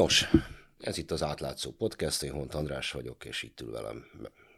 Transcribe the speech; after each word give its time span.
Nos, 0.00 0.30
ez 0.78 0.98
itt 0.98 1.10
az 1.10 1.22
átlátszó 1.22 1.70
podcast, 1.70 2.22
én 2.22 2.32
Hont 2.32 2.54
András 2.54 2.92
vagyok, 2.92 3.24
és 3.24 3.42
itt 3.42 3.60
ül 3.60 3.70
velem 3.70 4.04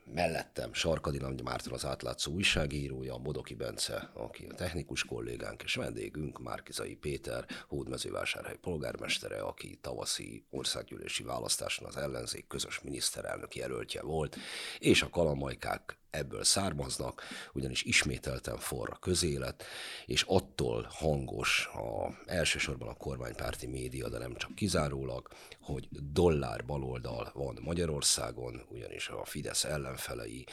mellettem 0.04 0.72
Sarkadi 0.72 1.18
Nagy 1.18 1.42
Márton 1.42 1.72
az 1.72 1.84
átlátszó 1.84 2.32
újságírója, 2.32 3.16
Modoki 3.16 3.54
Bence, 3.54 4.10
aki 4.14 4.46
a 4.50 4.54
technikus 4.54 5.04
kollégánk, 5.04 5.62
és 5.62 5.74
vendégünk 5.74 6.42
Márkizai 6.42 6.95
Péter, 6.95 7.46
Hódmezővásárhely 7.68 8.56
polgármestere, 8.56 9.41
aki 9.41 9.78
tavaszi 9.80 10.45
országgyűlési 10.50 11.23
választáson 11.23 11.86
az 11.86 11.96
ellenzék 11.96 12.46
közös 12.46 12.80
miniszterelnök 12.80 13.54
jelöltje 13.54 14.02
volt, 14.02 14.36
és 14.79 15.02
a 15.02 15.11
kalamajkák 15.11 15.98
ebből 16.12 16.44
származnak, 16.44 17.22
ugyanis 17.52 17.82
ismételten 17.82 18.58
forra 18.58 18.96
közélet, 19.00 19.64
és 20.06 20.24
attól 20.28 20.86
hangos 20.90 21.66
a, 21.66 22.18
elsősorban 22.27 22.88
a 22.88 22.95
kormánypárti 22.95 23.66
média, 23.66 24.09
de 24.09 24.18
nem 24.18 24.34
csak 24.34 24.54
kizárólag, 24.54 25.28
hogy 25.60 25.88
dollár 25.90 26.64
baloldal 26.64 27.30
van 27.34 27.59
Magyarországon, 27.62 28.62
ugyanis 28.68 29.09
a 29.09 29.24
Fidesz 29.24 29.64
ellenfelei 29.64 30.46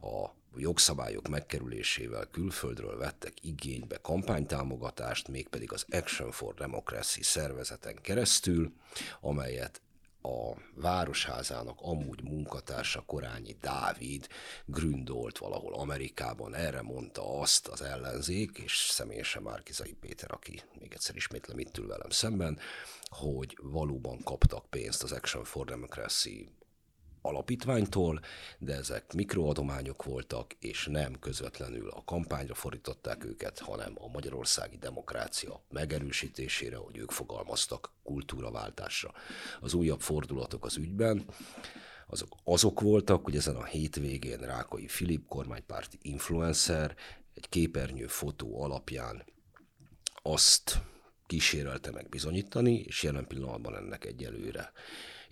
a 0.00 0.30
jogszabályok 0.56 1.28
megkerülésével 1.28 2.26
külföldről 2.30 2.98
vettek 2.98 3.32
igénybe 3.40 3.96
kampánytámogatást, 3.96 5.28
mégpedig 5.28 5.72
az 5.72 5.84
Action 5.90 6.30
for 6.30 6.54
Democracy 6.54 7.22
szervezeten 7.22 7.98
keresztül, 8.02 8.72
amelyet 9.20 9.80
a 10.26 10.56
Városházának 10.74 11.78
amúgy 11.80 12.22
munkatársa 12.22 13.02
Korányi 13.06 13.56
Dávid 13.60 14.28
gründolt 14.64 15.38
valahol 15.38 15.74
Amerikában, 15.74 16.54
erre 16.54 16.82
mondta 16.82 17.40
azt 17.40 17.66
az 17.66 17.82
ellenzék, 17.82 18.58
és 18.58 18.76
személyesen 18.90 19.42
Márkizai 19.42 19.92
Péter, 19.92 20.32
aki 20.32 20.62
még 20.80 20.92
egyszer 20.92 21.16
ismétlem 21.16 21.58
itt 21.58 21.78
ül 21.78 21.86
velem 21.86 22.10
szemben, 22.10 22.58
hogy 23.02 23.58
valóban 23.62 24.22
kaptak 24.22 24.66
pénzt 24.70 25.02
az 25.02 25.12
Action 25.12 25.44
for 25.44 25.66
Democracy 25.66 26.48
alapítványtól, 27.24 28.20
de 28.58 28.74
ezek 28.74 29.12
mikroadományok 29.12 30.04
voltak, 30.04 30.52
és 30.58 30.86
nem 30.90 31.18
közvetlenül 31.18 31.88
a 31.88 32.04
kampányra 32.04 32.54
fordították 32.54 33.24
őket, 33.24 33.58
hanem 33.58 33.92
a 33.98 34.08
magyarországi 34.08 34.76
demokrácia 34.76 35.64
megerősítésére, 35.70 36.76
hogy 36.76 36.96
ők 36.96 37.10
fogalmaztak, 37.10 37.90
kultúraváltásra. 38.02 39.12
Az 39.60 39.74
újabb 39.74 40.00
fordulatok 40.00 40.64
az 40.64 40.76
ügyben, 40.76 41.24
azok, 42.06 42.36
azok 42.44 42.80
voltak, 42.80 43.24
hogy 43.24 43.36
ezen 43.36 43.56
a 43.56 43.64
hétvégén 43.64 44.38
Rákai 44.38 44.88
Filip, 44.88 45.26
kormánypárti 45.26 45.98
influencer, 46.02 46.96
egy 47.34 47.48
képernyő 47.48 48.06
fotó 48.06 48.62
alapján 48.62 49.24
azt 50.22 50.80
kísérelte 51.26 51.90
meg 51.90 52.08
bizonyítani, 52.08 52.78
és 52.78 53.02
jelen 53.02 53.26
pillanatban 53.26 53.76
ennek 53.76 54.04
egyelőre 54.04 54.72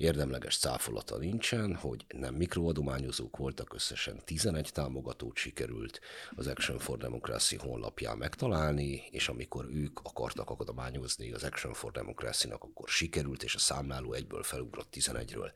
érdemleges 0.03 0.59
cáfolata 0.59 1.19
nincsen, 1.19 1.75
hogy 1.75 2.05
nem 2.09 2.35
mikroadományozók 2.35 3.37
voltak, 3.37 3.75
összesen 3.75 4.21
11 4.25 4.71
támogatót 4.73 5.37
sikerült 5.37 6.01
az 6.37 6.47
Action 6.47 6.79
for 6.79 6.99
Democracy 6.99 7.57
honlapján 7.57 8.19
megtalálni, 8.19 9.03
és 9.11 9.29
amikor 9.29 9.69
ők 9.73 10.01
akartak 10.03 10.51
adományozni 10.51 11.33
az 11.33 11.45
Action 11.45 11.73
for 11.73 11.93
Democracy-nak, 11.93 12.63
akkor 12.63 12.89
sikerült, 12.89 13.43
és 13.43 13.55
a 13.55 13.59
számláló 13.59 14.13
egyből 14.13 14.43
felugrott 14.43 14.95
11-ről 14.97 15.51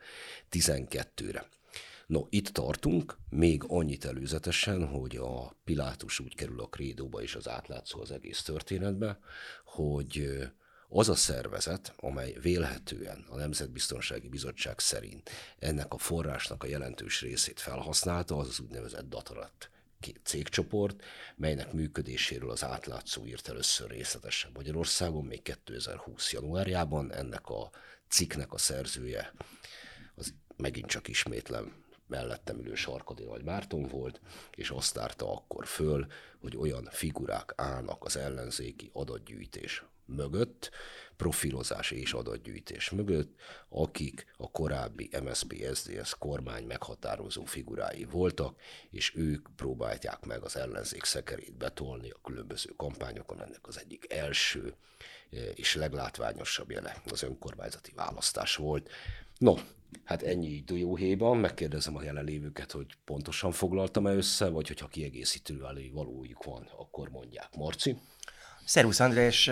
12-re. 0.51 1.49
No, 2.07 2.27
itt 2.31 2.49
tartunk, 2.49 3.17
még 3.29 3.63
annyit 3.69 4.05
előzetesen, 4.05 4.87
hogy 4.87 5.17
a 5.17 5.57
Pilátus 5.65 6.21
úgy 6.21 6.35
kerül 6.35 6.61
a 6.61 6.69
krédóba 6.69 7.23
és 7.23 7.35
az 7.35 7.49
átlátszó 7.49 8.01
az 8.01 8.11
egész 8.11 8.43
történetbe, 8.43 9.19
hogy 9.65 10.39
az 10.89 11.09
a 11.09 11.15
szervezet, 11.15 11.93
amely 11.97 12.37
vélhetően 12.41 13.25
a 13.29 13.37
Nemzetbiztonsági 13.37 14.29
Bizottság 14.29 14.79
szerint 14.79 15.31
ennek 15.59 15.93
a 15.93 15.99
forrásnak 15.99 16.63
a 16.63 16.67
jelentős 16.67 17.21
részét 17.21 17.61
felhasználta, 17.61 18.37
az 18.37 18.49
az 18.49 18.61
úgynevezett 18.61 19.09
Datarat 19.09 19.71
cégcsoport, 20.23 21.03
melynek 21.37 21.73
működéséről 21.73 22.51
az 22.51 22.65
átlátszó 22.65 23.27
írt 23.27 23.49
először 23.49 23.91
részletesen 23.91 24.51
Magyarországon, 24.55 25.25
még 25.25 25.43
2020. 25.43 26.33
januárjában. 26.33 27.13
Ennek 27.13 27.49
a 27.49 27.71
cikknek 28.09 28.53
a 28.53 28.59
szerzője, 28.59 29.33
az 30.15 30.35
megint 30.57 30.87
csak 30.87 31.09
ismétlem, 31.09 31.85
mellettem 32.07 32.59
ülő 32.59 32.75
Sarkadi 32.75 33.25
Nagy 33.25 33.43
Márton 33.43 33.87
volt, 33.87 34.21
és 34.55 34.71
azt 34.71 34.95
tárta 34.95 35.33
akkor 35.33 35.67
föl, 35.67 36.07
hogy 36.41 36.57
olyan 36.57 36.89
figurák 36.91 37.53
állnak 37.57 38.05
az 38.05 38.17
ellenzéki 38.17 38.91
adatgyűjtés 38.93 39.85
mögött, 40.07 40.71
profilozás 41.17 41.91
és 41.91 42.13
adatgyűjtés 42.13 42.91
mögött, 42.91 43.35
akik 43.69 44.27
a 44.37 44.51
korábbi 44.51 45.11
MSZP-SZDSZ 45.23 46.13
kormány 46.19 46.65
meghatározó 46.65 47.45
figurái 47.45 48.05
voltak, 48.05 48.61
és 48.91 49.15
ők 49.15 49.49
próbálják 49.57 50.25
meg 50.25 50.43
az 50.43 50.57
ellenzék 50.57 51.05
szekerét 51.05 51.57
betolni 51.57 52.11
a 52.11 52.21
különböző 52.23 52.73
kampányokon. 52.77 53.43
Ennek 53.43 53.67
az 53.67 53.79
egyik 53.81 54.13
első 54.13 54.75
eh, 55.31 55.49
és 55.55 55.75
leglátványosabb 55.75 56.71
jele 56.71 57.03
az 57.11 57.23
önkormányzati 57.23 57.93
választás 57.95 58.57
volt. 58.57 58.91
No, 59.39 59.55
hát 60.05 60.23
ennyi 60.23 60.47
így 60.47 60.65
dióhéjban, 60.65 61.37
megkérdezem 61.37 61.97
a 61.97 62.03
jelenlévőket, 62.03 62.73
hogy 62.73 62.87
pontosan 63.05 63.53
foglaltam-e 63.53 64.13
össze, 64.13 64.49
vagy 64.49 64.69
hogyha 64.69 64.89
kiegészítő 64.89 65.61
valójuk 65.93 66.45
van, 66.45 66.69
akkor 66.77 67.09
mondják. 67.09 67.57
Marci? 67.57 67.97
Szervusz 68.67 69.01
András, 69.01 69.51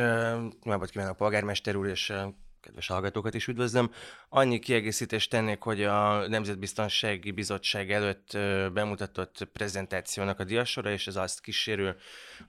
napot 0.63 0.91
kívánok 0.91 1.17
polgármester 1.17 1.77
úr, 1.77 1.87
és 1.87 2.13
kedves 2.61 2.87
hallgatókat 2.87 3.35
is 3.35 3.47
üdvözlöm. 3.47 3.91
Annyi 4.29 4.59
kiegészítést 4.59 5.31
tennék, 5.31 5.63
hogy 5.63 5.83
a 5.83 6.29
Nemzetbiztonsági 6.29 7.31
Bizottság 7.31 7.93
előtt 7.93 8.39
bemutatott 8.73 9.49
prezentációnak 9.53 10.41
a 10.41 10.45
diasora, 10.45 10.91
és 10.91 11.07
ez 11.07 11.17
azt 11.17 11.41
kísérül 11.41 11.97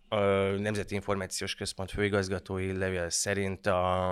a 0.09 0.15
Nemzeti 0.57 0.95
Információs 0.95 1.55
Központ 1.55 1.91
főigazgatói 1.91 2.77
levél 2.77 3.09
szerint 3.09 3.67
a, 3.67 4.11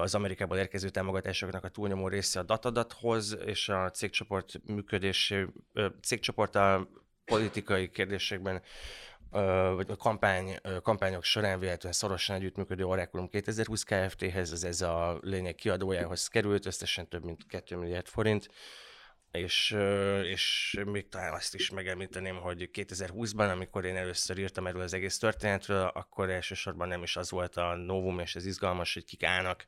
az 0.00 0.14
Amerikából 0.14 0.56
érkező 0.56 0.88
támogatásoknak 0.88 1.64
a 1.64 1.68
túlnyomó 1.68 2.08
része 2.08 2.40
a 2.40 2.42
datadathoz, 2.42 3.38
és 3.44 3.68
a 3.68 3.90
cégcsoport 3.90 4.60
működésé, 4.64 5.46
cégcsoport 6.02 6.54
a 6.54 6.88
politikai 7.24 7.90
kérdésekben 7.90 8.62
vagy 9.74 9.90
a 9.90 9.96
kampány, 9.96 10.56
kampányok 10.82 11.24
során 11.24 11.58
véletlenül 11.58 11.98
szorosan 11.98 12.36
együttműködő 12.36 12.84
Oraculum 12.84 13.28
2020 13.28 13.82
Kft-hez, 13.82 14.52
az 14.52 14.64
ez 14.64 14.80
a 14.80 15.18
lényeg 15.22 15.54
kiadójához 15.54 16.28
került, 16.28 16.66
összesen 16.66 17.08
több 17.08 17.24
mint 17.24 17.46
2 17.46 17.76
milliárd 17.76 18.06
forint, 18.06 18.48
és, 19.30 19.76
és 20.22 20.76
még 20.84 21.08
talán 21.08 21.32
azt 21.32 21.54
is 21.54 21.70
megemlíteném, 21.70 22.36
hogy 22.36 22.70
2020-ban, 22.72 23.52
amikor 23.52 23.84
én 23.84 23.96
először 23.96 24.38
írtam 24.38 24.66
erről 24.66 24.82
az 24.82 24.94
egész 24.94 25.18
történetről, 25.18 25.86
akkor 25.86 26.30
elsősorban 26.30 26.88
nem 26.88 27.02
is 27.02 27.16
az 27.16 27.30
volt 27.30 27.56
a 27.56 27.74
novum 27.74 28.18
és 28.18 28.36
ez 28.36 28.46
izgalmas, 28.46 28.94
hogy 28.94 29.04
kik 29.04 29.24
állnak 29.24 29.66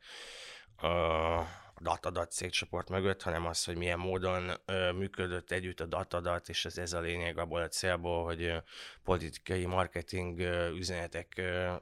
datadat 1.83 2.33
cégcsoport 2.33 2.89
mögött, 2.89 3.23
hanem 3.23 3.47
az, 3.47 3.65
hogy 3.65 3.77
milyen 3.77 3.99
módon 3.99 4.53
ö, 4.65 4.93
működött 4.93 5.51
együtt 5.51 5.81
a 5.81 5.87
datadat, 5.87 6.49
és 6.49 6.65
ez, 6.65 6.79
ez 6.79 6.93
a 6.93 7.01
lényeg 7.01 7.39
abból 7.39 7.61
a 7.61 7.69
célból, 7.69 8.25
hogy 8.25 8.43
ö, 8.43 8.57
politikai 9.05 9.67
marketing 9.67 10.39
ö, 10.39 10.71
üzenetek 10.71 11.33
ö, 11.37 11.73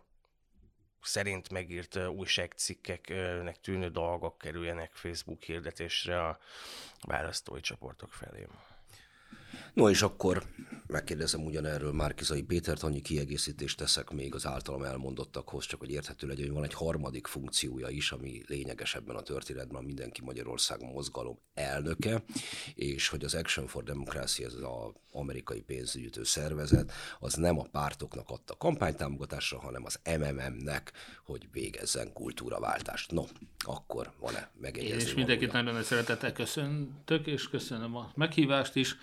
szerint 1.03 1.51
megírt 1.51 1.97
újságcikkeknek 1.97 3.61
tűnő 3.61 3.89
dolgok 3.89 4.39
kerüljenek 4.39 4.91
Facebook 4.95 5.43
hirdetésre 5.43 6.27
a 6.27 6.39
választói 7.07 7.61
csoportok 7.61 8.13
felé. 8.13 8.47
No 9.75 9.91
és 9.91 10.03
akkor 10.03 10.43
megkérdezem 10.91 11.45
ugyanerről 11.45 11.93
Márkizai 11.93 12.43
Pétert, 12.43 12.83
annyi 12.83 13.01
kiegészítést 13.01 13.77
teszek 13.77 14.11
még 14.11 14.35
az 14.35 14.47
általam 14.47 14.83
elmondottakhoz, 14.83 15.65
csak 15.65 15.81
hogy 15.81 15.91
érthető 15.91 16.27
legyen, 16.27 16.45
hogy 16.47 16.55
van 16.55 16.65
egy 16.65 16.75
harmadik 16.75 17.27
funkciója 17.27 17.89
is, 17.89 18.13
ami 18.13 18.43
lényeges 18.47 18.95
ebben 18.95 19.17
a 19.17 19.21
történetben, 19.21 19.83
a 19.83 19.87
Mindenki 19.87 20.23
Magyarországon 20.23 20.93
mozgalom 20.93 21.39
elnöke, 21.55 22.23
és 22.75 23.09
hogy 23.09 23.25
az 23.25 23.35
Action 23.35 23.67
for 23.67 23.83
Democracy, 23.83 24.45
ez 24.45 24.55
az 24.55 24.93
amerikai 25.13 25.61
pénzügyítő 25.61 26.25
szervezet, 26.25 26.93
az 27.19 27.35
nem 27.35 27.59
a 27.59 27.67
pártoknak 27.73 28.29
adta 28.29 28.57
kampánytámogatásra, 28.57 29.61
hanem 29.61 29.85
az 29.85 30.01
MMM-nek, 30.19 30.93
hogy 31.25 31.49
végezzen 31.53 32.13
kultúraváltást. 32.13 33.11
No, 33.11 33.25
akkor 33.59 34.13
van-e 34.21 34.51
megegyezni? 34.61 35.09
És 35.09 35.15
mindenkit 35.15 35.53
nagyon 35.53 35.83
szeretettel 35.83 36.33
köszöntök, 36.33 37.27
és 37.27 37.49
köszönöm 37.49 37.97
a 37.97 38.13
meghívást 38.15 38.77
is 38.77 38.97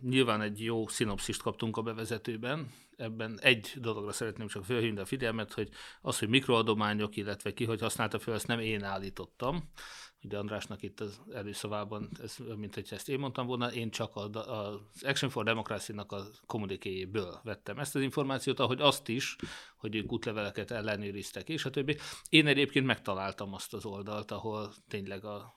Nyilván 0.00 0.40
egy 0.40 0.64
jó 0.64 0.86
szinopszist 0.86 1.42
kaptunk 1.42 1.76
a 1.76 1.82
bevezetőben. 1.82 2.70
Ebben 2.96 3.38
egy 3.40 3.72
dologra 3.76 4.12
szeretném 4.12 4.46
csak 4.46 4.64
felhívni 4.64 5.00
a 5.00 5.04
figyelmet, 5.04 5.52
hogy 5.52 5.68
az, 6.00 6.18
hogy 6.18 6.28
mikroadományok, 6.28 7.16
illetve 7.16 7.52
ki 7.52 7.64
hogy 7.64 7.80
használta 7.80 8.18
fel, 8.18 8.34
ezt 8.34 8.46
nem 8.46 8.60
én 8.60 8.82
állítottam. 8.82 9.70
Ugye 10.22 10.38
Andrásnak 10.38 10.82
itt 10.82 11.00
az 11.00 11.20
előszavában, 11.32 12.08
ez, 12.22 12.36
mint 12.56 12.74
hogy 12.74 12.88
ezt 12.90 13.08
én 13.08 13.18
mondtam 13.18 13.46
volna, 13.46 13.72
én 13.72 13.90
csak 13.90 14.16
az 14.16 15.02
Action 15.02 15.30
for 15.30 15.44
Democracy-nak 15.44 16.12
a 16.12 16.24
kommunikéjéből 16.46 17.40
vettem 17.42 17.78
ezt 17.78 17.94
az 17.94 18.02
információt, 18.02 18.60
ahogy 18.60 18.80
azt 18.80 19.08
is, 19.08 19.36
hogy 19.76 19.94
ők 19.94 20.12
útleveleket 20.12 20.70
ellenőriztek, 20.70 21.48
és 21.48 21.64
a 21.64 21.70
többi. 21.70 21.96
Én 22.28 22.46
egyébként 22.46 22.86
megtaláltam 22.86 23.54
azt 23.54 23.74
az 23.74 23.84
oldalt, 23.84 24.30
ahol 24.30 24.72
tényleg 24.88 25.24
a 25.24 25.54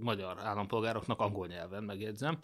magyar 0.00 0.38
állampolgároknak 0.40 1.20
angol 1.20 1.46
nyelven, 1.46 1.84
megjegyzem, 1.84 2.38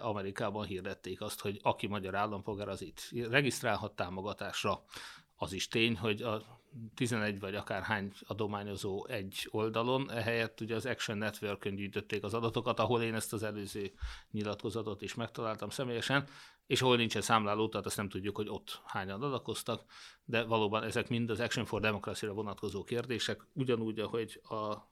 Amerikában 0.00 0.66
hirdették 0.66 1.20
azt, 1.20 1.40
hogy 1.40 1.58
aki 1.62 1.86
magyar 1.86 2.14
állampolgár, 2.14 2.68
az 2.68 2.82
itt 2.82 3.10
regisztrálhat 3.30 3.96
támogatásra. 3.96 4.84
Az 5.36 5.52
is 5.52 5.68
tény, 5.68 5.96
hogy 5.96 6.22
a 6.22 6.60
11 6.94 7.40
vagy 7.40 7.54
akár 7.54 7.82
hány 7.82 8.12
adományozó 8.26 9.06
egy 9.06 9.48
oldalon, 9.50 10.10
ehelyett 10.10 10.60
ugye 10.60 10.74
az 10.74 10.86
Action 10.86 11.18
Network-ön 11.18 11.74
gyűjtötték 11.74 12.24
az 12.24 12.34
adatokat, 12.34 12.78
ahol 12.78 13.02
én 13.02 13.14
ezt 13.14 13.32
az 13.32 13.42
előző 13.42 13.92
nyilatkozatot 14.30 15.02
is 15.02 15.14
megtaláltam 15.14 15.68
személyesen, 15.68 16.28
és 16.66 16.82
ahol 16.82 16.96
nincsen 16.96 17.22
számláló, 17.22 17.68
tehát 17.68 17.86
azt 17.86 17.96
nem 17.96 18.08
tudjuk, 18.08 18.36
hogy 18.36 18.48
ott 18.48 18.80
hányan 18.84 19.22
adakoztak, 19.22 19.84
de 20.24 20.42
valóban 20.42 20.82
ezek 20.82 21.08
mind 21.08 21.30
az 21.30 21.40
Action 21.40 21.64
for 21.64 21.80
Democracy-ra 21.80 22.32
vonatkozó 22.32 22.84
kérdések, 22.84 23.46
ugyanúgy, 23.52 23.98
ahogy 23.98 24.40
a 24.48 24.88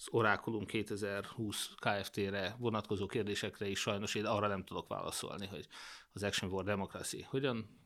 az 0.00 0.08
Oraculum 0.10 0.66
2020 0.66 1.70
KFT-re 1.76 2.56
vonatkozó 2.58 3.06
kérdésekre 3.06 3.68
is 3.68 3.80
sajnos 3.80 4.14
én 4.14 4.24
arra 4.24 4.46
nem 4.46 4.64
tudok 4.64 4.88
válaszolni, 4.88 5.46
hogy 5.46 5.66
az 6.12 6.22
Action 6.22 6.50
for 6.50 6.64
Democracy 6.64 7.22
hogyan 7.22 7.78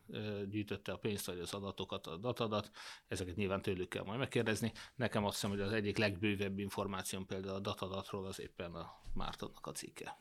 gyűjtötte 0.49 0.93
a 0.93 0.97
pénzt, 0.97 1.27
vagy 1.27 1.39
az 1.39 1.55
adatokat, 1.55 2.07
a 2.07 2.17
datadat, 2.17 2.71
ezeket 3.09 3.37
nyilván 3.37 3.63
tőlük 3.63 3.89
kell 3.89 4.05
majd 4.05 4.19
megkérdezni. 4.19 4.73
Nekem 4.95 5.25
azt 5.25 5.35
hiszem, 5.35 5.51
hogy 5.51 5.61
az 5.61 5.73
egyik 5.73 5.97
legbővebb 5.99 6.59
információm 6.59 7.27
például 7.27 7.55
a 7.55 7.61
datadatról 7.61 8.27
az 8.27 8.41
éppen 8.41 8.75
a 8.75 9.01
Mártonnak 9.15 9.67
a 9.67 9.73
cikke. 9.73 10.19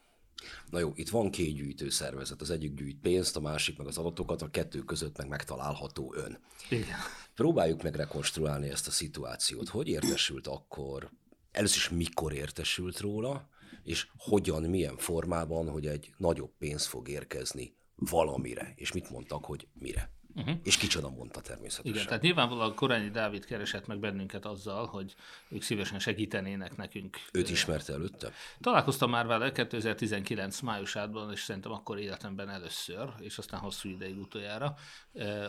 Na 0.69 0.79
jó, 0.79 0.91
itt 0.95 1.09
van 1.09 1.31
két 1.31 1.55
gyűjtő 1.55 1.89
szervezet, 1.89 2.41
az 2.41 2.49
egyik 2.49 2.73
gyűjt 2.73 2.99
pénzt, 2.99 3.35
a 3.35 3.39
másik 3.39 3.77
meg 3.77 3.87
az 3.87 3.97
adatokat, 3.97 4.41
a 4.41 4.49
kettő 4.49 4.79
között 4.79 5.17
meg 5.17 5.27
megtalálható 5.27 6.13
ön. 6.15 6.39
Igen. 6.69 6.99
Próbáljuk 7.35 7.83
meg 7.83 7.95
rekonstruálni 7.95 8.69
ezt 8.69 8.87
a 8.87 8.91
szituációt. 8.91 9.69
Hogy 9.69 9.87
értesült 9.87 10.47
akkor 10.47 11.11
először 11.53 11.77
is 11.77 11.89
mikor 11.89 12.33
értesült 12.33 12.99
róla, 12.99 13.49
és 13.83 14.07
hogyan, 14.17 14.63
milyen 14.63 14.97
formában, 14.97 15.69
hogy 15.69 15.87
egy 15.87 16.13
nagyobb 16.17 16.51
pénz 16.57 16.85
fog 16.85 17.09
érkezni 17.09 17.75
valamire, 17.95 18.73
és 18.75 18.91
mit 18.91 19.09
mondtak, 19.09 19.45
hogy 19.45 19.67
mire. 19.73 20.11
Uh-huh. 20.35 20.55
És 20.63 20.77
kicsoda 20.77 21.09
mondta 21.09 21.41
természetesen. 21.41 21.93
Igen, 21.93 22.05
tehát 22.05 22.21
nyilvánvalóan 22.21 22.75
Korányi 22.75 23.09
Dávid 23.09 23.45
keresett 23.45 23.87
meg 23.87 23.99
bennünket 23.99 24.45
azzal, 24.45 24.85
hogy 24.85 25.15
ők 25.49 25.61
szívesen 25.61 25.99
segítenének 25.99 26.77
nekünk. 26.77 27.17
Őt 27.31 27.49
ismerte 27.49 27.93
előtte? 27.93 28.31
Találkoztam 28.59 29.09
már 29.09 29.27
vele 29.27 29.51
2019 29.51 30.59
májusában, 30.59 31.31
és 31.31 31.43
szerintem 31.43 31.71
akkor 31.71 31.99
életemben 31.99 32.49
először, 32.49 33.13
és 33.19 33.37
aztán 33.37 33.59
hosszú 33.59 33.89
ideig 33.89 34.17
utoljára. 34.17 34.75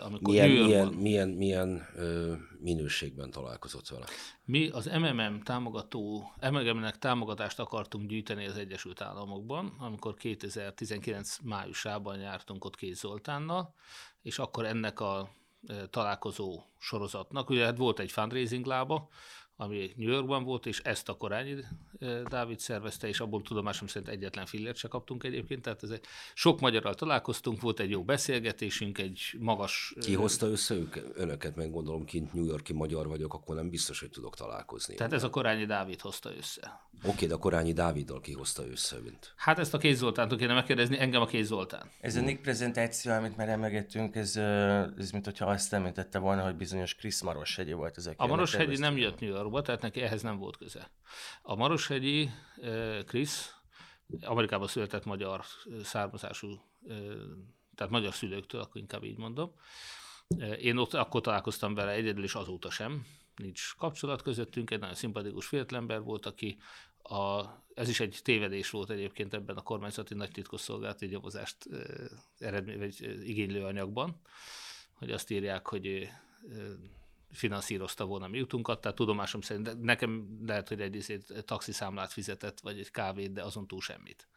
Amikor 0.03 0.35
milyen, 0.35 0.49
milyen, 0.51 0.87
milyen, 0.87 1.29
milyen 1.29 1.87
ö, 1.97 2.33
minőségben 2.61 3.31
találkozott 3.31 3.89
vele? 3.89 4.05
Mi 4.45 4.69
az 4.69 4.87
MMM 4.87 5.41
támogató, 5.43 6.33
MMM-nek 6.51 6.99
támogatást 6.99 7.59
akartunk 7.59 8.09
gyűjteni 8.09 8.47
az 8.47 8.57
Egyesült 8.57 9.01
Államokban, 9.01 9.75
amikor 9.79 10.15
2019 10.15 11.39
májusában 11.43 12.19
jártunk 12.19 12.65
ott 12.65 12.77
Kéz 12.77 12.99
Zoltánnal, 12.99 13.75
és 14.25 14.39
akkor 14.39 14.65
ennek 14.65 15.01
a 15.01 15.29
találkozó 15.91 16.63
sorozatnak, 16.79 17.51
ugye 17.51 17.65
hát 17.65 17.77
volt 17.77 17.99
egy 17.99 18.13
fundraising 18.13 18.67
lába, 18.67 19.09
ami 19.57 19.93
New 19.97 20.09
Yorkban 20.09 20.45
volt, 20.45 20.67
és 20.67 20.81
ezt 20.81 21.09
a 21.09 21.15
Korányi 21.15 21.55
Dávid 22.29 22.59
szervezte, 22.59 23.09
és 23.09 23.21
abból 23.21 23.43
tudomásom 23.43 23.89
szerint 23.89 24.11
egyetlen 24.11 24.47
fillért 24.47 24.77
se 24.77 24.89
kaptunk 24.89 25.25
egyébként, 25.25 25.63
tehát 25.63 25.83
ez 25.83 25.91
egy, 25.91 26.05
sok 26.35 26.61
magyarral 26.61 26.95
találkoztunk, 26.95 27.61
volt 27.61 27.81
egy 27.81 27.91
jó 27.91 28.05
beszélgetésünk, 28.05 28.99
egy 28.99 29.37
magas... 29.39 29.95
Ki 30.01 30.15
hozta 30.15 30.47
össze 30.47 30.75
ők, 30.75 30.97
önöket, 31.15 31.57
meg 31.57 31.71
gondolom 31.71 32.05
kint 32.05 32.33
New 32.33 32.45
Yorki 32.45 32.73
magyar 32.73 33.09
vagyok, 33.09 33.35
akkor 33.35 33.55
nem 33.55 33.71
biztos, 33.71 34.01
hogy 34.01 34.11
tudok 34.11 34.37
találkozni. 34.37 34.95
Tehát 34.95 35.13
ez 35.13 35.23
a 35.23 35.31
Korányi 35.31 35.65
Dávid 35.65 36.01
hozta 36.01 36.31
össze. 36.37 36.83
Oké, 36.99 37.13
okay, 37.13 37.29
de 37.29 37.35
a 37.35 37.39
Korányi 37.39 37.73
Dáviddal 37.73 38.21
ki 38.21 38.33
hozta 38.33 38.67
össze, 38.71 38.97
mint? 39.03 39.33
Hát 39.37 39.59
ezt 39.59 39.75
a 39.75 39.79
Kéz 39.79 39.99
Zoltántól 39.99 40.39
kéne 40.39 40.55
megkérdezni, 40.55 40.99
engem 40.99 41.21
a 41.21 41.27
Kéz 41.27 41.47
Zoltán. 41.47 41.91
Ez 42.01 42.17
a 42.17 42.21
Nick 42.21 42.43
prezentáció, 42.43 43.13
amit 43.13 43.37
már 43.37 43.49
emlegettünk, 43.49 44.17
ez, 44.17 44.37
ez 44.99 45.11
mint 45.11 45.25
hogyha 45.25 45.47
azt 45.47 45.73
említette 45.73 46.19
volna, 46.19 46.43
hogy 46.43 46.55
bizonyos 46.55 46.95
Krisz 46.95 47.21
Maroshegyi 47.21 47.73
volt 47.73 47.97
az, 47.97 48.11
A 48.17 48.27
Maroshegyi 48.27 48.77
nem 48.77 48.97
jött 48.97 49.21
New 49.21 49.35
Yorkba, 49.55 49.63
tehát 49.63 49.83
neki 49.83 50.01
ehhez 50.01 50.23
nem 50.23 50.39
volt 50.39 50.57
köze. 50.57 50.91
A 51.43 51.55
Maroshegyi 51.55 52.31
Krisz 53.07 53.55
Amerikában 54.21 54.69
született 54.69 55.05
magyar 55.05 55.45
származású, 55.83 56.61
tehát 57.75 57.93
magyar 57.93 58.15
szülőktől, 58.15 58.61
akkor 58.61 58.81
inkább 58.81 59.05
így 59.05 59.19
mondom. 59.19 59.53
Én 60.59 60.77
ott 60.77 60.95
akkor 60.95 61.21
találkoztam 61.21 61.75
vele 61.75 61.91
egyedül, 61.91 62.25
és 62.25 62.35
azóta 62.35 62.71
sem. 62.71 63.07
Nincs 63.37 63.75
kapcsolat 63.77 64.23
közöttünk, 64.23 64.71
egy 64.71 64.81
nagyon 64.81 64.95
szimpatikus 64.95 65.47
fiatalember 65.47 66.01
volt, 66.01 66.27
aki 66.27 66.59
a, 67.03 67.45
ez 67.75 67.89
is 67.89 68.01
egy 68.01 68.21
tévedés 68.23 68.71
volt 68.71 68.91
egyébként 68.91 69.35
ebben 69.35 69.57
a 69.57 69.63
kormányzati 69.63 70.15
nagy 70.15 70.31
titkosszolgálati 70.31 71.07
nyomozást 71.07 71.57
eredmény, 72.39 72.79
vagy 72.79 73.25
igénylő 73.29 73.65
anyagban, 73.65 74.21
hogy 74.93 75.11
azt 75.11 75.31
írják, 75.31 75.67
hogy 75.67 76.09
finanszírozta 77.35 78.05
volna 78.05 78.29
mi 78.29 78.39
jutunkat, 78.39 78.81
tehát 78.81 78.97
tudomásom 78.97 79.41
szerint 79.41 79.83
nekem 79.83 80.41
lehet, 80.47 80.69
hogy 80.69 80.81
egy 80.81 81.25
taxiszámlát 81.45 82.13
fizetett, 82.13 82.61
vagy 82.61 82.79
egy 82.79 82.91
kávét, 82.91 83.33
de 83.33 83.43
azon 83.43 83.67
túl 83.67 83.81
semmit. 83.81 84.29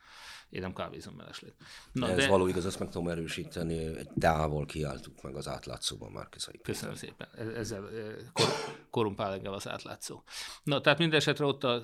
Én 0.50 0.62
nem 0.62 0.74
kávézom 0.74 1.14
mellesleg. 1.16 1.54
Na, 1.92 2.10
Ez 2.10 2.18
de... 2.18 2.28
való 2.28 2.48
igaz, 2.48 2.66
ezt 2.66 2.80
meg 2.80 2.90
tudom 2.90 3.08
erősíteni, 3.08 3.98
egy 3.98 4.10
távol 4.20 4.66
kiálltuk 4.66 5.22
meg 5.22 5.36
az 5.36 5.48
átlátszóban 5.48 6.12
Márkizai 6.12 6.60
Köszönöm 6.64 6.96
szépen. 6.96 7.28
Ezzel 7.56 7.90
kor, 8.34 8.46
korumpál 8.90 9.34
engem 9.34 9.54
az 9.54 9.68
átlátszó. 9.68 10.24
Na, 10.64 10.82
tehát 10.82 11.00
minden 11.00 11.20
esetre 11.20 11.46
ott 11.46 11.64
a 11.64 11.82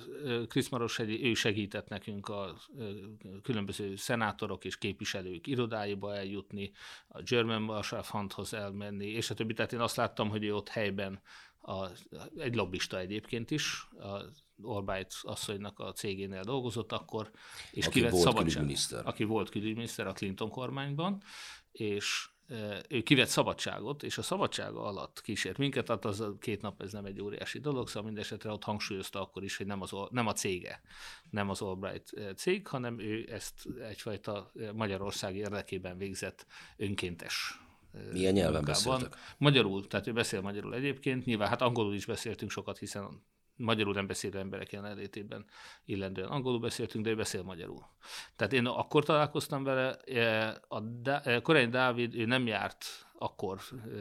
Krisz 0.48 0.68
Marosegyi, 0.68 1.24
ő 1.24 1.34
segített 1.34 1.88
nekünk 1.88 2.28
a 2.28 2.56
különböző 3.42 3.96
szenátorok 3.96 4.64
és 4.64 4.78
képviselők 4.78 5.46
irodáiba 5.46 6.16
eljutni, 6.16 6.72
a 7.08 7.22
German 7.22 7.62
Marshall 7.62 8.02
Fundhoz 8.02 8.54
elmenni, 8.54 9.06
és 9.06 9.30
a 9.30 9.34
többi. 9.34 9.52
Tehát 9.52 9.72
én 9.72 9.80
azt 9.80 9.96
láttam, 9.96 10.28
hogy 10.28 10.44
ő 10.44 10.54
ott 10.54 10.68
helyben 10.68 11.20
a, 11.64 11.90
egy 12.36 12.54
lobbista 12.54 12.98
egyébként 12.98 13.50
is, 13.50 13.88
a 13.98 14.22
Orbájt 14.62 15.14
asszonynak 15.22 15.78
a 15.78 15.92
cégénél 15.92 16.42
dolgozott 16.42 16.92
akkor, 16.92 17.30
és 17.70 17.86
aki 17.86 17.94
kivett 17.94 18.12
volt 18.12 18.24
szabadság, 18.24 19.06
aki 19.06 19.24
volt 19.24 19.48
külügyminiszter 19.48 20.06
a 20.06 20.12
Clinton 20.12 20.50
kormányban, 20.50 21.22
és 21.72 22.28
e, 22.46 22.82
ő 22.88 23.02
kivett 23.02 23.28
szabadságot, 23.28 24.02
és 24.02 24.18
a 24.18 24.22
szabadsága 24.22 24.82
alatt 24.82 25.20
kísért 25.20 25.58
minket, 25.58 25.84
tehát 25.84 26.04
az 26.04 26.20
a 26.20 26.36
két 26.38 26.60
nap 26.60 26.82
ez 26.82 26.92
nem 26.92 27.04
egy 27.04 27.20
óriási 27.20 27.58
dolog, 27.58 27.88
szóval 27.88 28.02
mindesetre 28.02 28.50
ott 28.50 28.64
hangsúlyozta 28.64 29.20
akkor 29.20 29.44
is, 29.44 29.56
hogy 29.56 29.66
nem, 29.66 29.80
az, 29.80 29.92
nem 30.10 30.26
a 30.26 30.32
cége, 30.32 30.80
nem 31.30 31.50
az 31.50 31.60
Albright 31.60 32.12
e, 32.12 32.34
cég, 32.34 32.66
hanem 32.66 32.98
ő 32.98 33.32
ezt 33.32 33.68
egyfajta 33.88 34.52
e, 34.60 34.72
Magyarország 34.72 35.36
érdekében 35.36 35.98
végzett 35.98 36.46
önkéntes 36.76 37.63
milyen 38.12 38.32
nyelven 38.32 38.64
beszéltek? 38.64 39.16
Magyarul, 39.38 39.86
tehát 39.86 40.06
ő 40.06 40.12
beszél 40.12 40.40
magyarul 40.40 40.74
egyébként, 40.74 41.24
nyilván 41.24 41.48
hát 41.48 41.62
angolul 41.62 41.94
is 41.94 42.06
beszéltünk 42.06 42.50
sokat, 42.50 42.78
hiszen 42.78 43.22
magyarul 43.56 43.94
nem 43.94 44.06
beszélő 44.06 44.38
emberek 44.38 44.72
jelenlétében 44.72 45.44
illendően 45.84 46.28
angolul 46.28 46.60
beszéltünk, 46.60 47.04
de 47.04 47.10
ő 47.10 47.14
beszél 47.14 47.42
magyarul. 47.42 47.86
Tehát 48.36 48.52
én 48.52 48.66
akkor 48.66 49.04
találkoztam 49.04 49.64
vele, 49.64 49.98
a 50.68 50.82
Koreai 51.42 51.68
Dávid, 51.68 52.14
ő 52.14 52.24
nem 52.24 52.46
járt 52.46 53.03
akkor 53.18 53.58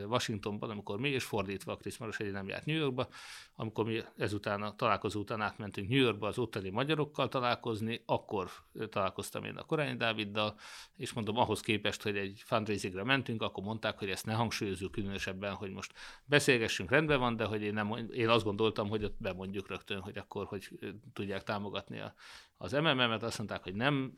Washingtonban, 0.07 0.69
amikor 0.69 0.99
mi, 0.99 1.09
és 1.09 1.23
fordítva 1.23 1.71
a 1.71 1.77
Krisz 1.77 1.97
Maros 1.97 2.17
nem 2.17 2.47
járt 2.47 2.65
New 2.65 2.75
Yorkba, 2.75 3.07
amikor 3.55 3.85
mi 3.85 4.01
ezután 4.17 4.61
a 4.61 4.75
találkozó 4.75 5.19
után 5.19 5.41
átmentünk 5.41 5.89
New 5.89 5.99
Yorkba 5.99 6.27
az 6.27 6.37
ottani 6.37 6.69
magyarokkal 6.69 7.27
találkozni, 7.27 8.03
akkor 8.05 8.49
találkoztam 8.89 9.43
én 9.43 9.55
a 9.55 9.63
Korányi 9.63 9.97
Dáviddal, 9.97 10.55
és 10.95 11.13
mondom, 11.13 11.37
ahhoz 11.37 11.61
képest, 11.61 12.01
hogy 12.01 12.17
egy 12.17 12.41
fundraisingre 12.45 13.03
mentünk, 13.03 13.41
akkor 13.41 13.63
mondták, 13.63 13.99
hogy 13.99 14.09
ezt 14.09 14.25
ne 14.25 14.33
hangsúlyozzuk 14.33 14.91
különösebben, 14.91 15.53
hogy 15.53 15.71
most 15.71 15.93
beszélgessünk, 16.25 16.89
rendben 16.89 17.19
van, 17.19 17.35
de 17.35 17.45
hogy 17.45 17.61
én, 17.61 17.73
nem, 17.73 18.09
én 18.11 18.29
azt 18.29 18.43
gondoltam, 18.43 18.89
hogy 18.89 19.03
ott 19.03 19.15
bemondjuk 19.19 19.67
rögtön, 19.67 19.99
hogy 19.99 20.17
akkor 20.17 20.45
hogy 20.45 20.69
tudják 21.13 21.43
támogatni 21.43 21.99
a, 21.99 22.13
az 22.57 22.71
MMM-et, 22.71 23.23
azt 23.23 23.37
mondták, 23.37 23.63
hogy 23.63 23.75
nem 23.75 24.13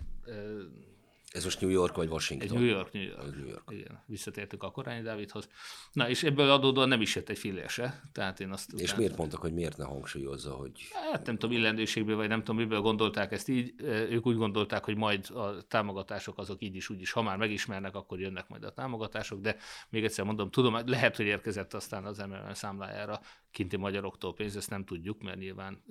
Ez 1.35 1.43
most 1.43 1.61
New 1.61 1.69
York 1.69 1.95
vagy 1.95 2.09
Washington? 2.09 2.57
New 2.57 2.67
York, 2.67 2.91
New 2.91 3.03
York. 3.03 3.35
New 3.35 3.47
York. 3.47 3.71
Igen, 3.71 4.03
visszatértünk 4.05 4.63
a 4.63 4.71
Korányi 4.71 5.01
Dávidhoz. 5.01 5.49
Na, 5.91 6.09
és 6.09 6.23
ebből 6.23 6.49
adódóan 6.51 6.87
nem 6.87 7.01
is 7.01 7.15
jött 7.15 7.29
egy 7.29 7.37
fillér 7.37 7.69
se. 7.69 8.01
Tehát 8.11 8.39
én 8.39 8.51
azt 8.51 8.73
És 8.73 8.81
utána- 8.81 8.97
miért 8.97 9.17
mondtak, 9.17 9.41
hogy 9.41 9.53
miért 9.53 9.77
ne 9.77 9.83
hangsúlyozza, 9.85 10.51
hogy 10.51 10.71
Hát 11.11 11.25
nem 11.25 11.37
tudom, 11.37 11.55
illendőségből, 11.55 12.15
vagy 12.15 12.27
nem 12.27 12.39
tudom, 12.39 12.55
miből 12.55 12.79
gondolták 12.81 13.31
ezt 13.31 13.47
így. 13.49 13.73
Ők 13.83 14.25
úgy 14.25 14.35
gondolták, 14.37 14.83
hogy 14.83 14.97
majd 14.97 15.29
a 15.33 15.61
támogatások 15.67 16.37
azok 16.37 16.61
így 16.61 16.75
is, 16.75 16.89
úgy 16.89 17.01
is, 17.01 17.11
ha 17.11 17.21
már 17.21 17.37
megismernek, 17.37 17.95
akkor 17.95 18.19
jönnek 18.19 18.47
majd 18.47 18.63
a 18.63 18.73
támogatások, 18.73 19.39
de 19.41 19.55
még 19.89 20.03
egyszer 20.03 20.25
mondom, 20.25 20.49
tudom, 20.51 20.77
lehet, 20.85 21.15
hogy 21.15 21.25
érkezett 21.25 21.73
aztán 21.73 22.05
az 22.05 22.17
MMM 22.17 22.53
számlájára 22.53 23.19
kinti 23.51 23.77
magyaroktól 23.77 24.33
pénz, 24.33 24.55
ezt 24.55 24.69
nem 24.69 24.85
tudjuk, 24.85 25.21
mert 25.21 25.37
nyilván 25.37 25.83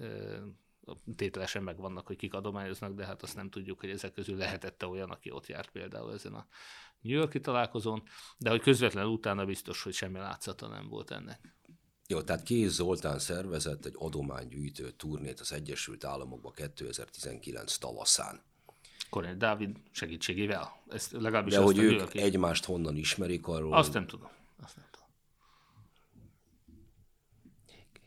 tételesen 1.16 1.62
megvannak, 1.62 2.06
hogy 2.06 2.16
kik 2.16 2.34
adományoznak, 2.34 2.94
de 2.94 3.04
hát 3.04 3.22
azt 3.22 3.34
nem 3.34 3.50
tudjuk, 3.50 3.80
hogy 3.80 3.90
ezek 3.90 4.12
közül 4.12 4.36
lehetette 4.36 4.86
olyan, 4.86 5.10
aki 5.10 5.30
ott 5.30 5.46
járt 5.46 5.70
például 5.70 6.12
ezen 6.12 6.34
a 6.34 6.46
New 7.00 7.16
Yorki 7.16 7.40
találkozón, 7.40 8.02
de 8.38 8.50
hogy 8.50 8.60
közvetlenül 8.60 9.10
utána 9.10 9.44
biztos, 9.44 9.82
hogy 9.82 9.92
semmi 9.92 10.18
látszata 10.18 10.68
nem 10.68 10.88
volt 10.88 11.10
ennek. 11.10 11.54
Jó, 12.06 12.22
tehát 12.22 12.42
Kéz 12.42 12.72
Zoltán 12.72 13.18
szervezett 13.18 13.84
egy 13.84 13.94
adománygyűjtő 13.98 14.90
turnét 14.90 15.40
az 15.40 15.52
Egyesült 15.52 16.04
Államokba 16.04 16.50
2019 16.50 17.76
tavaszán. 17.76 18.42
Kornél 19.10 19.34
Dávid 19.34 19.76
segítségével. 19.90 20.82
Ezt 20.88 21.12
legalábbis 21.12 21.52
De 21.52 21.60
azt 21.60 21.74
hogy 21.74 21.84
ők 21.84 21.92
Yorki- 21.92 22.18
egymást 22.18 22.64
honnan 22.64 22.96
ismerik 22.96 23.46
arról. 23.46 23.74
Azt 23.74 23.92
nem 23.92 24.06
tudom. 24.06 24.28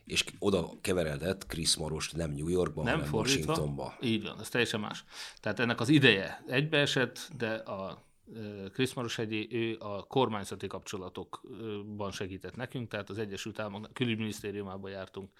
És 0.08 0.24
oda 0.38 0.70
keveredett 0.80 1.46
Chris 1.46 1.76
Marost 1.76 2.16
nem 2.16 2.30
New 2.30 2.48
Yorkban, 2.48 2.84
Nem 2.84 2.94
hanem 2.94 3.08
fordítva. 3.10 3.52
Washingtonba. 3.52 3.96
Így 4.00 4.22
van, 4.22 4.40
ez 4.40 4.48
teljesen 4.48 4.80
más. 4.80 5.04
Tehát 5.40 5.58
ennek 5.58 5.80
az 5.80 5.88
ideje 5.88 6.44
egybeesett, 6.46 7.30
de 7.36 7.54
a 7.54 8.06
Krisz 8.72 8.92
Marosegyi, 8.92 9.48
ő 9.50 9.76
a 9.78 10.06
kormányzati 10.06 10.66
kapcsolatokban 10.66 12.10
segített 12.12 12.56
nekünk, 12.56 12.88
tehát 12.88 13.10
az 13.10 13.18
Egyesült 13.18 13.58
Államok 13.58 13.92
külügyminisztériumában 13.92 14.90
jártunk 14.90 15.30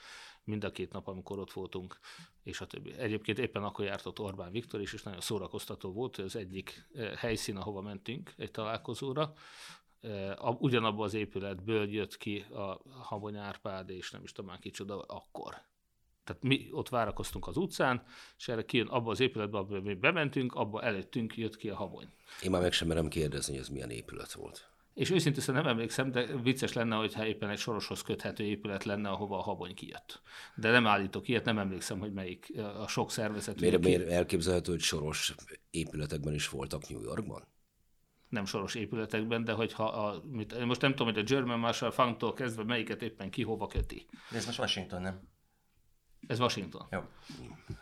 mind 0.45 0.65
a 0.65 0.71
két 0.71 0.93
nap, 0.93 1.09
amikor 1.09 1.39
ott 1.39 1.53
voltunk, 1.53 1.99
és 2.43 2.61
a 2.61 2.67
többi. 2.67 2.93
Egyébként 2.99 3.39
éppen 3.39 3.63
akkor 3.63 3.85
járt 3.85 4.07
ott 4.07 4.21
Orbán 4.21 4.53
Viktor 4.53 4.81
is, 4.81 4.93
és 4.93 5.03
nagyon 5.03 5.21
szórakoztató 5.21 5.93
volt, 5.93 6.17
az 6.17 6.37
egyik 6.37 6.89
helyszín, 7.17 7.57
ahova 7.57 7.81
mentünk 7.81 8.35
egy 8.37 8.51
találkozóra, 8.51 9.33
a- 10.37 10.57
ugyanabban 10.59 11.05
az 11.05 11.15
épületből 11.15 11.93
jött 11.93 12.17
ki 12.17 12.39
a 12.39 12.81
Habony 13.03 13.37
Árpád, 13.37 13.91
és 13.91 14.11
nem 14.11 14.23
is 14.23 14.33
tudom 14.33 14.51
már 14.51 14.59
kicsoda, 14.59 15.01
akkor. 15.01 15.55
Tehát 16.25 16.43
mi 16.43 16.69
ott 16.71 16.89
várakoztunk 16.89 17.47
az 17.47 17.57
utcán, 17.57 18.03
és 18.39 18.49
erre 18.49 18.65
kijön 18.65 18.87
abba 18.87 19.11
az 19.11 19.21
épületbe, 19.21 19.59
abba 19.59 19.81
mi 19.81 19.95
bementünk, 19.95 20.55
abba 20.55 20.83
előttünk 20.83 21.37
jött 21.37 21.57
ki 21.57 21.69
a 21.69 21.77
habony. 21.77 22.09
Én 22.43 22.51
már 22.51 22.61
meg 22.61 22.73
sem 22.73 22.89
merem 22.89 23.09
kérdezni, 23.09 23.53
hogy 23.53 23.63
ez 23.63 23.69
milyen 23.69 23.91
épület 23.91 24.33
volt. 24.33 24.71
És 24.95 25.11
őszintén 25.11 25.43
szóval 25.43 25.63
nem 25.63 25.71
emlékszem, 25.71 26.11
de 26.11 26.27
vicces 26.37 26.73
lenne, 26.73 26.97
hogyha 26.97 27.27
éppen 27.27 27.49
egy 27.49 27.59
soroshoz 27.59 28.03
köthető 28.03 28.45
épület 28.45 28.85
lenne, 28.85 29.09
ahova 29.09 29.39
a 29.39 29.43
habony 29.43 29.75
kijött. 29.75 30.23
De 30.55 30.71
nem 30.71 30.87
állítok 30.87 31.29
ilyet, 31.29 31.45
nem 31.45 31.59
emlékszem, 31.59 31.99
hogy 31.99 32.13
melyik 32.13 32.53
a 32.79 32.87
sok 32.89 33.11
szervezet. 33.11 33.61
Miért, 33.61 33.85
miért 33.85 34.09
elképzelhető, 34.09 34.71
hogy 34.71 34.81
soros 34.81 35.35
épületekben 35.71 36.35
is 36.35 36.49
voltak 36.49 36.89
New 36.89 37.03
Yorkban? 37.03 37.45
Nem 38.29 38.45
soros 38.45 38.75
épületekben, 38.75 39.45
de 39.45 39.53
hogyha 39.53 39.85
a, 39.85 40.23
mit, 40.31 40.65
most 40.65 40.81
nem 40.81 40.91
tudom, 40.91 41.13
hogy 41.13 41.23
a 41.23 41.27
German 41.27 41.59
Marshall 41.59 41.91
Funktól 41.91 42.33
kezdve 42.33 42.65
melyiket 42.65 43.03
éppen 43.03 43.31
ki 43.31 43.43
hova 43.43 43.67
köti. 43.67 44.07
De 44.31 44.37
ez 44.37 44.47
most 44.47 44.59
Washington, 44.59 45.03
nem? 45.03 45.21
Ez 46.27 46.41
Washington. 46.41 46.87
Jó. 46.91 47.01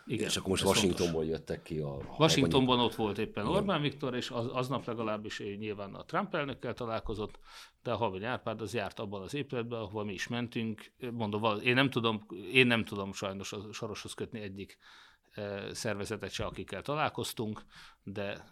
Igen, 0.05 0.27
és 0.27 0.37
akkor 0.37 0.49
most 0.49 0.61
ez 0.61 0.67
fontos. 0.67 0.83
Washingtonból 0.83 1.25
jöttek 1.25 1.61
ki 1.61 1.79
a... 1.79 1.97
Washingtonban 2.17 2.79
ott 2.79 2.95
volt 2.95 3.17
éppen 3.17 3.47
Orbán 3.47 3.81
Viktor, 3.81 4.15
és 4.15 4.29
az, 4.29 4.47
aznap 4.47 4.85
legalábbis 4.85 5.39
ő 5.39 5.55
nyilván 5.55 5.93
a 5.93 6.05
Trump 6.05 6.35
elnökkel 6.35 6.73
találkozott, 6.73 7.39
de 7.83 7.91
a 7.91 7.95
Havony 7.95 8.25
Árpád 8.25 8.61
az 8.61 8.73
járt 8.73 8.99
abban 8.99 9.21
az 9.21 9.33
épületben, 9.33 9.79
ahova 9.79 10.03
mi 10.03 10.13
is 10.13 10.27
mentünk. 10.27 10.91
Mondom, 11.11 11.59
én 11.59 11.73
nem 11.73 11.89
tudom, 11.89 12.25
én 12.51 12.67
nem 12.67 12.83
tudom 12.83 13.13
sajnos 13.13 13.53
a 13.53 13.73
soroshoz 13.73 14.13
kötni 14.13 14.39
egyik 14.39 14.77
szervezetet 15.71 16.31
se, 16.31 16.45
akikkel 16.45 16.81
találkoztunk, 16.81 17.61
de 18.03 18.49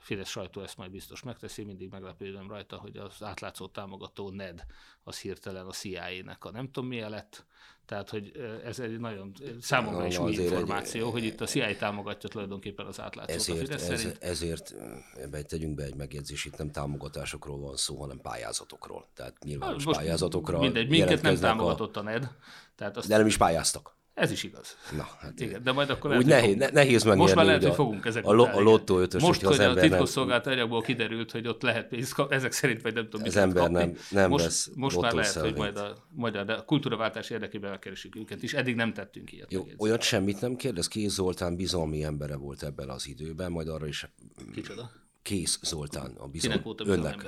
Fidesz 0.00 0.28
sajtó 0.28 0.60
ezt 0.60 0.76
majd 0.76 0.90
biztos 0.90 1.22
megteszi, 1.22 1.64
mindig 1.64 1.90
meglepődöm 1.90 2.48
rajta, 2.48 2.76
hogy 2.76 2.96
az 2.96 3.22
átlátszó 3.22 3.66
támogató 3.66 4.30
NED 4.30 4.64
az 5.02 5.20
hirtelen 5.20 5.66
a 5.66 5.70
CIA-nek 5.70 6.44
a 6.44 6.50
nem 6.50 6.70
tudom 6.70 6.88
milyen 6.88 7.10
lett, 7.10 7.44
tehát, 7.86 8.10
hogy 8.10 8.32
ez 8.64 8.78
egy 8.78 8.98
nagyon 8.98 9.32
számomra 9.60 10.06
is 10.06 10.18
új 10.18 10.30
azért 10.30 10.46
egy- 10.46 10.52
információ, 10.52 11.10
hogy 11.10 11.24
itt 11.24 11.40
a 11.40 11.46
CIA 11.46 11.76
támogatja 11.76 12.28
tulajdonképpen 12.28 12.86
az 12.86 13.00
átlátszót 13.00 13.36
a 13.36 13.40
Ezért, 13.40 13.58
Fidesz 13.58 13.88
ez, 13.88 14.00
szerint. 14.00 14.22
ezért 14.22 14.74
ebbe 15.16 15.42
tegyünk 15.42 15.74
be 15.74 15.82
egy 15.82 15.94
megjegyzés, 15.94 16.44
itt 16.44 16.56
nem 16.56 16.70
támogatásokról 16.70 17.58
van 17.58 17.76
szó, 17.76 18.00
hanem 18.00 18.20
pályázatokról. 18.20 19.06
Tehát 19.14 19.44
nyilvános 19.44 19.84
Most 19.84 19.98
pályázatokra 19.98 20.58
Mindegy, 20.58 20.88
minket 20.88 21.22
nem 21.22 21.36
támogatott 21.36 21.96
a 21.96 22.02
NED, 22.02 22.30
tehát 22.74 22.96
azt, 22.96 23.06
A... 23.06 23.08
De 23.08 23.16
nem 23.16 23.26
is 23.26 23.36
pályáztak. 23.36 23.96
Ez 24.18 24.30
is 24.30 24.42
igaz. 24.42 24.76
Na, 24.96 25.08
hát 25.20 25.40
Igen, 25.40 25.62
de 25.62 25.72
majd 25.72 25.90
akkor 25.90 26.16
úgy 26.16 26.26
lehet, 26.26 26.44
hogy 26.44 26.56
nehéz, 26.56 26.72
ne, 26.72 26.80
nehéz 26.82 27.02
megnyerni. 27.02 27.20
most 27.22 27.34
már 27.34 27.44
lehet, 27.44 27.62
hogy 27.62 27.74
fogunk 27.74 28.04
ezek 28.06 28.26
a, 28.26 28.34
után, 28.34 28.54
a 28.54 28.60
lottó 28.60 28.98
ötös, 28.98 29.22
Most, 29.22 29.42
hogy 29.42 29.58
a 29.58 29.62
ember 29.62 29.82
nem, 29.82 29.90
titkosszolgált 29.90 30.46
anyagból 30.46 30.80
kiderült, 30.82 31.30
hogy 31.30 31.46
ott 31.48 31.62
lehet 31.62 31.88
pénzt 31.88 32.14
ezek 32.28 32.52
szerint, 32.52 32.82
vagy 32.82 32.94
nem 32.94 33.08
tudom, 33.08 33.26
Az 33.26 33.36
ember 33.36 33.62
kapni. 33.62 33.78
nem- 33.78 33.96
nem 34.10 34.30
most, 34.30 34.44
vesz 34.44 34.70
most 34.74 35.00
már 35.00 35.12
lehet, 35.12 35.34
hogy 35.34 35.56
majd 35.56 35.76
a, 35.76 36.06
majd 36.10 36.34
a, 36.36 36.44
de 36.44 36.52
a 36.52 36.64
kultúraváltás 36.64 37.30
érdekében 37.30 37.70
megkeresik 37.70 38.16
őket 38.16 38.42
is. 38.42 38.54
Eddig 38.54 38.74
nem 38.74 38.92
tettünk 38.92 39.32
ilyet. 39.32 39.52
Jó, 39.52 39.58
megjegyzést. 39.58 39.82
olyat 39.88 40.02
semmit 40.02 40.40
nem 40.40 40.56
kérdez. 40.56 40.88
Kéz 40.88 41.12
Zoltán 41.12 41.56
bizalmi 41.56 42.02
embere 42.04 42.36
volt 42.36 42.62
ebben 42.62 42.88
az 42.88 43.08
időben, 43.08 43.50
majd 43.52 43.68
arra 43.68 43.86
is 43.86 44.06
Kicsoda? 44.54 44.90
Kész 45.22 45.58
Zoltán 45.62 46.14
a 46.18 46.26
bizalmi 46.26 46.62
önnek 46.84 47.26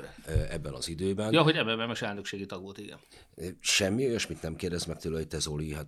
ebben 0.50 0.72
az 0.74 0.88
időben. 0.88 1.32
Ja, 1.32 1.42
hogy 1.42 1.54
MMM-es 1.54 2.02
elnökségi 2.02 2.46
tag 2.46 2.62
volt, 2.62 2.78
igen. 2.78 2.98
Semmi 3.60 4.06
olyasmit 4.06 4.42
nem 4.42 4.56
kérdez 4.56 4.84
meg 4.84 4.98
tőle, 4.98 5.16
hogy 5.16 5.28
te 5.28 5.38
Zoli, 5.38 5.72
hát 5.74 5.86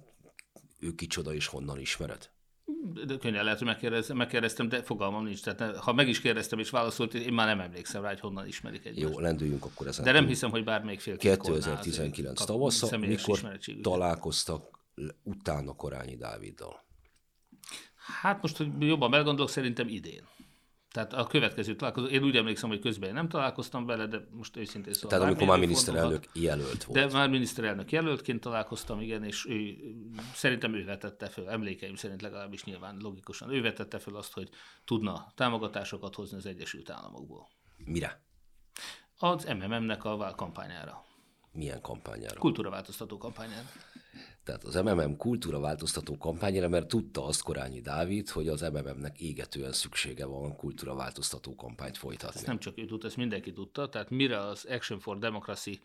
ő 0.83 0.95
kicsoda 0.95 1.35
és 1.35 1.47
honnan 1.47 1.79
ismered? 1.79 2.31
De 3.07 3.17
könnyen 3.17 3.45
lehet, 3.45 3.59
hogy 3.59 3.67
megkérdeztem, 3.67 4.17
megkérdeztem, 4.17 4.69
de 4.69 4.83
fogalmam 4.83 5.25
nincs. 5.25 5.43
Tehát 5.43 5.77
ha 5.77 5.93
meg 5.93 6.09
is 6.09 6.21
kérdeztem 6.21 6.59
és 6.59 6.71
válaszolt, 6.71 7.15
én 7.15 7.33
már 7.33 7.47
nem 7.47 7.61
emlékszem 7.61 8.03
rá, 8.03 8.09
hogy 8.09 8.21
honnan 8.21 8.47
ismerik 8.47 8.85
egymást. 8.87 9.15
Jó, 9.15 9.21
lendüljünk 9.21 9.65
akkor 9.65 9.87
ezen. 9.87 10.05
De 10.05 10.13
nem 10.13 10.27
hiszem, 10.27 10.51
hogy 10.51 10.65
bármelyik 10.65 11.01
fél 11.01 11.17
2019 11.17 12.45
tavasza, 12.45 12.99
mikor 12.99 13.59
találkoztak 13.83 14.81
utána 15.23 15.73
Korányi 15.73 16.17
Dáviddal. 16.17 16.85
Hát 18.21 18.43
most, 18.43 18.57
hogy 18.57 18.69
jobban 18.79 19.11
belegondolok, 19.11 19.51
szerintem 19.51 19.89
idén. 19.89 20.23
Tehát 20.93 21.13
a 21.13 21.27
következő 21.27 21.77
találkozó, 21.77 22.07
én 22.07 22.23
úgy 22.23 22.37
emlékszem, 22.37 22.69
hogy 22.69 22.81
közben 22.81 23.09
én 23.09 23.15
nem 23.15 23.29
találkoztam 23.29 23.87
vele, 23.87 24.07
de 24.07 24.27
most 24.31 24.57
őszintén 24.57 24.93
szóval. 24.93 25.11
Tehát 25.11 25.25
amikor 25.25 25.47
már 25.47 25.59
miniszterelnök 25.59 26.25
jelölt 26.33 26.85
volt. 26.85 26.99
De 26.99 27.17
már 27.17 27.29
miniszterelnök 27.29 27.93
jelöltként 27.93 28.41
találkoztam, 28.41 29.01
igen, 29.01 29.25
és 29.25 29.47
ő, 29.47 29.77
szerintem 30.35 30.75
ő 30.75 30.85
vetette 30.85 31.29
föl, 31.29 31.49
emlékeim 31.49 31.95
szerint 31.95 32.23
legalábbis 32.23 32.65
nyilván 32.65 32.97
logikusan, 33.01 33.51
ő 33.51 33.63
vetette 33.63 33.99
föl 33.99 34.17
azt, 34.17 34.33
hogy 34.33 34.49
tudna 34.85 35.33
támogatásokat 35.35 36.15
hozni 36.15 36.37
az 36.37 36.47
Egyesült 36.47 36.91
Államokból. 36.91 37.49
Mire? 37.85 38.23
Az 39.19 39.45
MMM-nek 39.45 40.05
a 40.05 40.35
kampányára, 40.37 41.05
Milyen 41.53 41.81
kampányára? 41.81 42.41
kultúraváltoztató 42.41 43.19
kampányára. 43.19 43.69
Tehát 44.45 44.65
az 44.65 44.75
MMM 44.75 45.17
kultúra 45.17 45.61
változtató 45.61 46.17
kampányára, 46.19 46.69
mert 46.69 46.89
tudta 46.89 47.25
azt 47.25 47.43
Korányi 47.43 47.81
Dávid, 47.81 48.29
hogy 48.29 48.49
az 48.49 48.61
MMM-nek 48.61 49.19
égetően 49.19 49.73
szüksége 49.73 50.27
van 50.27 50.57
kultúra 50.57 50.95
változtató 50.95 51.55
kampányt 51.55 51.97
folytatni. 51.97 52.37
Ezt 52.37 52.47
nem 52.47 52.59
csak 52.59 52.79
ő 52.79 52.85
tudta, 52.87 53.07
ezt 53.07 53.17
mindenki 53.17 53.53
tudta, 53.53 53.89
tehát 53.89 54.11
mire 54.11 54.39
az 54.39 54.65
Action 54.65 54.99
for 54.99 55.19
Democracy 55.19 55.81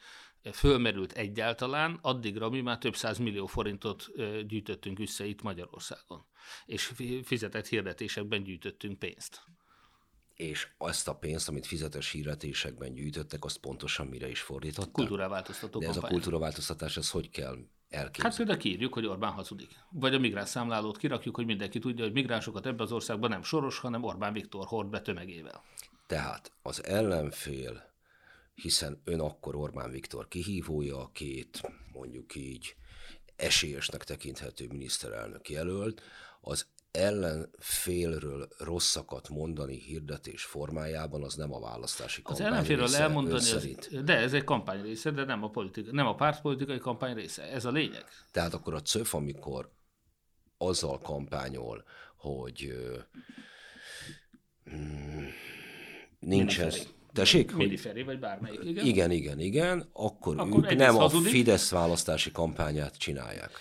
fölmerült 0.53 1.11
egyáltalán, 1.11 1.99
addigra 2.01 2.49
mi 2.49 2.61
már 2.61 2.77
több 2.77 2.95
száz 2.95 3.17
millió 3.17 3.45
forintot 3.45 4.07
gyűjtöttünk 4.47 4.99
össze 4.99 5.25
itt 5.25 5.41
Magyarországon. 5.41 6.25
És 6.65 6.85
fi- 6.85 7.25
fizetett 7.25 7.67
hirdetésekben 7.67 8.43
gyűjtöttünk 8.43 8.99
pénzt. 8.99 9.41
És 10.33 10.67
azt 10.77 11.07
a 11.07 11.15
pénzt, 11.15 11.49
amit 11.49 11.65
fizetes 11.65 12.11
hirdetésekben 12.11 12.93
gyűjtöttek, 12.93 13.45
azt 13.45 13.57
pontosan 13.57 14.07
mire 14.07 14.29
is 14.29 14.41
fordították? 14.41 14.91
Kultúráváltoztató 14.91 15.79
De 15.79 15.85
ez 15.85 15.91
a 15.91 15.93
kampány. 15.93 16.11
kultúraváltoztatás, 16.11 16.97
ez 16.97 17.09
hogy 17.09 17.29
kell 17.29 17.57
elképzelni? 17.89 18.29
Hát 18.29 18.37
például 18.37 18.57
kiírjuk, 18.57 18.93
hogy 18.93 19.05
Orbán 19.05 19.31
hazudik. 19.31 19.75
Vagy 19.89 20.13
a 20.13 20.19
migráns 20.19 20.49
számlálót 20.49 20.97
kirakjuk, 20.97 21.35
hogy 21.35 21.45
mindenki 21.45 21.79
tudja, 21.79 22.03
hogy 22.03 22.13
migránsokat 22.13 22.65
ebbe 22.65 22.83
az 22.83 22.91
országban 22.91 23.29
nem 23.29 23.43
Soros, 23.43 23.79
hanem 23.79 24.03
Orbán 24.03 24.33
Viktor 24.33 24.65
hord 24.65 24.89
be 24.89 25.01
tömegével. 25.01 25.63
Tehát 26.07 26.51
az 26.61 26.85
ellenfél, 26.85 27.91
hiszen 28.55 29.01
ön 29.03 29.19
akkor 29.19 29.55
Orbán 29.55 29.91
Viktor 29.91 30.27
kihívója, 30.27 31.01
a 31.01 31.09
két 31.13 31.61
mondjuk 31.93 32.35
így 32.35 32.75
esélyesnek 33.35 34.03
tekinthető 34.03 34.67
miniszterelnök 34.67 35.49
jelölt, 35.49 36.01
az 36.41 36.67
ellenfélről 36.97 38.47
rosszakat 38.57 39.29
mondani 39.29 39.79
hirdetés 39.79 40.43
formájában, 40.43 41.23
az 41.23 41.35
nem 41.35 41.53
a 41.53 41.59
választási 41.59 42.21
Az 42.23 42.27
kampány 42.27 42.47
ellenfélről 42.47 42.85
része, 42.85 43.01
elmondani, 43.01 43.41
szerint. 43.41 43.89
az, 43.91 44.03
de 44.03 44.17
ez 44.17 44.33
egy 44.33 44.43
kampány 44.43 44.81
része, 44.81 45.11
de 45.11 45.23
nem 45.23 45.43
a, 45.43 45.49
politika, 45.49 45.91
nem 45.91 46.07
a 46.07 46.15
pártpolitikai 46.15 46.77
kampány 46.77 47.15
része. 47.15 47.43
Ez 47.43 47.65
a 47.65 47.71
lényeg. 47.71 48.05
Tehát 48.31 48.53
akkor 48.53 48.73
a 48.73 48.81
CÖF, 48.81 49.13
amikor 49.13 49.71
azzal 50.57 50.99
kampányol, 50.99 51.83
hogy 52.17 52.73
mm, 54.75 55.25
Nincsen. 56.19 56.67
Miniferi. 56.67 56.95
Tessék? 57.13 57.55
Miniferi, 57.55 58.03
vagy 58.03 58.19
bármelyik, 58.19 58.63
igen. 58.63 58.85
Igen, 58.85 59.11
igen, 59.11 59.39
igen. 59.39 59.89
Akkor, 59.93 60.39
Akkor 60.39 60.71
ők 60.71 60.75
nem 60.77 60.97
a. 60.97 61.09
Fidesz 61.09 61.69
választási 61.71 62.31
kampányát 62.31 62.97
csinálják. 62.97 63.51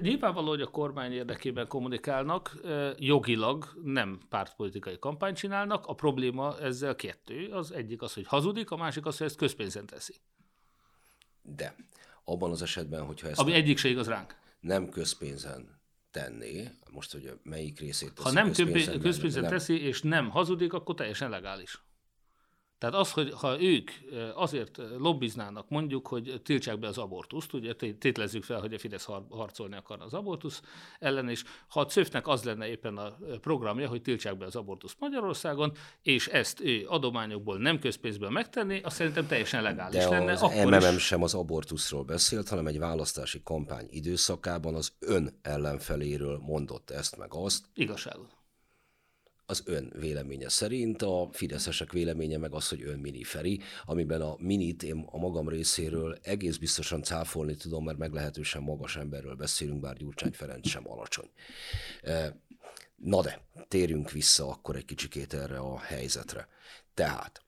Nyilvánvaló, 0.00 0.48
hogy 0.48 0.60
a 0.60 0.66
kormány 0.66 1.12
érdekében 1.12 1.68
kommunikálnak, 1.68 2.56
jogilag 2.98 3.80
nem 3.84 4.20
pártpolitikai 4.28 4.98
kampányt 4.98 5.36
csinálnak. 5.36 5.86
A 5.86 5.94
probléma 5.94 6.58
ezzel 6.60 6.96
kettő. 6.96 7.48
Az 7.52 7.72
egyik 7.72 8.02
az, 8.02 8.14
hogy 8.14 8.26
hazudik, 8.26 8.70
a 8.70 8.76
másik 8.76 9.06
az, 9.06 9.18
hogy 9.18 9.26
ezt 9.26 9.36
közpénzen 9.36 9.86
teszi. 9.86 10.14
De 11.42 11.74
abban 12.24 12.50
az 12.50 12.62
esetben, 12.62 13.04
hogyha 13.04 13.28
ezt 13.28 13.40
Ami 13.40 13.52
egyik 13.52 13.78
se 13.78 13.88
igaz 13.88 14.08
ránk. 14.08 14.36
nem 14.60 14.88
közpénzen 14.88 15.80
tenné, 16.10 16.70
most 16.90 17.12
hogy 17.12 17.38
melyik 17.42 17.80
részét 17.80 18.14
teszi 18.14 18.28
Ha 18.28 18.34
nem 18.34 18.46
közpénzen, 18.52 19.00
közpénzen 19.00 19.42
nem. 19.42 19.50
teszi, 19.50 19.82
és 19.82 20.02
nem 20.02 20.30
hazudik, 20.30 20.72
akkor 20.72 20.94
teljesen 20.94 21.30
legális. 21.30 21.82
Tehát 22.78 22.94
az, 22.94 23.12
hogy 23.12 23.32
ha 23.32 23.62
ők 23.62 23.90
azért 24.34 24.80
lobbiznának, 24.98 25.68
mondjuk, 25.68 26.06
hogy 26.06 26.40
tiltsák 26.44 26.78
be 26.78 26.86
az 26.86 26.98
abortuszt, 26.98 27.52
ugye 27.52 27.74
té- 27.74 27.98
tételezzük 27.98 28.42
fel, 28.44 28.60
hogy 28.60 28.74
a 28.74 28.78
Fidesz 28.78 29.04
har- 29.04 29.26
harcolni 29.30 29.76
akar 29.76 30.00
az 30.00 30.14
abortusz 30.14 30.62
ellen, 30.98 31.28
és 31.28 31.44
ha 31.68 31.80
a 31.80 31.86
CÖF-nek 31.86 32.26
az 32.26 32.42
lenne 32.44 32.68
éppen 32.68 32.96
a 32.96 33.16
programja, 33.40 33.88
hogy 33.88 34.02
tiltsák 34.02 34.36
be 34.38 34.46
az 34.46 34.56
abortuszt 34.56 34.96
Magyarországon, 34.98 35.72
és 36.02 36.26
ezt 36.26 36.60
ő 36.60 36.86
adományokból, 36.88 37.58
nem 37.58 37.78
közpénzből 37.78 38.30
megtenni, 38.30 38.80
azt 38.80 38.96
szerintem 38.96 39.26
teljesen 39.26 39.62
legális 39.62 40.02
De 40.02 40.08
lenne. 40.08 40.32
az 40.32 40.42
akkor 40.42 40.64
MMM 40.64 40.96
is, 40.96 41.02
sem 41.04 41.22
az 41.22 41.34
abortuszról 41.34 42.02
beszélt, 42.04 42.48
hanem 42.48 42.66
egy 42.66 42.78
választási 42.78 43.40
kampány 43.44 43.86
időszakában 43.90 44.74
az 44.74 44.92
ön 44.98 45.38
ellenfeléről 45.42 46.38
mondott 46.38 46.90
ezt 46.90 47.16
meg 47.16 47.28
azt, 47.34 47.64
igazságot. 47.74 48.36
Az 49.50 49.62
ön 49.64 49.92
véleménye 49.98 50.48
szerint, 50.48 51.02
a 51.02 51.28
fideszesek 51.32 51.92
véleménye 51.92 52.38
meg 52.38 52.54
az, 52.54 52.68
hogy 52.68 52.82
ön 52.82 52.98
miniferi, 52.98 53.60
amiben 53.84 54.20
a 54.20 54.36
minit 54.38 54.82
én 54.82 55.04
a 55.10 55.18
magam 55.18 55.48
részéről 55.48 56.18
egész 56.22 56.56
biztosan 56.56 57.02
cáfolni 57.02 57.54
tudom, 57.54 57.84
mert 57.84 57.98
meglehetősen 57.98 58.62
magas 58.62 58.96
emberről 58.96 59.34
beszélünk, 59.34 59.80
bár 59.80 59.96
Gyurcsány 59.96 60.32
Ferenc 60.32 60.68
sem 60.68 60.90
alacsony. 60.90 61.30
Eh, 62.02 62.32
Na 62.96 63.22
de, 63.22 63.40
térjünk 63.68 64.10
vissza 64.10 64.48
akkor 64.48 64.76
egy 64.76 64.84
kicsikét 64.84 65.34
erre 65.34 65.58
a 65.58 65.78
helyzetre. 65.78 66.48
Tehát 66.94 67.42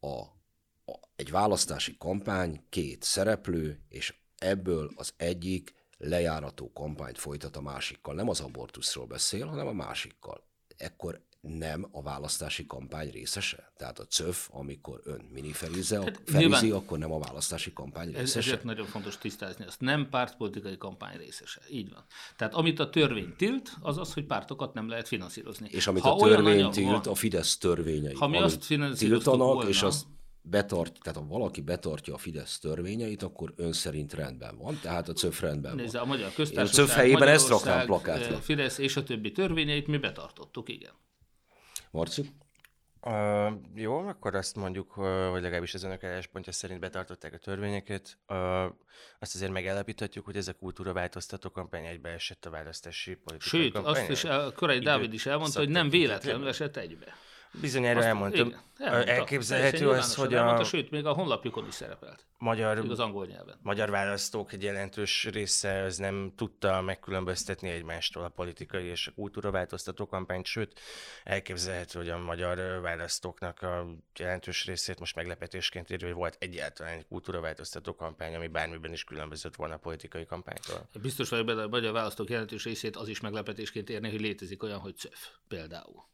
a, 0.00 0.06
a, 0.06 0.98
egy 1.16 1.30
választási 1.30 1.96
kampány, 1.98 2.64
két 2.68 3.02
szereplő, 3.02 3.80
és 3.88 4.14
ebből 4.38 4.90
az 4.94 5.12
egyik 5.16 5.74
lejárató 5.98 6.72
kampányt 6.72 7.18
folytat 7.18 7.56
a 7.56 7.60
másikkal. 7.60 8.14
Nem 8.14 8.28
az 8.28 8.40
abortuszról 8.40 9.06
beszél, 9.06 9.46
hanem 9.46 9.66
a 9.66 9.72
másikkal. 9.72 10.48
Ekkor 10.80 11.20
nem 11.40 11.88
a 11.92 12.02
választási 12.02 12.66
kampány 12.66 13.10
részese? 13.10 13.72
Tehát 13.76 13.98
a 13.98 14.04
CÖF, 14.04 14.48
amikor 14.52 15.00
ön 15.04 15.20
miniferize, 15.32 15.98
hát, 16.02 16.20
nyilván- 16.32 16.72
akkor 16.72 16.98
nem 16.98 17.12
a 17.12 17.18
választási 17.18 17.72
kampány 17.72 18.08
Ez, 18.08 18.14
részese? 18.18 18.38
ezért 18.38 18.64
nagyon 18.64 18.86
fontos 18.86 19.18
tisztázni 19.18 19.64
azt. 19.64 19.80
Nem 19.80 20.08
pártpolitikai 20.08 20.76
kampány 20.76 21.16
részese. 21.16 21.60
Így 21.70 21.92
van. 21.92 22.04
Tehát 22.36 22.54
amit 22.54 22.78
a 22.78 22.90
törvény 22.90 23.34
tilt, 23.36 23.72
az 23.80 23.98
az, 23.98 24.12
hogy 24.12 24.24
pártokat 24.26 24.74
nem 24.74 24.88
lehet 24.88 25.08
finanszírozni. 25.08 25.68
És 25.70 25.86
amit 25.86 26.02
Ha 26.02 26.10
a 26.14 26.18
törvény 26.28 26.70
tilt, 26.70 26.86
van- 26.90 27.06
a 27.06 27.14
Fidesz 27.14 27.58
törvényei, 27.58 28.14
Ha 28.14 28.26
mi 28.28 28.38
azt 28.38 28.64
finanszíroztuk 28.64 29.22
tiltanak, 29.22 29.54
volna- 29.54 29.68
és 29.70 29.82
azt 29.82 30.06
betart, 30.42 30.98
tehát 31.02 31.18
ha 31.18 31.26
valaki 31.26 31.60
betartja 31.60 32.14
a 32.14 32.18
Fidesz 32.18 32.58
törvényeit, 32.58 33.22
akkor 33.22 33.52
ön 33.56 33.72
szerint 33.72 34.12
rendben 34.14 34.58
van, 34.58 34.78
tehát 34.82 35.08
a 35.08 35.12
CÖF 35.12 35.40
rendben 35.40 35.74
Nézze, 35.74 35.98
van. 35.98 36.06
a 36.06 36.10
Magyar 36.10 36.26
Én 36.26 36.32
a 36.32 36.34
Köztársaság, 36.34 36.86
CÖF 36.86 36.94
helyében 36.94 37.28
ezt 37.28 37.48
raknám 37.48 37.86
plakátra. 37.86 38.34
eh, 38.34 38.40
Fidesz 38.40 38.78
és 38.78 38.96
a 38.96 39.02
többi 39.02 39.32
törvényeit 39.32 39.86
mi 39.86 39.98
betartottuk, 39.98 40.68
igen. 40.68 40.92
Marci? 41.90 42.30
Uh, 43.02 43.52
jó, 43.74 43.98
akkor 43.98 44.34
azt 44.34 44.56
mondjuk, 44.56 44.96
uh, 44.96 45.04
hogy 45.30 45.42
legalábbis 45.42 45.74
az 45.74 45.82
önök 45.82 46.04
álláspontja 46.04 46.52
szerint 46.52 46.80
betartották 46.80 47.34
a 47.34 47.38
törvényeket. 47.38 48.18
Uh, 48.28 48.64
azt 49.18 49.34
azért 49.34 49.52
megállapíthatjuk, 49.52 50.24
hogy 50.24 50.36
ez 50.36 50.48
a 50.48 50.52
kultúra 50.52 50.92
változtató 50.92 51.50
kampány 51.50 51.84
egybeesett 51.84 52.44
a 52.44 52.50
választási 52.50 53.14
politikai 53.14 53.60
Sőt, 53.60 53.72
kampány. 53.72 53.92
azt 53.92 54.10
is 54.10 54.24
a 54.24 54.52
Korai 54.52 54.78
Dávid 54.78 55.12
is 55.12 55.26
elmondta, 55.26 55.58
hogy 55.58 55.68
nem 55.68 55.90
véletlenül 55.90 56.48
esett 56.48 56.76
egybe. 56.76 57.14
Bizonyára 57.52 57.98
Azt- 57.98 58.06
elmondtam. 58.08 58.46
igen, 58.46 58.60
elmondta. 58.78 59.12
Elképzelhető 59.12 59.88
az, 59.88 60.14
hogy 60.14 60.28
nyilvánosan 60.28 60.32
a 60.32 60.38
elmondta, 60.38 60.64
Sőt, 60.64 60.90
még 60.90 61.06
a 61.06 61.12
honlapjukon 61.12 61.66
is 61.66 61.74
szerepelt, 61.74 62.26
magyar 62.38 62.78
az 62.78 62.98
angol 62.98 63.26
nyelven. 63.26 63.58
magyar 63.62 63.90
választók 63.90 64.52
egy 64.52 64.62
jelentős 64.62 65.24
része 65.32 65.82
az 65.82 65.96
nem 65.96 66.32
tudta 66.36 66.80
megkülönböztetni 66.80 67.68
egymástól 67.68 68.24
a 68.24 68.28
politikai 68.28 68.84
és 68.84 69.06
a 69.06 69.12
kultúraváltoztató 69.14 70.06
kampányt, 70.06 70.46
sőt, 70.46 70.80
elképzelhető, 71.24 71.98
hogy 71.98 72.08
a 72.08 72.18
magyar 72.18 72.80
választóknak 72.80 73.62
a 73.62 73.86
jelentős 74.18 74.64
részét 74.66 74.98
most 74.98 75.14
meglepetésként 75.16 75.90
érő, 75.90 76.06
hogy 76.06 76.16
volt 76.16 76.36
egyáltalán 76.38 76.92
egy 76.98 77.06
kultúraváltoztató 77.06 77.94
kampány, 77.94 78.34
ami 78.34 78.46
bármiben 78.46 78.92
is 78.92 79.04
különbözött 79.04 79.56
volna 79.56 79.74
a 79.74 79.78
politikai 79.78 80.24
kampánytól. 80.24 80.88
Biztos 81.02 81.28
vagyok 81.28 81.46
benne, 81.46 81.58
hogy 81.58 81.68
a 81.68 81.70
magyar 81.70 81.92
választók 81.92 82.30
jelentős 82.30 82.64
részét 82.64 82.96
az 82.96 83.08
is 83.08 83.20
meglepetésként 83.20 83.90
érni, 83.90 84.10
hogy 84.10 84.20
létezik 84.20 84.62
olyan, 84.62 84.78
hogy 84.78 84.96
CÖF 84.96 85.28
például. 85.48 86.08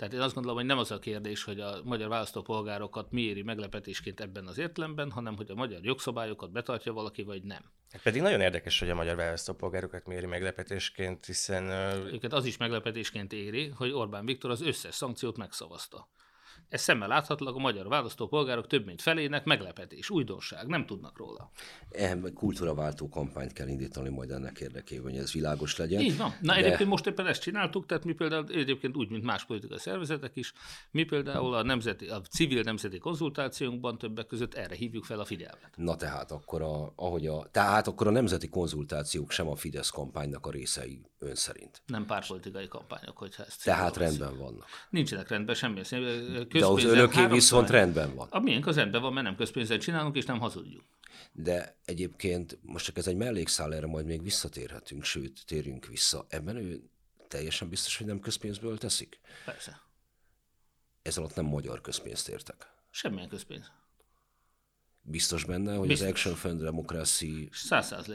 Tehát 0.00 0.14
én 0.14 0.20
azt 0.20 0.34
gondolom, 0.34 0.58
hogy 0.58 0.66
nem 0.66 0.78
az 0.78 0.90
a 0.90 0.98
kérdés, 0.98 1.44
hogy 1.44 1.60
a 1.60 1.80
magyar 1.84 2.08
választópolgárokat 2.08 3.10
mi 3.10 3.20
éri 3.20 3.42
meglepetésként 3.42 4.20
ebben 4.20 4.46
az 4.46 4.58
értelemben, 4.58 5.10
hanem 5.10 5.36
hogy 5.36 5.50
a 5.50 5.54
magyar 5.54 5.84
jogszabályokat 5.84 6.52
betartja 6.52 6.92
valaki, 6.92 7.22
vagy 7.22 7.42
nem. 7.42 7.62
Hát 7.90 8.02
pedig 8.02 8.22
nagyon 8.22 8.40
érdekes, 8.40 8.78
hogy 8.78 8.90
a 8.90 8.94
magyar 8.94 9.16
választópolgárokat 9.16 10.06
méri 10.06 10.26
meglepetésként, 10.26 11.26
hiszen 11.26 11.64
Őket 12.12 12.32
az 12.32 12.44
is 12.44 12.56
meglepetésként 12.56 13.32
éri, 13.32 13.68
hogy 13.68 13.90
Orbán 13.92 14.24
Viktor 14.24 14.50
az 14.50 14.62
összes 14.62 14.94
szankciót 14.94 15.36
megszavazta. 15.36 16.08
Ez 16.70 16.80
szemmel 16.80 17.08
láthatólag 17.08 17.56
a 17.56 17.58
magyar 17.58 17.88
választópolgárok 17.88 18.66
több 18.66 18.86
mint 18.86 19.02
felének 19.02 19.44
meglepetés, 19.44 20.10
újdonság, 20.10 20.66
nem 20.66 20.86
tudnak 20.86 21.18
róla. 21.18 21.50
Kultúraváltó 22.34 23.08
kampányt 23.08 23.52
kell 23.52 23.68
indítani 23.68 24.08
majd 24.08 24.30
ennek 24.30 24.60
érdekében, 24.60 25.10
hogy 25.10 25.20
ez 25.20 25.32
világos 25.32 25.76
legyen. 25.76 26.00
Így 26.00 26.16
van. 26.16 26.34
Na 26.40 26.52
De- 26.52 26.58
egyébként 26.58 26.88
most 26.88 27.06
éppen 27.06 27.26
ezt 27.26 27.42
csináltuk, 27.42 27.86
tehát 27.86 28.04
mi 28.04 28.12
például 28.12 28.46
egyébként 28.48 28.96
úgy, 28.96 29.10
mint 29.10 29.24
más 29.24 29.44
politikai 29.44 29.78
szervezetek 29.78 30.36
is, 30.36 30.52
mi 30.90 31.04
például 31.04 31.54
a, 31.54 31.62
nemzeti, 31.62 32.06
a 32.06 32.20
civil 32.20 32.62
nemzeti 32.62 32.98
konzultációnkban 32.98 33.98
többek 33.98 34.26
között 34.26 34.54
erre 34.54 34.74
hívjuk 34.74 35.04
fel 35.04 35.20
a 35.20 35.24
figyelmet. 35.24 35.70
Na 35.76 35.96
tehát 35.96 36.30
akkor 36.30 36.62
a, 36.62 36.92
ahogy 36.96 37.26
a, 37.26 37.48
tehát 37.50 37.86
akkor 37.86 38.06
a 38.06 38.10
nemzeti 38.10 38.48
konzultációk 38.48 39.30
sem 39.30 39.48
a 39.48 39.54
Fidesz 39.54 39.90
kampánynak 39.90 40.46
a 40.46 40.50
részei 40.50 41.10
ön 41.18 41.34
szerint. 41.34 41.82
Nem 41.86 42.06
pártpolitikai 42.06 42.68
kampányok, 42.68 43.18
hogyha 43.18 43.44
ezt 43.44 43.64
Tehát 43.64 43.96
rendben 43.96 44.38
vannak. 44.38 44.66
Nincsenek 44.90 45.28
rendben 45.28 45.54
semmi. 45.54 45.80
De 46.60 46.66
az 46.66 46.82
háromszor- 46.84 47.30
viszont 47.30 47.70
rendben 47.70 48.14
van. 48.14 48.28
A 48.30 48.40
miénk 48.40 48.66
az 48.66 48.76
rendben 48.76 49.00
van, 49.00 49.12
mert 49.12 49.26
nem 49.26 49.36
közpénzzel 49.36 49.78
csinálunk, 49.78 50.16
és 50.16 50.24
nem 50.24 50.38
hazudjuk. 50.38 50.82
De 51.32 51.76
egyébként 51.84 52.58
most 52.62 52.84
csak 52.84 52.96
ez 52.96 53.06
egy 53.06 53.16
mellékszál, 53.16 53.74
erre 53.74 53.86
majd 53.86 54.06
még 54.06 54.22
visszatérhetünk, 54.22 55.04
sőt, 55.04 55.42
térjünk 55.46 55.86
vissza. 55.86 56.26
Ebben 56.28 56.56
ő 56.56 56.82
teljesen 57.28 57.68
biztos, 57.68 57.96
hogy 57.96 58.06
nem 58.06 58.20
közpénzből 58.20 58.78
teszik? 58.78 59.20
Persze. 59.44 59.80
Ez 61.02 61.16
alatt 61.18 61.34
nem 61.34 61.44
magyar 61.44 61.80
közpénzt 61.80 62.28
értek. 62.28 62.66
Semmilyen 62.90 63.28
közpénz. 63.28 63.70
Biztos 65.02 65.44
benne, 65.44 65.74
hogy 65.74 65.88
Biztos. 65.88 66.06
az 66.06 66.12
Action 66.12 66.34
for 66.34 66.56
Democracy 66.56 67.48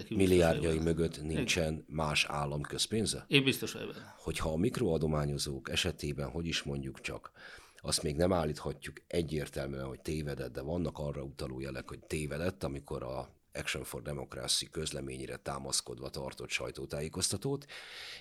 milliárdjai 0.10 0.80
mögött 0.80 1.22
nincsen 1.22 1.86
más 1.88 2.26
állam 2.26 2.62
közpénze? 2.62 3.26
Én 3.28 3.44
biztos 3.44 3.72
vagyok 3.72 3.94
benne. 3.94 4.16
Hogyha 4.18 4.50
a 4.52 4.58
mikroadományozók 4.58 5.70
esetében, 5.70 6.30
hogy 6.30 6.46
is 6.46 6.64
mondjuk 6.64 7.02
csak, 7.02 7.32
azt 7.86 8.04
még 8.04 8.16
nem 8.16 8.34
állíthatjuk 8.34 9.02
egyértelműen, 9.08 9.86
hogy 9.86 10.02
tévedett, 10.02 10.54
de 10.54 10.62
vannak 10.62 10.98
arra 10.98 11.22
utaló 11.22 11.60
jelek, 11.60 11.90
hogy 11.90 12.00
tévedett, 12.00 12.64
amikor 12.64 13.04
a 13.04 13.30
Action 13.58 13.84
for 13.84 14.02
Democracy 14.02 14.70
közleményére 14.72 15.36
támaszkodva 15.36 16.10
tartott 16.10 16.50
sajtótájékoztatót, 16.50 17.66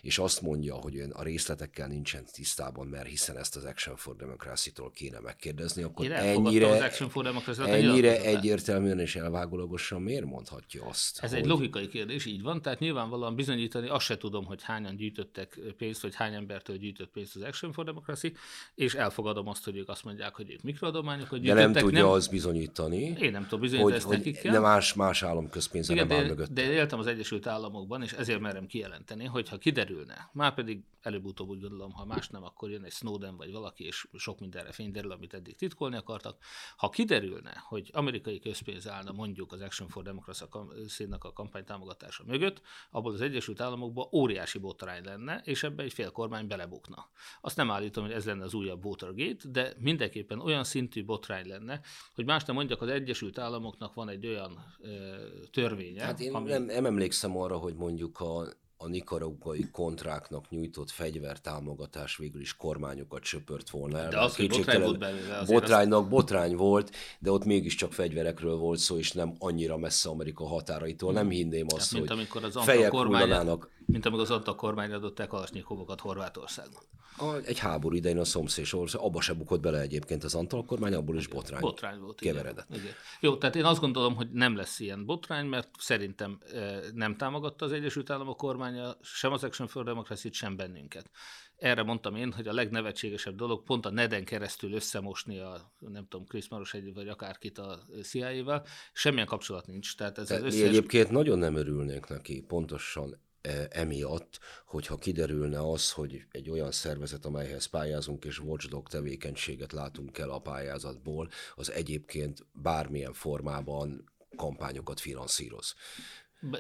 és 0.03 0.19
azt 0.19 0.41
mondja, 0.41 0.75
hogy 0.75 0.99
ön 0.99 1.11
a 1.11 1.23
részletekkel 1.23 1.89
nincsen 1.89 2.25
tisztában, 2.33 2.87
mert 2.87 3.07
hiszen 3.07 3.37
ezt 3.37 3.57
az 3.57 3.65
Action 3.65 3.97
for 3.97 4.17
Democracy-tól 4.17 4.91
kéne 4.91 5.21
megkérdezni, 5.21 5.83
akkor 5.83 6.05
Én 6.05 6.13
elfogadtam 6.13 6.45
az 6.45 6.53
ennyire, 6.55 6.85
Action 6.85 7.09
for 7.09 7.25
Democracy-t, 7.25 7.65
a 7.65 7.69
ennyire 7.69 8.23
egyértelműen 8.23 9.01
és 9.01 9.17
elvágólagosan 9.17 10.03
miért 10.03 10.25
mondhatja 10.25 10.85
azt? 10.87 11.19
Ez 11.23 11.31
hogy... 11.31 11.39
egy 11.39 11.47
logikai 11.47 11.89
kérdés, 11.89 12.27
így 12.27 12.43
van, 12.43 12.63
tehát 12.63 12.79
nyilvánvalóan 12.79 13.35
bizonyítani, 13.35 13.89
azt 13.89 14.05
se 14.05 14.17
tudom, 14.17 14.45
hogy 14.45 14.63
hányan 14.63 14.97
gyűjtöttek 14.97 15.59
pénzt, 15.77 16.03
vagy 16.03 16.15
hány 16.15 16.35
embertől 16.35 16.77
gyűjtött 16.77 17.11
pénzt 17.11 17.37
az 17.37 17.43
Action 17.43 17.73
for 17.73 17.85
Democracy, 17.85 18.33
és 18.75 18.95
elfogadom 18.95 19.49
azt, 19.49 19.65
hogy 19.65 19.77
ők 19.77 19.89
azt 19.89 20.05
mondják, 20.05 20.35
hogy 20.35 20.51
ők 20.51 20.63
mikroadományokat 20.63 21.31
De 21.31 21.39
gyűjtöttek. 21.39 21.73
nem 21.73 21.83
tudja 21.83 22.13
az 22.13 22.29
bizonyítani, 22.29 23.17
Én 23.21 23.31
nem 23.31 23.43
tudom 23.43 23.61
bizonyítani 23.61 24.03
hogy, 24.03 24.23
hogy 24.25 24.33
de 24.33 24.41
kell. 24.41 24.61
más, 24.61 24.95
más 24.95 25.23
államközpénze 25.25 25.93
Igen, 25.93 26.07
nem 26.07 26.17
áll 26.17 26.23
de, 26.23 26.29
mögött. 26.29 26.51
de 26.51 26.73
éltem 26.73 26.99
az 26.99 27.07
Egyesült 27.07 27.47
Államokban, 27.47 28.03
és 28.03 28.13
ezért 28.13 28.41
merem 28.41 28.67
kijelenteni, 28.67 29.25
hogy 29.25 29.49
ha 29.49 29.59
kiderülne, 29.59 30.31
már 30.33 30.55
pedig 30.55 30.83
előbb-utóbb 31.01 31.49
úgy 31.49 31.61
gondolom, 31.61 31.93
ha 31.93 32.05
más 32.05 32.29
nem, 32.29 32.45
akkor 32.45 32.71
jön 32.71 32.85
egy 32.85 32.93
Snowden 32.93 33.37
vagy 33.37 33.53
valaki, 33.53 33.85
és 33.85 34.07
sok 34.17 34.41
mindenre 34.41 34.73
fényderül, 34.73 35.13
amit 35.13 35.35
eddig 35.35 35.57
titkolni 35.57 35.97
akartak. 35.97 36.39
Ha 36.77 36.89
kiderülne, 36.89 37.63
hogy 37.69 37.91
amerikai 37.93 38.39
közpénz 38.39 38.89
állna 38.89 39.13
mondjuk 39.13 39.53
az 39.53 39.61
Action 39.61 39.89
for 39.89 40.03
Democracy 40.03 40.45
színnek 40.87 41.25
a 41.25 41.33
kampány 41.33 41.65
támogatása 41.65 42.25
mögött, 42.27 42.61
abból 42.91 43.13
az 43.13 43.21
Egyesült 43.21 43.61
Államokban 43.61 44.09
óriási 44.13 44.59
botrány 44.59 45.05
lenne, 45.05 45.41
és 45.45 45.63
ebbe 45.63 45.83
egy 45.83 45.93
fél 45.93 46.11
kormány 46.11 46.47
belebukna. 46.47 47.09
Azt 47.41 47.57
nem 47.57 47.71
állítom, 47.71 48.05
hogy 48.05 48.13
ez 48.13 48.25
lenne 48.25 48.45
az 48.45 48.55
újabb 48.55 48.85
Watergate, 48.85 49.49
de 49.49 49.73
mindenképpen 49.79 50.41
olyan 50.41 50.65
szintű 50.65 51.05
botrány 51.05 51.47
lenne, 51.49 51.81
hogy 52.15 52.25
más 52.25 52.45
nem 52.45 52.55
mondjak, 52.57 52.83
az 52.83 52.89
Egyesült 52.89 53.39
Államoknak 53.39 53.95
van 53.95 54.09
egy 54.09 54.27
olyan 54.27 54.77
ö, 54.81 55.14
törvénye. 55.51 56.05
Hát 56.05 56.21
én 56.21 56.35
ami... 56.35 56.51
nem, 56.51 56.65
nem 56.65 56.87
emlékszem 56.87 57.37
arra, 57.37 57.57
hogy 57.57 57.75
mondjuk 57.75 58.21
a, 58.21 58.49
a 58.77 58.89
nikaraguai 58.89 59.69
kontráknak 59.73 60.49
nyújtott 60.49 60.91
fegyvertámogatás 60.91 62.17
végül 62.17 62.41
is 62.41 62.57
kormányokat 62.57 63.25
söpört 63.25 63.71
volna 63.71 63.99
el. 63.99 64.11
De 64.11 64.21
az, 64.21 64.37
hogy 64.37 64.49
botrány 64.49 64.81
volt 64.83 64.99
belőle, 64.99 65.45
Botránynak 65.47 66.01
azt... 66.01 66.09
botrány 66.09 66.57
volt, 66.57 66.91
de 67.19 67.31
ott 67.31 67.45
mégiscsak 67.45 67.93
fegyverekről 67.93 68.57
volt 68.57 68.79
szó, 68.79 68.99
és 68.99 69.13
nem 69.13 69.35
annyira 69.39 69.77
messze 69.77 70.09
Amerika 70.09 70.47
határaitól. 70.47 71.13
Nem 71.13 71.31
hinném 71.31 71.67
azt, 71.75 71.93
mint 71.93 72.09
hogy 72.09 72.17
amikor 72.17 72.45
az 72.45 72.57
fejek 72.57 72.91
kormány, 72.91 73.23
hullanának. 73.23 73.71
Mint 73.87 74.07
amikor 74.07 74.25
az 74.25 74.31
Antal 74.31 74.55
kormány 74.55 74.93
adott 74.93 75.21
el 75.21 75.27
kalasnyikovokat 75.27 76.01
Horvátországon. 76.01 76.83
A, 77.17 77.35
egy 77.45 77.59
háború 77.59 77.97
idején 77.97 78.19
a 78.19 78.25
szomszéd 78.25 78.67
ország, 78.71 79.01
abba 79.01 79.21
se 79.21 79.33
bukott 79.33 79.61
bele 79.61 79.81
egyébként 79.81 80.25
az 80.25 80.35
Antal 80.35 80.65
kormány, 80.65 80.95
abból 80.95 81.17
is 81.17 81.27
botrány. 81.27 81.61
Botrány 81.61 81.99
volt. 81.99 82.21
Keveredett. 82.21 82.67
Igen. 82.69 82.83
igen. 82.83 82.95
Jó, 83.21 83.37
tehát 83.37 83.57
én 83.57 83.65
azt 83.65 83.81
gondolom, 83.81 84.15
hogy 84.15 84.31
nem 84.31 84.57
lesz 84.57 84.81
ilyen 84.81 85.05
botrány, 85.05 85.47
mert 85.47 85.69
szerintem 85.79 86.39
e, 86.55 86.81
nem 86.95 87.17
támogatta 87.17 87.65
az 87.65 87.73
Egyesült 87.73 88.11
Államok 88.11 88.43
kormánya 88.65 88.97
sem 89.03 89.33
az 89.33 89.45
Action 89.45 89.69
for 89.69 89.85
democracy 89.85 90.33
sem 90.33 90.57
bennünket. 90.57 91.11
Erre 91.57 91.83
mondtam 91.83 92.17
én, 92.17 92.33
hogy 92.33 92.49
a 92.49 92.53
legnevetségesebb 92.53 93.35
dolog 93.35 93.63
pont 93.63 93.87
a 93.87 93.91
neden 93.91 94.25
keresztül 94.25 94.73
összemosni 94.73 95.39
a, 95.39 95.73
nem 95.79 96.07
tudom, 96.09 96.27
Chris 96.27 96.49
Maros 96.49 96.75
egy 96.75 96.95
vagy 96.95 97.09
akárkit 97.09 97.59
a 97.59 97.87
CIA-vel, 98.03 98.67
semmilyen 98.93 99.27
kapcsolat 99.27 99.67
nincs. 99.67 99.97
Tehát 99.97 100.19
ez 100.19 100.29
De 100.29 100.35
az 100.35 100.41
mi 100.41 100.47
összes... 100.47 100.69
egyébként 100.69 101.11
nagyon 101.11 101.39
nem 101.39 101.57
örülnénk 101.57 102.09
neki, 102.09 102.41
pontosan 102.41 103.21
e, 103.41 103.67
emiatt, 103.71 104.39
hogyha 104.67 104.97
kiderülne 104.97 105.71
az, 105.71 105.93
hogy 105.93 106.25
egy 106.31 106.51
olyan 106.51 106.71
szervezet, 106.71 107.25
amelyhez 107.25 107.67
pályázunk 107.67 108.25
és 108.25 108.39
watchdog 108.39 108.89
tevékenységet 108.89 109.73
látunk 109.73 110.19
el 110.19 110.31
a 110.31 110.39
pályázatból, 110.39 111.29
az 111.55 111.71
egyébként 111.71 112.47
bármilyen 112.53 113.13
formában 113.13 114.13
kampányokat 114.37 115.01
finanszíroz. 115.01 115.75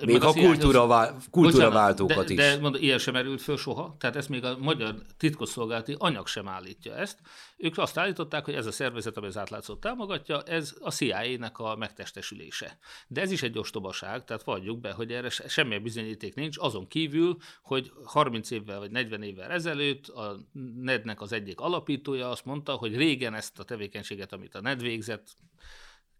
Még 0.04 0.22
a 0.22 0.32
kultúra, 0.32 0.86
vál, 0.86 1.16
kultúra 1.30 1.70
váltókat 1.70 2.26
de, 2.26 2.32
is. 2.32 2.38
De 2.38 2.58
mondom, 2.60 2.82
ilyen 2.82 2.98
sem 2.98 3.14
merült 3.14 3.42
föl 3.42 3.56
soha, 3.56 3.96
tehát 3.98 4.16
ezt 4.16 4.28
még 4.28 4.44
a 4.44 4.58
magyar 4.58 4.94
titkosszolgálati 5.16 5.94
anyag 5.98 6.26
sem 6.26 6.48
állítja 6.48 6.94
ezt. 6.96 7.18
Ők 7.56 7.78
azt 7.78 7.98
állították, 7.98 8.44
hogy 8.44 8.54
ez 8.54 8.66
a 8.66 8.72
szervezet, 8.72 9.16
amely 9.16 9.28
az 9.28 9.36
átlátszót 9.36 9.80
támogatja, 9.80 10.42
ez 10.42 10.74
a 10.80 10.90
CIA-nek 10.90 11.58
a 11.58 11.76
megtestesülése. 11.76 12.78
De 13.08 13.20
ez 13.20 13.30
is 13.30 13.42
egy 13.42 13.58
ostobaság, 13.58 14.24
tehát 14.24 14.42
valljuk 14.42 14.80
be, 14.80 14.92
hogy 14.92 15.12
erre 15.12 15.28
se- 15.28 15.48
semmilyen 15.48 15.82
bizonyíték 15.82 16.34
nincs, 16.34 16.58
azon 16.58 16.88
kívül, 16.88 17.36
hogy 17.62 17.92
30 18.04 18.50
évvel 18.50 18.78
vagy 18.78 18.90
40 18.90 19.22
évvel 19.22 19.50
ezelőtt 19.50 20.08
a 20.08 20.36
NED-nek 20.80 21.20
az 21.20 21.32
egyik 21.32 21.60
alapítója 21.60 22.30
azt 22.30 22.44
mondta, 22.44 22.72
hogy 22.72 22.96
régen 22.96 23.34
ezt 23.34 23.58
a 23.58 23.64
tevékenységet, 23.64 24.32
amit 24.32 24.54
a 24.54 24.60
NED 24.60 24.82
végzett, 24.82 25.26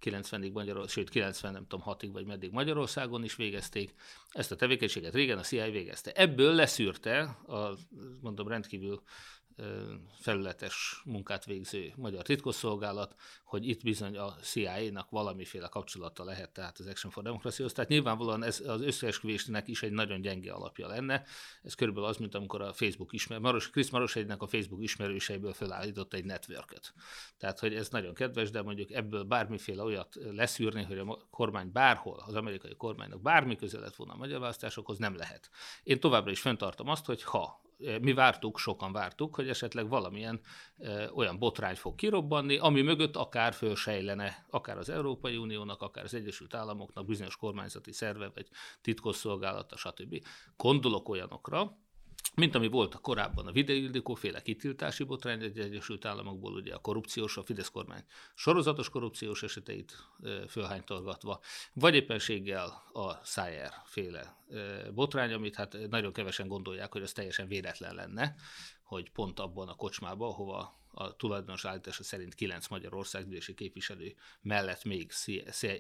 90-ig 0.00 0.52
Magyarországon, 0.52 0.88
sőt 0.88 1.09
90 1.11 1.52
nem 1.52 1.66
tudom 1.66 1.94
6-ig 1.94 2.11
vagy 2.12 2.26
meddig 2.26 2.52
Magyarországon 2.52 3.24
is 3.24 3.37
végezték. 3.37 3.94
Ezt 4.28 4.52
a 4.52 4.57
tevékenységet 4.57 5.14
régen 5.14 5.38
a 5.38 5.42
CIA 5.42 5.70
végezte. 5.70 6.12
Ebből 6.12 6.54
leszűrte 6.54 7.20
a, 7.46 7.76
mondom, 8.20 8.48
rendkívül 8.48 9.02
felületes 10.21 11.03
munkát 11.05 11.45
végző 11.45 11.93
magyar 11.97 12.23
titkosszolgálat, 12.23 13.14
hogy 13.45 13.69
itt 13.69 13.83
bizony 13.83 14.17
a 14.17 14.35
CIA-nak 14.40 15.11
valamiféle 15.11 15.69
kapcsolata 15.69 16.25
lehet, 16.25 16.51
tehát 16.51 16.79
az 16.79 16.87
Action 16.87 17.12
for 17.12 17.23
Democracy-hoz. 17.23 17.73
Tehát 17.73 17.90
nyilvánvalóan 17.90 18.43
ez 18.43 18.61
az 18.67 18.81
összeesküvésnek 18.81 19.69
is 19.69 19.83
egy 19.83 19.93
nagyon 19.93 20.21
gyenge 20.21 20.53
alapja 20.53 20.87
lenne. 20.87 21.25
Ez 21.62 21.75
körülbelül 21.75 22.09
az, 22.09 22.17
mint 22.17 22.35
amikor 22.35 22.62
a 22.62 22.73
Facebook 22.73 23.12
ismer, 23.12 23.38
Maros, 23.38 23.71
Chris 23.71 23.90
Marosegynek 23.90 24.43
a 24.43 24.47
Facebook 24.47 24.83
ismerőseiből 24.83 25.53
felállított 25.53 26.14
egy 26.14 26.25
networköt. 26.25 26.95
Tehát, 27.38 27.59
hogy 27.59 27.75
ez 27.75 27.88
nagyon 27.88 28.14
kedves, 28.14 28.51
de 28.51 28.62
mondjuk 28.62 28.90
ebből 28.90 29.25
bármiféle 29.25 29.83
olyat 29.83 30.19
leszűrni, 30.31 30.83
hogy 30.83 30.99
a 30.99 31.27
kormány 31.31 31.73
bárhol, 31.73 32.23
az 32.27 32.35
amerikai 32.35 32.77
kormánynak 32.77 33.23
bármi 33.23 33.57
köze 33.57 33.79
lett 33.79 33.97
volna 33.97 34.12
a 34.12 34.17
magyar 34.17 34.40
választásokhoz, 34.40 34.99
nem 34.99 35.17
lehet. 35.17 35.51
Én 35.83 36.01
továbbra 36.01 36.31
is 36.31 36.40
fenntartom 36.40 36.88
azt, 36.88 37.05
hogy 37.05 37.23
ha 37.23 37.62
mi 38.01 38.13
vártuk, 38.13 38.59
sokan 38.59 38.93
vártuk, 38.93 39.35
hogy 39.35 39.49
esetleg 39.49 39.89
valamilyen 39.89 40.41
olyan 41.15 41.39
botrány 41.39 41.77
fog 41.77 41.95
kirobbanni, 41.95 42.57
ami 42.57 42.83
mögött 42.83 43.17
akár 43.17 43.53
fölsejlene, 43.53 44.47
akár 44.51 44.79
az 44.79 44.89
Európai 44.89 45.37
Uniónak, 45.37 45.83
akár 45.83 46.05
az 46.05 46.15
Egyesült 46.15 46.55
Államoknak, 46.55 47.07
bizonyos 47.07 47.37
kormányzati 47.37 47.93
szerve, 47.93 48.31
vagy 48.35 48.49
titkosszolgálata, 48.81 49.77
stb. 49.77 50.27
Gondolok 50.57 51.09
olyanokra, 51.09 51.77
mint 52.35 52.55
ami 52.55 52.68
volt 52.68 52.94
a 52.94 52.99
korábban 52.99 53.47
a 53.47 53.53
videóildikó 53.53 54.14
féle 54.14 54.42
kitiltási 54.42 55.05
botrány 55.05 55.42
egy 55.42 55.59
Egyesült 55.59 56.05
Államokból, 56.05 56.53
ugye 56.53 56.75
a 56.75 56.79
korrupciós, 56.79 57.37
a 57.37 57.42
Fidesz 57.42 57.68
kormány 57.68 58.05
sorozatos 58.35 58.88
korrupciós 58.88 59.42
eseteit 59.42 59.97
fölhánytorgatva, 60.49 61.40
vagy 61.73 61.94
éppenséggel 61.94 62.83
a 62.92 63.25
Szájer 63.25 63.73
féle 63.85 64.37
botrány, 64.94 65.33
amit 65.33 65.55
hát 65.55 65.77
nagyon 65.90 66.12
kevesen 66.12 66.49
gondolják, 66.49 66.92
hogy 66.92 67.03
az 67.03 67.12
teljesen 67.12 67.49
véletlen 67.49 67.94
lenne, 67.94 68.35
hogy 68.83 69.11
pont 69.11 69.40
abban 69.40 69.68
a 69.68 69.75
kocsmában, 69.75 70.29
ahova 70.29 70.83
a 70.94 71.16
tulajdonos 71.16 71.64
állítása 71.64 72.02
szerint 72.02 72.35
kilenc 72.35 72.68
magyar 72.68 72.94
országgyűlési 72.94 73.54
képviselő 73.54 74.14
mellett 74.40 74.85
még 74.85 75.11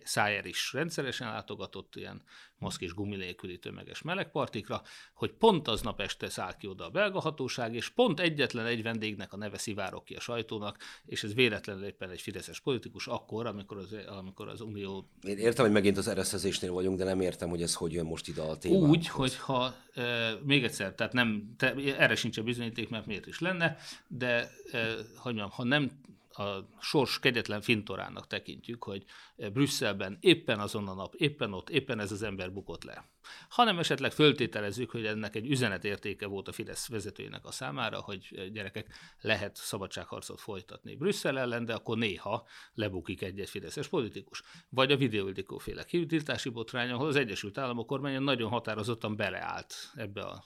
Szájer 0.04 0.46
is 0.46 0.72
rendszeresen 0.72 1.28
látogatott 1.28 1.96
ilyen 1.96 2.22
maszk 2.58 2.80
és 2.80 2.94
gumi 2.94 3.16
nélküli 3.16 3.58
tömeges 3.58 4.02
melegpartikra, 4.02 4.82
hogy 5.14 5.32
pont 5.32 5.68
aznap 5.68 6.00
este 6.00 6.28
száll 6.28 6.56
ki 6.56 6.66
oda 6.66 6.84
a 6.84 6.90
belga 6.90 7.20
hatóság, 7.20 7.74
és 7.74 7.88
pont 7.88 8.20
egyetlen 8.20 8.66
egy 8.66 8.82
vendégnek 8.82 9.32
a 9.32 9.36
neve 9.36 9.58
szivárok 9.58 10.04
ki 10.04 10.14
a 10.14 10.20
sajtónak, 10.20 10.78
és 11.06 11.24
ez 11.24 11.34
véletlenül 11.34 11.84
éppen 11.84 12.10
egy 12.10 12.20
fideszes 12.20 12.60
politikus 12.60 13.06
akkor, 13.06 13.46
amikor 13.46 13.76
az, 13.76 13.96
amikor 14.18 14.48
az 14.48 14.60
Unió 14.60 15.10
Én 15.22 15.38
értem, 15.38 15.64
hogy 15.64 15.74
megint 15.74 15.96
az 15.96 16.08
ereszezésnél 16.08 16.72
vagyunk, 16.72 16.98
de 16.98 17.04
nem 17.04 17.20
értem, 17.20 17.48
hogy 17.48 17.62
ez 17.62 17.74
hogy 17.74 17.92
jön 17.92 18.06
most 18.06 18.28
ide 18.28 18.42
a 18.42 18.56
témához. 18.56 18.88
úgy, 18.88 19.08
hogy 19.08 19.36
ha 19.36 19.74
e, 19.94 20.34
még 20.44 20.64
egyszer, 20.64 20.94
tehát 20.94 21.12
nem, 21.12 21.54
te, 21.56 21.74
erre 21.74 22.14
sincs 22.14 22.38
a 22.38 22.42
bizonyíték, 22.42 22.88
mert 22.88 23.06
miért 23.06 23.26
is 23.26 23.38
lenne, 23.38 23.76
de 24.08 24.50
e, 24.72 24.94
hogy 25.16 25.34
mondjam, 25.34 25.50
ha 25.50 25.64
nem 25.64 25.90
a 26.36 26.68
sors 26.80 27.18
kegyetlen 27.18 27.60
fintorának 27.60 28.26
tekintjük, 28.26 28.84
hogy 28.84 29.04
Brüsszelben 29.36 30.18
éppen 30.20 30.60
azon 30.60 30.88
a 30.88 30.94
nap, 30.94 31.14
éppen 31.14 31.52
ott, 31.52 31.70
éppen 31.70 32.00
ez 32.00 32.12
az 32.12 32.22
ember 32.22 32.52
bukott 32.52 32.84
le. 32.84 33.08
Hanem 33.48 33.78
esetleg 33.78 34.12
föltételezzük, 34.12 34.90
hogy 34.90 35.06
ennek 35.06 35.34
egy 35.34 35.50
üzenetértéke 35.50 36.26
volt 36.26 36.48
a 36.48 36.52
Fidesz 36.52 36.88
vezetőjének 36.88 37.44
a 37.44 37.50
számára, 37.50 38.00
hogy 38.00 38.50
gyerekek, 38.52 38.94
lehet 39.20 39.56
szabadságharcot 39.56 40.40
folytatni 40.40 40.96
Brüsszel 40.96 41.38
ellen, 41.38 41.64
de 41.64 41.74
akkor 41.74 41.98
néha 41.98 42.46
lebukik 42.74 43.22
egy-egy 43.22 43.50
fideszes 43.50 43.88
politikus. 43.88 44.42
Vagy 44.68 44.92
a 44.92 44.96
videóildikó 44.96 45.58
féle 45.58 45.84
kitiltási 45.84 46.48
botrány, 46.48 46.90
ahol 46.90 47.06
az 47.06 47.16
Egyesült 47.16 47.58
Államok 47.58 47.86
kormánya 47.86 48.18
nagyon 48.18 48.50
határozottan 48.50 49.16
beleállt 49.16 49.74
ebbe 49.94 50.22
a 50.22 50.44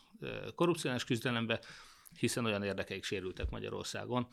korrupciós 0.54 1.04
küzdelembe, 1.04 1.60
hiszen 2.18 2.44
olyan 2.44 2.62
érdekeik 2.62 3.04
sérültek 3.04 3.50
Magyarországon, 3.50 4.28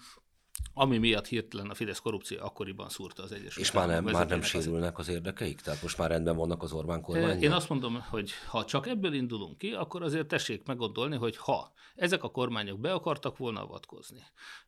ami 0.73 0.97
miatt 0.97 1.27
hirtelen 1.27 1.69
a 1.69 1.73
Fidesz 1.73 1.99
korrupció 1.99 2.37
akkoriban 2.41 2.89
szúrta 2.89 3.23
az 3.23 3.31
Egyesült 3.31 3.65
És 3.65 3.71
már 3.71 3.87
nem, 3.87 4.03
már 4.03 4.27
nem 4.27 4.41
sérülnek 4.41 4.97
az 4.97 5.07
érdekeik? 5.07 5.61
Tehát 5.61 5.81
most 5.81 5.97
már 5.97 6.09
rendben 6.09 6.35
vannak 6.35 6.63
az 6.63 6.71
Orbán 6.71 7.01
kormány? 7.01 7.41
Én 7.41 7.51
azt 7.51 7.69
mondom, 7.69 8.01
hogy 8.09 8.31
ha 8.47 8.65
csak 8.65 8.87
ebből 8.87 9.13
indulunk 9.13 9.57
ki, 9.57 9.71
akkor 9.71 10.03
azért 10.03 10.27
tessék 10.27 10.65
meggondolni, 10.65 11.15
hogy 11.15 11.37
ha 11.37 11.73
ezek 11.95 12.23
a 12.23 12.31
kormányok 12.31 12.79
be 12.79 12.93
akartak 12.93 13.37
volna 13.37 13.61
avatkozni, 13.61 14.23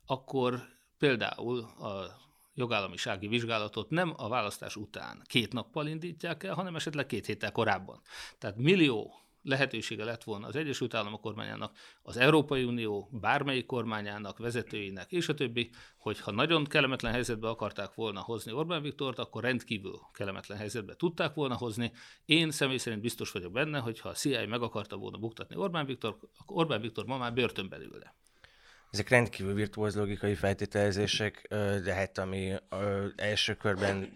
akkor 0.06 0.62
például 0.98 1.60
a 1.60 2.26
jogállamisági 2.54 3.28
vizsgálatot 3.28 3.90
nem 3.90 4.14
a 4.18 4.28
választás 4.28 4.76
után 4.76 5.22
két 5.26 5.54
nappal 5.54 5.88
indítják 5.88 6.44
el, 6.44 6.54
hanem 6.54 6.76
esetleg 6.76 7.06
két 7.06 7.26
héttel 7.26 7.52
korábban. 7.52 8.02
Tehát 8.38 8.58
millió 8.58 9.27
lehetősége 9.48 10.04
lett 10.04 10.24
volna 10.24 10.48
az 10.48 10.56
Egyesült 10.56 10.94
Államok 10.94 11.22
kormányának, 11.22 11.78
az 12.02 12.18
Európai 12.18 12.64
Unió 12.64 13.10
bármelyik 13.12 13.66
kormányának, 13.66 14.38
vezetőinek 14.38 15.12
és 15.12 15.30
a 15.30 15.34
többi, 15.34 15.70
hogy 15.98 16.20
ha 16.20 16.32
nagyon 16.32 16.64
kellemetlen 16.64 17.12
helyzetbe 17.12 17.48
akarták 17.50 17.94
volna 17.94 18.20
hozni 18.20 18.52
Orbán 18.52 18.82
Viktort, 18.82 19.20
akkor 19.20 19.44
rendkívül 19.44 20.00
kellemetlen 20.14 20.58
helyzetbe 20.58 20.96
tudták 20.96 21.34
volna 21.34 21.56
hozni. 21.56 21.92
Én 22.26 22.52
személy 22.52 22.78
szerint 22.78 23.02
biztos 23.02 23.32
vagyok 23.32 23.52
benne, 23.52 23.80
hogy 23.80 24.00
ha 24.00 24.10
a 24.10 24.14
CIA 24.14 24.48
meg 24.48 24.62
akarta 24.62 24.98
volna 24.98 25.18
buktatni 25.18 25.56
Orbán 25.56 25.86
Viktor, 25.86 26.18
akkor 26.38 26.58
Orbán 26.58 26.82
Viktor 26.82 27.06
ma 27.06 27.18
már 27.18 27.34
börtönben 27.34 27.82
ülne. 27.82 28.16
Ezek 28.92 29.10
rendkívül 29.10 29.54
virtuóz 29.54 29.96
logikai 29.96 30.36
feltételezések, 30.36 31.46
de 31.84 31.94
hát 31.94 32.18
ami 32.18 32.54
első 33.16 33.56
körben 33.56 34.14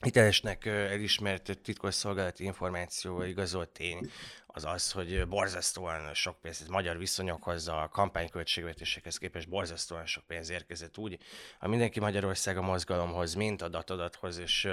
hitelesnek 0.00 0.66
elismert 0.66 1.58
titkosszolgálati 1.62 2.44
információ 2.44 3.22
igazolt 3.22 3.68
tény 3.68 4.10
az 4.46 4.64
az, 4.64 4.92
hogy 4.92 5.28
borzasztóan 5.28 6.14
sok 6.14 6.40
pénz, 6.40 6.60
ez 6.60 6.68
magyar 6.68 6.98
viszonyokhoz, 6.98 7.68
a 7.68 7.88
kampányköltségvetésekhez 7.92 9.18
képest 9.18 9.48
borzasztóan 9.48 10.06
sok 10.06 10.24
pénz 10.26 10.50
érkezett 10.50 10.98
úgy 10.98 11.18
a 11.58 11.68
Mindenki 11.68 12.00
Magyarország 12.00 12.56
a 12.56 12.62
mozgalomhoz, 12.62 13.34
mint 13.34 13.62
a 13.62 13.68
datadathoz 13.68 14.38
és, 14.38 14.68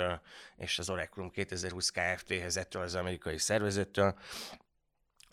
és 0.57 0.79
az 0.79 0.89
Oracle 0.89 1.29
2020 1.33 1.89
Kft-hez 1.89 2.57
ettől 2.57 2.81
az 2.81 2.95
amerikai 2.95 3.37
szervezettől, 3.37 4.15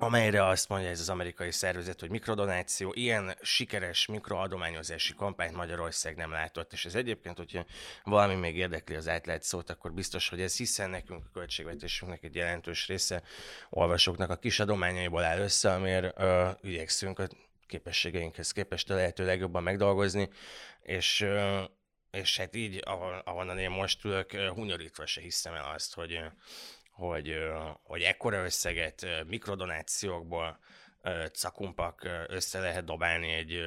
amelyre 0.02 0.46
azt 0.46 0.68
mondja 0.68 0.88
ez 0.88 1.00
az 1.00 1.08
amerikai 1.08 1.50
szervezet, 1.50 2.00
hogy 2.00 2.10
mikrodonáció, 2.10 2.92
ilyen 2.94 3.36
sikeres 3.42 4.06
mikroadományozási 4.06 5.14
kampányt 5.14 5.54
Magyarország 5.54 6.16
nem 6.16 6.30
látott, 6.30 6.72
és 6.72 6.84
ez 6.84 6.94
egyébként, 6.94 7.36
hogyha 7.36 7.64
valami 8.04 8.34
még 8.34 8.56
érdekli 8.56 8.94
az 8.94 9.08
átlát 9.08 9.42
szót, 9.42 9.70
akkor 9.70 9.92
biztos, 9.92 10.28
hogy 10.28 10.40
ez 10.40 10.56
hiszen 10.56 10.90
nekünk 10.90 11.24
a 11.24 11.30
költségvetésünknek 11.32 12.22
egy 12.22 12.34
jelentős 12.34 12.86
része 12.86 13.22
olvasóknak 13.70 14.30
a 14.30 14.36
kis 14.36 14.60
adományaiból 14.60 15.22
áll 15.22 15.38
össze, 15.38 15.72
amiért 15.72 16.18
ö, 16.18 16.48
igyekszünk 16.62 17.18
a 17.18 17.26
képességeinkhez 17.66 18.52
képest 18.52 18.90
a 18.90 18.94
lehető 18.94 19.24
legjobban 19.24 19.62
megdolgozni, 19.62 20.28
és 20.82 21.20
ö, 21.20 21.62
és 22.10 22.36
hát 22.36 22.56
így, 22.56 22.80
ahonnan 23.24 23.58
én 23.58 23.70
most 23.70 24.04
ülök, 24.04 24.32
hunyorítva 24.32 25.06
se 25.06 25.20
hiszem 25.20 25.54
el 25.54 25.72
azt, 25.74 25.94
hogy 25.94 26.20
hogy, 26.92 27.34
hogy 27.82 28.02
ekkora 28.02 28.44
összeget 28.44 29.06
mikrodonációkból 29.26 30.58
cakumpak 31.32 32.08
össze 32.28 32.60
lehet 32.60 32.84
dobálni 32.84 33.32
egy 33.32 33.60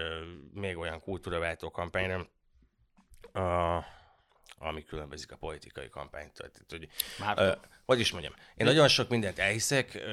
még 0.54 0.78
olyan 0.78 1.00
kultúraváltó 1.00 1.72
kampányra, 1.72 2.30
ami 4.58 4.84
különbözik 4.84 5.32
a 5.32 5.38
politikai 5.38 5.90
kampánytól. 5.90 6.50
Tehát, 6.52 6.66
hogy, 6.70 6.88
Már 7.20 7.58
hogy 7.86 8.00
is 8.00 8.12
mondjam, 8.12 8.34
én 8.56 8.66
nagyon 8.66 8.88
sok 8.88 9.10
mindent 9.10 9.40
elhiszek. 9.40 10.06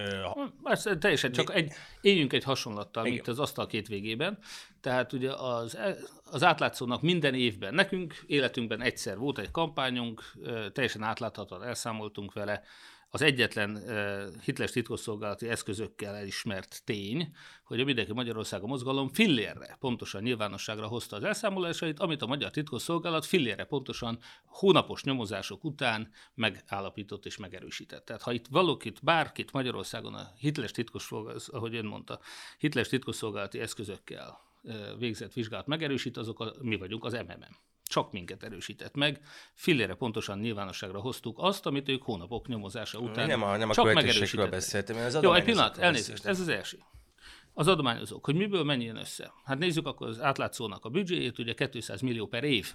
Más, 0.63 0.83
teljesen, 0.99 1.33
csak 1.33 1.55
egy, 1.55 1.73
éljünk 2.01 2.33
egy 2.33 2.45
hasonlattal, 2.45 3.03
mint 3.03 3.29
az 3.29 3.39
asztal 3.39 3.67
két 3.67 3.89
végében. 3.89 4.39
Tehát 4.81 5.13
ugye 5.13 5.33
az, 5.33 5.79
az 6.25 6.43
átlátszónak 6.43 7.03
minden 7.03 7.35
évben, 7.35 7.75
nekünk 7.75 8.23
életünkben 8.27 8.81
egyszer 8.81 9.19
volt 9.19 9.39
egy 9.39 9.51
kampányunk, 9.51 10.33
teljesen 10.73 11.03
átláthatóan 11.03 11.65
elszámoltunk 11.65 12.33
vele, 12.33 12.63
az 13.15 13.23
egyetlen 13.23 13.83
hitles 14.45 14.71
titkosszolgálati 14.71 15.49
eszközökkel 15.49 16.15
elismert 16.15 16.83
tény, 16.85 17.35
hogy 17.65 17.81
a 17.81 17.85
Mindenki 17.85 18.13
Magyarország 18.13 18.63
a 18.63 18.67
mozgalom 18.67 19.09
fillérre 19.09 19.77
pontosan 19.81 20.23
nyilvánosságra 20.23 20.87
hozta 20.87 21.17
az 21.17 21.25
elszámolásait, 21.25 21.99
amit 21.99 22.23
a 22.23 22.27
Magyar 22.27 22.51
Titkosszolgálat 22.51 23.25
fillérre 23.25 23.65
pontosan 23.65 24.19
hónapos 24.45 25.03
nyomozások 25.03 25.65
után 25.65 26.11
megállapított 26.35 27.27
és 27.27 27.37
megerősített. 27.37 28.05
Tehát 28.05 28.23
ha 28.23 28.33
itt 28.33 28.47
valakit, 28.51 29.03
bárkit 29.03 29.53
Magyarországon 29.53 30.15
a 30.15 30.33
hitles 30.39 30.71
titkos, 30.71 31.13
ahogy 31.47 31.75
ön 31.75 31.87
mondta, 31.87 32.21
hitles 32.59 32.89
titkosszolgálati 32.89 33.61
eszközökkel 33.61 34.41
végzett 34.99 35.33
vizsgálat 35.33 35.67
megerősít, 35.67 36.17
azok 36.17 36.41
a, 36.41 36.53
mi 36.61 36.77
vagyunk 36.77 37.05
az 37.05 37.13
MMM 37.13 37.72
csak 37.93 38.13
minket 38.13 38.43
erősített 38.43 38.95
meg. 38.95 39.21
Fillére 39.55 39.95
pontosan 39.95 40.39
nyilvánosságra 40.39 41.01
hoztuk 41.01 41.39
azt, 41.39 41.67
amit 41.67 41.89
ők 41.89 42.03
hónapok 42.03 42.47
nyomozása 42.47 42.99
után 42.99 43.27
nem 43.27 43.43
a, 43.43 43.57
nem 43.57 43.71
a 43.71 43.75
csak 43.75 43.85
megerősítettek. 43.85 44.51
beszéltem, 44.51 44.97
az 44.97 45.19
Jó, 45.23 45.33
egy 45.33 45.45
pillanat, 45.45 45.79
elnézést, 45.79 46.25
ez 46.25 46.41
az 46.41 46.49
első. 46.49 46.79
Az 47.55 47.69
adományozók, 47.69 48.25
hogy 48.25 48.35
miből 48.35 48.65
mennyi 48.65 48.85
jön 48.85 48.97
össze? 48.97 49.33
Hát 49.45 49.59
nézzük 49.59 49.87
akkor 49.87 50.09
az 50.09 50.21
átlátszónak 50.21 50.85
a 50.85 50.89
büdzséjét, 50.89 51.39
ugye 51.39 51.55
200 51.55 52.01
millió 52.01 52.27
per 52.27 52.45
év. 52.45 52.73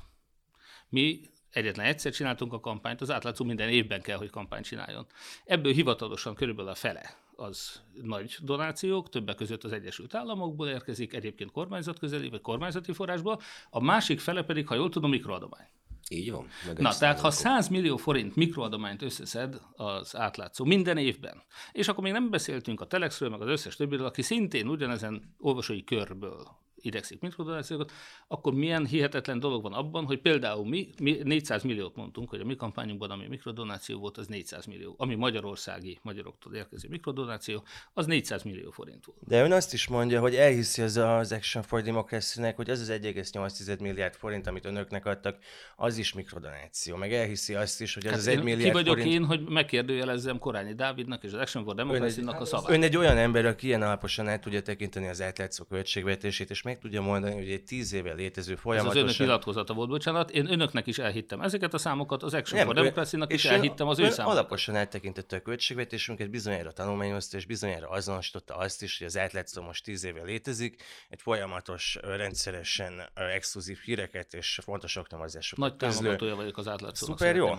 Mi 0.89 1.21
egyetlen 1.49 1.85
egyszer 1.85 2.11
csináltunk 2.11 2.53
a 2.53 2.59
kampányt, 2.59 3.01
az 3.01 3.11
átlátszó 3.11 3.45
minden 3.45 3.69
évben 3.69 4.01
kell, 4.01 4.17
hogy 4.17 4.29
kampányt 4.29 4.65
csináljon. 4.65 5.05
Ebből 5.45 5.73
hivatalosan 5.73 6.35
körülbelül 6.35 6.71
a 6.71 6.75
fele 6.75 7.26
az 7.37 7.81
nagy 8.01 8.37
donációk, 8.41 9.09
többek 9.09 9.35
között 9.35 9.63
az 9.63 9.71
Egyesült 9.71 10.15
Államokból 10.15 10.67
érkezik, 10.67 11.13
egyébként 11.13 11.51
kormányzat 11.51 11.99
közeli, 11.99 12.29
vagy 12.29 12.41
kormányzati 12.41 12.93
forrásból, 12.93 13.41
a 13.69 13.81
másik 13.81 14.19
fele 14.19 14.43
pedig, 14.43 14.67
ha 14.67 14.75
jól 14.75 14.89
tudom, 14.89 15.09
mikroadomány. 15.09 15.67
Így 16.09 16.31
van. 16.31 16.47
Na, 16.77 16.97
tehát 16.97 17.19
ha 17.19 17.31
100 17.31 17.67
millió 17.67 17.97
forint 17.97 18.35
mikroadományt 18.35 19.01
összeszed 19.01 19.61
az 19.75 20.15
átlátszó 20.15 20.65
minden 20.65 20.97
évben, 20.97 21.43
és 21.71 21.87
akkor 21.87 22.03
még 22.03 22.11
nem 22.11 22.29
beszéltünk 22.29 22.81
a 22.81 22.87
Telexről, 22.87 23.29
meg 23.29 23.41
az 23.41 23.47
összes 23.47 23.75
többiről, 23.75 24.05
aki 24.05 24.21
szintén 24.21 24.67
ugyanezen 24.67 25.35
olvasói 25.39 25.83
körből 25.83 26.47
idegszik 26.87 27.21
mikrodonációkat, 27.21 27.91
akkor 28.27 28.53
milyen 28.53 28.85
hihetetlen 28.85 29.39
dolog 29.39 29.61
van 29.61 29.73
abban, 29.73 30.05
hogy 30.05 30.21
például 30.21 30.67
mi, 30.67 30.89
mi 31.01 31.19
400 31.23 31.63
milliót 31.63 31.95
mondtunk, 31.95 32.29
hogy 32.29 32.39
a 32.39 32.45
mi 32.45 32.55
kampányunkban, 32.55 33.11
ami 33.11 33.27
mikrodonáció 33.27 33.99
volt, 33.99 34.17
az 34.17 34.27
400 34.27 34.65
millió. 34.65 34.95
Ami 34.97 35.15
magyarországi 35.15 35.99
magyaroktól 36.01 36.53
érkező 36.53 36.87
mikrodonáció, 36.89 37.63
az 37.93 38.05
400 38.05 38.43
millió 38.43 38.71
forint 38.71 39.05
volt. 39.05 39.19
De 39.27 39.43
ön 39.43 39.51
azt 39.51 39.73
is 39.73 39.87
mondja, 39.87 40.19
hogy 40.19 40.35
elhiszi 40.35 40.81
az 40.81 40.97
az 40.97 41.31
Action 41.31 41.63
for 41.63 41.81
democracy 41.81 42.41
hogy 42.55 42.69
az 42.69 42.79
az 42.79 42.89
1,8 42.89 43.79
milliárd 43.79 44.15
forint, 44.15 44.47
amit 44.47 44.65
önöknek 44.65 45.05
adtak, 45.05 45.37
az 45.75 45.97
is 45.97 46.13
mikrodonáció. 46.13 46.95
Meg 46.95 47.13
elhiszi 47.13 47.55
azt 47.55 47.81
is, 47.81 47.93
hogy 47.93 48.05
az 48.05 48.11
hát 48.11 48.19
az 48.19 48.27
1 48.27 48.43
milliárd 48.43 48.63
Ki 48.63 48.71
vagyok 48.71 48.97
forint... 48.97 49.13
én, 49.13 49.25
hogy 49.25 49.49
megkérdőjelezzem 49.49 50.39
Korányi 50.39 50.73
Dávidnak 50.73 51.23
és 51.23 51.33
az 51.33 51.39
Action 51.39 51.63
for 51.63 51.75
democracy 51.75 52.21
a 52.25 52.45
szavát? 52.45 52.69
Ön 52.69 52.83
egy 52.83 52.97
olyan 52.97 53.17
ember, 53.17 53.45
aki 53.45 53.67
ilyen 53.67 53.81
alaposan 53.81 54.27
el 54.27 54.39
tudja 54.39 54.61
tekinteni 54.61 55.07
az 55.07 55.21
átlátszó 55.21 55.63
költségvetését, 55.63 56.49
és 56.49 56.61
meg 56.77 56.91
tudja 56.91 57.01
mondani, 57.01 57.33
hogy 57.33 57.51
egy 57.51 57.63
tíz 57.63 57.93
éve 57.93 58.13
létező 58.13 58.55
folyamatosan... 58.55 59.03
Ez 59.03 59.09
az 59.09 59.15
önök 59.15 59.27
nyilatkozata 59.27 59.73
volt, 59.73 59.89
bocsánat. 59.89 60.31
Én 60.31 60.51
önöknek 60.51 60.87
is 60.87 60.97
elhittem 60.97 61.41
ezeket 61.41 61.73
a 61.73 61.77
számokat, 61.77 62.23
az 62.23 62.33
Action 62.33 62.65
for 62.65 62.73
democracy 62.73 63.17
is 63.27 63.45
elhittem 63.45 63.87
az 63.87 63.99
ő 63.99 64.09
számokat. 64.09 64.37
Alaposan 64.39 64.75
eltekintette 64.75 65.35
a 65.35 65.41
költségvetésünket, 65.41 66.29
bizonyára 66.29 66.71
tanulmányozta, 66.71 67.37
és 67.37 67.45
bizonyára 67.45 67.89
azonosította 67.89 68.55
azt 68.55 68.83
is, 68.83 68.97
hogy 68.97 69.07
az 69.07 69.17
átlátszó 69.17 69.61
most 69.61 69.83
tíz 69.83 70.03
éve 70.03 70.23
létezik, 70.23 70.83
egy 71.09 71.21
folyamatos, 71.21 71.97
rendszeresen 72.01 73.09
exkluzív 73.13 73.77
híreket 73.77 74.33
és 74.33 74.59
fontos 74.63 74.95
oknyomozásokat 74.95 75.69
Nagy 75.69 75.77
támogatója 75.77 76.35
vagyok 76.35 76.57
az 76.57 76.67
átlátszónak. 76.67 77.17
Szuper 77.17 77.35
jó. 77.35 77.55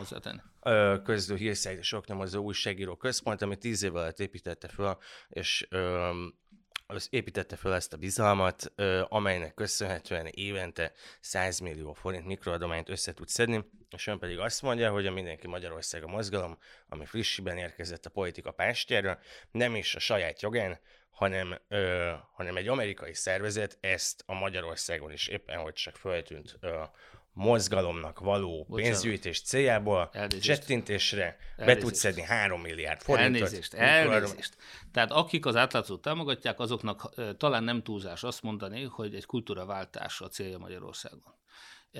Közlő 1.03 1.37
hírszájt 1.37 1.79
és 1.79 1.93
oknyomozó 1.93 2.43
újságíró 2.43 2.97
központ, 2.97 3.43
ami 3.43 3.57
tíz 3.57 3.83
év 3.83 3.97
alatt 3.97 4.21
építette 4.21 4.69
föl, 4.69 4.97
és 5.29 5.69
az 6.90 7.09
építette 7.11 7.57
fel 7.57 7.74
ezt 7.74 7.92
a 7.92 7.96
bizalmat, 7.96 8.72
amelynek 9.09 9.55
köszönhetően 9.55 10.27
évente 10.27 10.92
100 11.20 11.59
millió 11.59 11.92
forint 11.92 12.27
mikroadományt 12.27 12.88
össze 12.88 13.12
tud 13.12 13.29
szedni, 13.29 13.64
és 13.90 14.07
ön 14.07 14.18
pedig 14.18 14.38
azt 14.38 14.62
mondja, 14.62 14.90
hogy 14.90 15.07
a 15.07 15.12
Mindenki 15.12 15.46
Magyarország 15.46 16.03
a 16.03 16.07
mozgalom, 16.07 16.59
ami 16.88 17.05
frissiben 17.05 17.57
érkezett 17.57 18.07
a 18.07 18.11
politika 18.11 18.51
pástjára, 18.51 19.18
nem 19.51 19.74
is 19.74 19.94
a 19.94 19.98
saját 19.98 20.42
jogán, 20.42 20.79
hanem, 21.11 21.61
ö, 21.68 22.12
hanem 22.33 22.57
egy 22.57 22.68
amerikai 22.68 23.14
szervezet 23.14 23.79
ezt 23.81 24.22
a 24.27 24.35
Magyarországon 24.35 25.12
is 25.12 25.27
éppen, 25.27 25.59
hogy 25.59 25.74
csak 25.74 25.96
föltűnt 25.96 26.57
ö, 26.61 26.83
mozgalomnak 27.38 28.18
való 28.18 28.66
Bocsánat. 28.68 28.90
pénzgyűjtés 28.90 29.40
céljából 29.40 30.09
elnézést. 30.12 30.42
csettintésre 30.44 31.22
elnézést. 31.57 31.81
be 31.81 31.87
tudsz 31.87 31.98
szedni 31.98 32.22
3 32.22 32.61
milliárd 32.61 33.01
forintot. 33.01 33.35
Elnézést, 33.35 33.74
elnézést. 33.74 34.57
Tehát 34.92 35.11
akik 35.11 35.46
az 35.46 35.57
átlátszót 35.57 36.03
támogatják, 36.03 36.61
azoknak 36.61 37.14
talán 37.37 37.64
nem 37.64 37.83
túlzás 37.83 38.22
azt 38.22 38.42
mondani, 38.42 38.85
hogy 38.85 39.14
egy 39.14 39.27
kultúraváltás 39.27 40.20
a 40.20 40.29
célja 40.29 40.59
Magyarországon. 40.59 41.35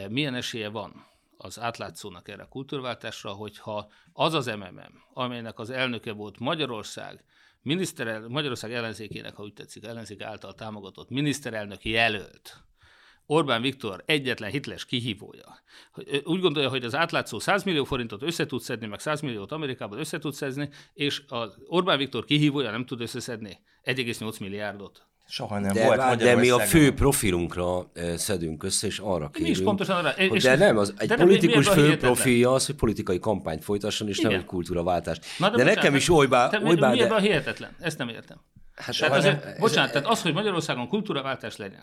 Milyen 0.09 0.35
esélye 0.35 0.69
van 0.69 1.07
az 1.37 1.61
átlátszónak 1.61 2.29
erre 2.29 2.43
a 2.43 2.49
kultúraváltásra, 2.49 3.31
hogyha 3.31 3.91
az 4.13 4.35
az 4.35 4.47
MMM, 4.47 5.03
amelynek 5.13 5.59
az 5.59 5.71
elnöke 5.71 6.13
volt 6.13 6.39
Magyarország, 6.39 7.25
miniszterel, 7.63 8.29
Magyarország 8.29 8.73
ellenzékének, 8.73 9.35
ha 9.35 9.43
úgy 9.43 9.53
tetszik, 9.53 9.85
ellenzék 9.85 10.23
által 10.23 10.55
támogatott 10.55 11.09
miniszterelnök 11.11 11.85
jelölt, 11.85 12.69
Orbán 13.31 13.63
Viktor 13.63 14.03
egyetlen 14.07 14.51
hitles 14.51 14.85
kihívója. 14.85 15.63
Úgy 16.25 16.41
gondolja, 16.41 16.69
hogy 16.69 16.85
az 16.85 16.95
átlátszó 16.95 17.39
100 17.39 17.63
millió 17.63 17.85
forintot 17.85 18.23
össze 18.23 18.47
tud 18.47 18.61
szedni, 18.61 18.87
meg 18.87 19.01
100 19.01 19.21
milliót 19.21 19.53
Amerikában 19.53 19.99
össze 19.99 20.19
tud 20.19 20.35
szedni, 20.35 20.69
és 20.95 21.23
az 21.29 21.57
Orbán 21.67 21.99
Viktor 21.99 22.25
kihívója 22.25 22.71
nem 22.71 22.87
tud 22.87 23.01
összeszedni 23.01 23.59
1,8 23.85 24.41
milliárdot. 24.41 25.07
Soha 25.27 25.59
nem 25.59 25.73
de, 25.73 25.85
volt 25.87 26.17
De 26.17 26.37
mi 26.37 26.51
a 26.51 26.59
fő 26.59 26.95
profilunkra 26.95 27.91
szedünk 28.17 28.63
össze, 28.63 28.87
és 28.87 28.99
arra 28.99 29.29
kérünk. 29.29 29.39
Mi 29.39 29.49
is 29.49 29.63
pontosan 29.63 29.97
arra. 29.97 30.11
És 30.11 30.43
de 30.43 30.57
nem, 30.57 30.79
az, 30.79 30.95
egy 30.97 31.09
de 31.09 31.17
politikus 31.17 31.69
fő 31.69 31.97
profilja 31.97 32.53
az, 32.53 32.67
hogy 32.67 32.75
politikai 32.75 33.19
kampányt 33.19 33.65
folytasson, 33.65 34.09
és 34.09 34.19
Igen. 34.19 34.31
nem 34.31 34.41
egy 34.41 34.47
kultúraváltás. 34.47 35.19
Na, 35.39 35.51
de, 35.51 35.57
de 35.57 35.63
bocsánat, 35.63 35.75
nekem 35.75 35.95
is 35.95 36.09
olybá... 36.11 36.51
olybá 36.65 36.91
mi, 36.91 36.99
de... 36.99 37.07
a 37.07 37.19
hihetetlen? 37.19 37.77
Ezt 37.81 37.99
nem 37.99 38.09
értem. 38.09 38.41
Hát 38.75 38.99
tehát 38.99 39.17
azért, 39.17 39.45
nem, 39.45 39.55
bocsánat, 39.59 39.93
tehát 39.93 40.09
az, 40.09 40.23
hogy 40.23 40.33
Magyarországon 40.33 40.89
kultúraváltás 40.89 41.57
legyen, 41.57 41.83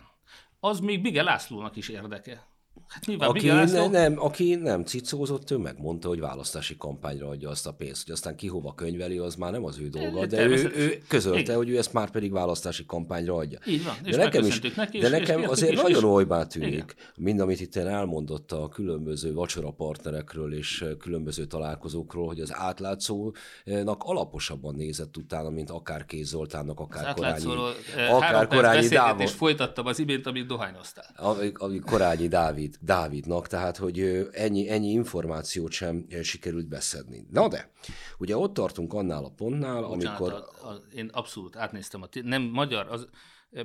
az 0.66 0.80
még 0.80 1.02
Bige 1.02 1.24
Lászlónak 1.24 1.76
is 1.76 1.90
érdeke. 1.90 2.48
Hát 2.88 3.06
nyilván 3.06 3.30
Aki, 3.30 3.48
ne, 3.48 3.88
nem, 3.88 4.16
aki 4.20 4.56
nem 4.56 4.84
cicózott, 4.84 5.52
ő 5.52 5.58
megmondta, 5.58 6.08
hogy 6.08 6.20
választási 6.20 6.78
kampányra 6.78 7.28
adja 7.28 7.50
azt 7.50 7.68
a 7.68 7.72
pénzt, 7.74 8.04
hogy 8.04 8.14
aztán 8.14 8.36
ki 8.36 8.48
hova 8.48 8.74
könyveli, 8.74 9.18
az 9.18 9.36
már 9.36 9.52
nem 9.52 9.66
az 9.66 9.80
ő 9.80 9.88
dolga, 9.90 10.26
de 10.26 10.38
ő, 10.38 10.40
természetesen. 10.40 10.82
ő 10.82 11.02
közölte, 11.08 11.40
Igen. 11.40 11.56
hogy 11.56 11.70
ő 11.70 11.78
ezt 11.78 11.94
már 11.94 12.10
pedig 12.12 12.32
választási 12.32 12.86
kampányra 12.86 13.36
adja. 13.36 13.60
Így 13.68 13.84
van, 13.84 13.96
és 14.04 14.16
de 14.16 14.24
nekem, 14.24 14.46
is, 14.46 14.60
neki, 14.76 14.98
de 14.98 15.08
és- 15.08 15.14
és 15.14 15.20
nekem 15.20 15.36
kértük 15.36 15.52
azért 15.52 15.72
is, 15.72 15.82
nagyon 15.82 15.98
és- 15.98 16.04
olybá 16.10 16.44
tűnik, 16.46 16.96
mind 17.16 17.40
amit 17.40 17.60
itt 17.60 17.76
elmondott 17.76 18.52
a 18.52 18.70
különböző 18.70 19.34
vacsora 19.34 19.72
partnerekről 19.72 20.54
és 20.54 20.86
különböző 21.00 21.46
találkozókról, 21.46 22.28
hogy 22.28 22.40
az 22.40 22.54
átlátszónak 22.54 24.04
alaposabban 24.04 24.76
nézett 24.76 25.18
utána, 25.18 25.50
mint 25.50 25.70
akár 25.70 26.06
Kéz 26.06 26.28
Zoltánnak, 26.28 26.80
akár 26.80 27.14
Korányi, 27.14 27.46
eh, 27.46 28.02
három 28.02 28.16
akár 28.16 28.48
Korányi 28.48 28.88
Dávid. 28.88 29.28
folytattam 29.30 29.86
az 29.86 30.00
imént, 30.00 30.26
amit 30.28 30.48
dohányoztál. 30.48 31.06
Ami, 31.16 31.52
ami 31.54 31.80
Korányi 31.80 32.28
Dávid, 32.28 32.65
Dávidnak, 32.82 33.48
tehát 33.48 33.78
hogy 33.78 34.28
ennyi, 34.32 34.70
ennyi 34.70 34.90
információt 34.90 35.72
sem 35.72 36.06
sikerült 36.22 36.68
beszedni. 36.68 37.26
Na 37.30 37.48
de, 37.48 37.72
ugye 38.18 38.38
ott 38.38 38.54
tartunk 38.54 38.94
annál 38.94 39.24
a 39.24 39.30
pontnál, 39.30 39.82
Bocsánat, 39.82 40.20
amikor... 40.20 40.34
a, 40.34 40.68
a, 40.68 40.82
én 40.96 41.10
abszolút 41.14 41.56
átnéztem 41.56 42.02
a, 42.02 42.08
nem 42.24 42.42
magyar, 42.42 42.88
az, 42.90 43.08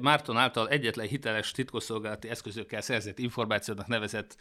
Márton 0.01 0.37
által 0.37 0.69
egyetlen 0.69 1.07
hiteles 1.07 1.51
titkosszolgálati 1.51 2.29
eszközökkel 2.29 2.81
szerzett 2.81 3.19
információnak 3.19 3.87
nevezett 3.87 4.37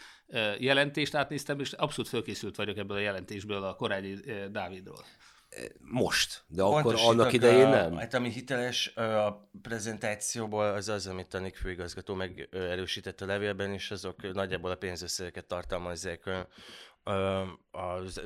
jelentést 0.60 1.16
átnéztem, 1.16 1.60
és 1.60 1.72
abszolút 1.74 2.10
fölkészült 2.10 2.56
vagyok 2.56 2.78
ebből 2.78 2.98
a 2.98 3.02
jelentésből 3.02 3.64
a 3.64 3.76
Korányi 3.76 4.16
Dávidról. 4.52 5.06
Most, 5.80 6.44
de 6.48 6.62
akkor 6.62 6.82
Pontosítok, 6.82 7.12
annak 7.12 7.34
idején 7.34 7.66
a- 7.66 7.70
nem. 7.70 7.96
Hát 7.96 8.14
ami 8.14 8.30
hiteles 8.30 8.88
a 8.96 9.50
prezentációból, 9.62 10.66
az 10.66 10.90
az, 10.90 11.08
amit 11.08 11.34
a 11.34 11.40
NIK 11.40 11.56
főigazgató 11.56 12.14
megerősített 12.14 13.22
a 13.22 13.26
levélben, 13.26 13.74
és 13.74 13.92
azok 13.92 14.34
nagyjából 14.34 14.72
a 14.72 14.76
pénzösszegeket 14.76 15.46
tartalmazzák. 15.46 16.30
Az 17.72 18.22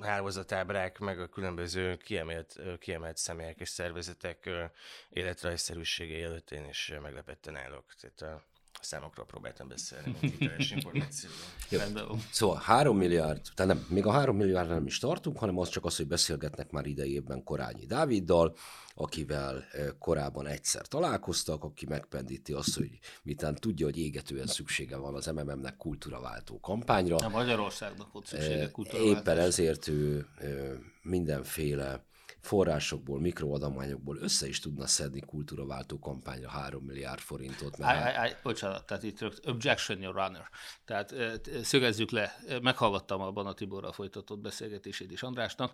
hálózatábrák, 0.00 0.98
meg 0.98 1.20
a 1.20 1.28
különböző 1.28 1.96
kiemelt, 1.96 2.56
kiemelt 2.78 3.16
személyek 3.16 3.60
és 3.60 3.68
szervezetek 3.68 4.46
ö, 4.46 4.64
életrajzszerűségei 5.08 6.22
előtt 6.22 6.50
én 6.50 6.64
is 6.68 6.92
meglepetten 7.02 7.56
állok. 7.56 7.94
Tehát 8.00 8.34
a 8.34 8.42
számokról 8.84 9.26
próbáltam 9.26 9.68
beszélni, 9.68 10.16
mint 10.20 10.34
hiteles 10.38 10.70
információról. 10.70 11.38
Rendben 11.70 12.08
van. 12.08 12.22
Szóval 12.30 12.56
3 12.56 12.96
milliárd, 12.96 13.40
tehát 13.54 13.74
nem, 13.74 13.86
még 13.88 14.06
a 14.06 14.10
3 14.10 14.36
milliárd 14.36 14.68
nem 14.68 14.86
is 14.86 14.98
tartunk, 14.98 15.38
hanem 15.38 15.58
az 15.58 15.68
csak 15.68 15.84
az, 15.84 15.96
hogy 15.96 16.06
beszélgetnek 16.06 16.70
már 16.70 16.86
idejében 16.86 17.44
Korányi 17.44 17.86
Dáviddal, 17.86 18.56
akivel 18.94 19.64
eh, 19.72 19.86
korábban 19.98 20.46
egyszer 20.46 20.86
találkoztak, 20.86 21.64
aki 21.64 21.86
megpendíti 21.86 22.52
azt, 22.52 22.76
hogy 22.76 22.98
mitán 23.22 23.54
tudja, 23.54 23.86
hogy 23.86 23.98
égetően 23.98 24.46
szüksége 24.46 24.96
van 24.96 25.14
az 25.14 25.26
MMM-nek 25.26 25.76
kultúraváltó 25.76 26.60
kampányra. 26.60 27.16
A 27.16 27.28
Magyarországnak 27.28 28.14
ott 28.14 28.26
szüksége 28.26 28.62
Eh, 28.62 28.70
kultúraváltás. 28.70 29.18
Éppen 29.18 29.38
ezért 29.38 29.88
ő 29.88 30.26
ö, 30.40 30.74
mindenféle 31.02 32.06
forrásokból, 32.40 33.20
mikroadományokból 33.20 34.16
össze 34.16 34.48
is 34.48 34.60
tudna 34.60 34.86
szedni 34.86 35.20
kultúraváltó 35.20 35.98
kampányra 35.98 36.48
3 36.48 36.84
milliárd 36.84 37.20
forintot. 37.20 37.78
Mert 37.78 37.90
Állj, 37.90 38.02
állj, 38.02 38.14
állj, 38.14 38.36
bocsánat, 38.42 38.86
tehát 38.86 39.02
itt 39.02 39.20
rögt, 39.20 39.46
objection, 39.46 40.00
your 40.02 40.14
honor. 40.14 40.48
Tehát 40.84 41.12
eh, 41.12 41.32
szögezzük 41.62 42.10
le, 42.10 42.36
meghallgattam 42.62 43.20
a 43.20 43.30
Bana 43.30 43.52
Tiborral 43.52 43.92
folytatott 43.92 44.38
beszélgetését 44.38 45.10
is 45.10 45.22
Andrásnak. 45.22 45.72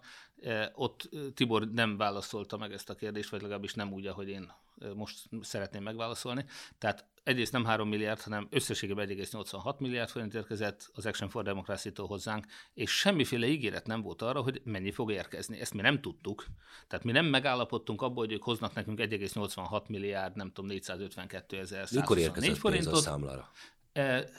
Ott 0.75 1.09
Tibor 1.35 1.71
nem 1.71 1.97
válaszolta 1.97 2.57
meg 2.57 2.73
ezt 2.73 2.91
a 2.91 2.95
kérdést, 2.95 3.31
vagy 3.31 3.41
legalábbis 3.41 3.75
nem 3.75 3.93
úgy, 3.93 4.07
ahogy 4.07 4.29
én 4.29 4.53
most 4.95 5.29
szeretném 5.41 5.83
megválaszolni. 5.83 6.45
Tehát 6.79 7.05
egyrészt 7.23 7.53
nem 7.53 7.65
3 7.65 7.89
milliárd, 7.89 8.21
hanem 8.21 8.47
összességében 8.51 9.09
1,86 9.09 9.79
milliárd 9.79 10.11
forint 10.11 10.35
érkezett 10.35 10.91
az 10.95 11.07
Action 11.07 11.29
for 11.29 11.45
Democracy-tól 11.45 12.07
hozzánk, 12.07 12.47
és 12.75 12.91
semmiféle 12.91 13.47
ígéret 13.47 13.87
nem 13.87 14.03
volt 14.03 14.23
arra, 14.23 14.43
hogy 14.43 14.61
mennyi 14.65 14.91
fog 14.91 15.11
érkezni. 15.11 15.61
Ezt 15.61 15.75
mi 15.75 15.81
nem 15.81 16.01
tudtuk. 16.01 16.47
Tehát 16.89 17.05
mi 17.05 17.13
nem 17.13 17.27
megállapodtunk 17.27 18.03
abból, 18.03 18.25
hogy 18.25 18.35
ők 18.35 18.43
hoznak 18.43 18.75
nekünk 18.75 18.99
1,86 18.99 19.89
milliárd, 19.89 20.37
nem 20.37 20.53
tudom, 20.53 20.71
452 20.71 21.59
ezer 21.59 21.87
mikor 21.91 22.17
124 22.17 22.25
érkezett 22.25 22.49
pénz 22.49 22.57
a 22.57 22.61
forintot. 22.61 23.03
számlára? 23.03 23.51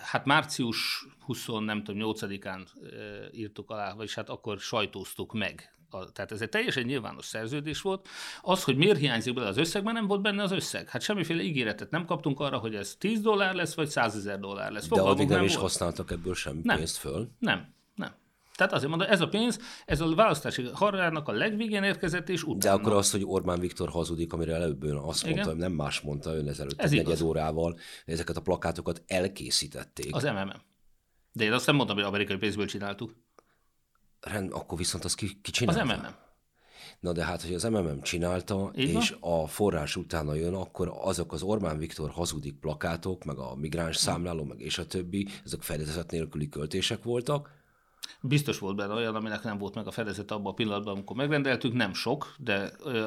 Hát 0.02 0.26
március 0.26 1.08
20, 1.20 1.46
nem 1.46 1.84
tudom, 1.84 2.16
8-án 2.16 2.68
eh, 2.92 3.40
írtuk 3.40 3.70
alá, 3.70 3.94
vagyis 3.94 4.16
hát 4.16 4.30
akkor 4.30 4.60
sajtóztuk 4.60 5.34
meg. 5.34 5.74
A, 5.96 6.12
tehát 6.12 6.32
ez 6.32 6.42
egy 6.42 6.50
teljesen 6.50 6.84
nyilvános 6.84 7.26
szerződés 7.26 7.82
volt. 7.82 8.08
Az, 8.42 8.64
hogy 8.64 8.76
miért 8.78 8.98
hiányzik 9.00 9.34
bele 9.34 9.48
az 9.48 9.58
összeg, 9.58 9.84
mert 9.84 9.96
nem 9.96 10.08
volt 10.08 10.22
benne 10.22 10.44
az 10.44 10.52
összeg. 10.52 10.90
Hát 10.90 11.02
semmiféle 11.02 11.42
ígéretet 11.42 11.90
nem 11.92 12.06
kaptunk 12.06 12.40
arra, 12.40 12.58
hogy 12.58 12.76
ez 12.76 12.96
10 13.00 13.22
dollár 13.22 13.54
lesz, 13.56 13.74
vagy 13.76 13.88
100 13.90 14.16
ezer 14.16 14.40
dollár 14.40 14.72
lesz. 14.72 14.82
De 14.82 14.88
Fogalmunk 14.88 15.18
addig 15.20 15.30
nem, 15.30 15.44
is 15.44 15.50
volt. 15.50 15.62
használtak 15.62 16.12
ebből 16.12 16.34
semmi 16.36 16.60
Nem. 16.64 16.78
pénzt 16.78 16.98
föl. 16.98 17.30
Nem, 17.40 17.74
nem. 17.96 18.12
Tehát 18.56 18.74
azért 18.74 18.90
mondom, 18.90 19.08
ez 19.10 19.22
a 19.22 19.28
pénz, 19.28 19.60
ez 19.86 20.02
a 20.02 20.16
választási 20.16 20.70
harrának 20.74 21.28
a 21.28 21.32
legvégén 21.32 21.84
érkezett, 21.84 22.30
és 22.30 22.42
De 22.44 22.50
utána. 22.50 22.76
akkor 22.76 22.94
az, 22.94 23.12
hogy 23.12 23.22
Orbán 23.26 23.60
Viktor 23.60 23.90
hazudik, 23.90 24.34
amire 24.34 24.54
előbb 24.54 24.84
ön 24.84 24.96
azt 24.96 25.04
mondta, 25.24 25.30
Igen. 25.30 25.46
hogy 25.46 25.56
nem 25.56 25.72
más 25.72 26.02
mondta 26.02 26.36
ön 26.36 26.48
ezelőtt 26.48 26.82
Ez 26.82 26.92
negyed 26.92 27.22
órával, 27.22 27.78
ezeket 28.06 28.38
a 28.38 28.42
plakátokat 28.42 29.04
elkészítették. 29.08 30.16
Az 30.16 30.24
MMM. 30.24 30.62
De 31.32 31.44
én 31.44 31.52
azt 31.54 31.66
nem 31.66 31.76
mondtam, 31.76 31.98
hogy 31.98 32.06
amerikai 32.06 32.38
pénzből 32.38 32.66
csináltuk. 32.66 33.16
Rend, 34.32 34.52
akkor 34.54 34.78
viszont 34.78 35.04
az 35.04 35.14
ki, 35.16 35.28
ki 35.28 35.36
Az 35.46 35.52
csinálta? 35.52 35.84
MMM. 35.84 36.16
Na 37.00 37.12
de 37.12 37.24
hát, 37.26 37.42
hogy 37.42 37.54
az 37.54 37.64
MMM 37.64 38.02
csinálta, 38.02 38.72
Így 38.76 38.94
van. 38.94 39.02
és 39.02 39.16
a 39.20 39.48
forrás 39.48 39.96
utána 39.96 40.34
jön, 40.34 40.54
akkor 40.54 40.92
azok 41.02 41.34
az 41.34 41.42
Orbán 41.42 41.78
Viktor 41.78 42.10
hazudik 42.10 42.60
plakátok, 42.60 43.24
meg 43.24 43.38
a 43.38 43.56
migráns 43.56 43.96
számláló, 43.98 44.44
meg 44.44 44.60
és 44.60 44.78
a 44.78 44.86
többi, 44.86 45.28
ezek 45.46 45.62
fedezet 45.62 46.12
nélküli 46.12 46.50
költések 46.50 47.04
voltak. 47.04 47.50
Biztos 48.22 48.60
volt 48.60 48.76
benne 48.76 48.94
olyan, 48.94 49.16
aminek 49.16 49.44
nem 49.44 49.58
volt 49.58 49.76
meg 49.76 49.88
a 49.88 49.92
fedezet 49.92 50.32
abban 50.32 50.52
a 50.52 50.56
pillanatban, 50.56 50.94
amikor 50.96 51.16
megrendeltük, 51.16 51.74
nem 51.74 51.94
sok, 51.94 52.36
de 52.40 52.56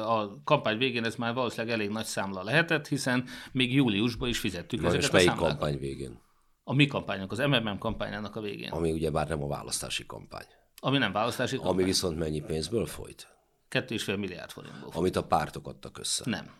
a 0.05 0.41
kampány 0.43 0.77
végén 0.77 1.03
ez 1.03 1.15
már 1.15 1.33
valószínűleg 1.33 1.75
elég 1.75 1.89
nagy 1.89 2.05
számla 2.05 2.43
lehetett, 2.43 2.87
hiszen 2.87 3.23
még 3.51 3.73
júliusban 3.73 4.29
is 4.29 4.39
fizettük 4.39 4.81
Na, 4.81 4.87
ezeket 4.87 5.03
és 5.03 5.09
a 5.09 5.13
melyik 5.13 5.29
számlákat. 5.29 5.57
kampány 5.57 5.79
végén? 5.79 6.19
A 6.63 6.73
mi 6.73 6.87
kampányunk, 6.87 7.31
az 7.31 7.37
MMM 7.37 7.77
kampányának 7.77 8.35
a 8.35 8.41
végén, 8.41 8.69
Ami 8.71 8.91
ugye 8.91 9.09
bár 9.11 9.27
nem 9.27 9.43
a 9.43 9.47
választási 9.47 10.05
kampány. 10.05 10.45
Ami 10.79 10.97
nem 10.97 11.11
választási 11.11 11.55
kampány. 11.55 11.73
Ami 11.73 11.83
viszont 11.83 12.17
mennyi 12.17 12.39
pénzből 12.39 12.85
folyt? 12.85 13.27
2,5 13.69 14.17
milliárd 14.17 14.51
forintból. 14.51 14.91
Amit 14.93 15.15
a 15.15 15.23
pártok 15.23 15.67
adtak 15.67 15.97
össze. 15.97 16.23
Nem. 16.25 16.51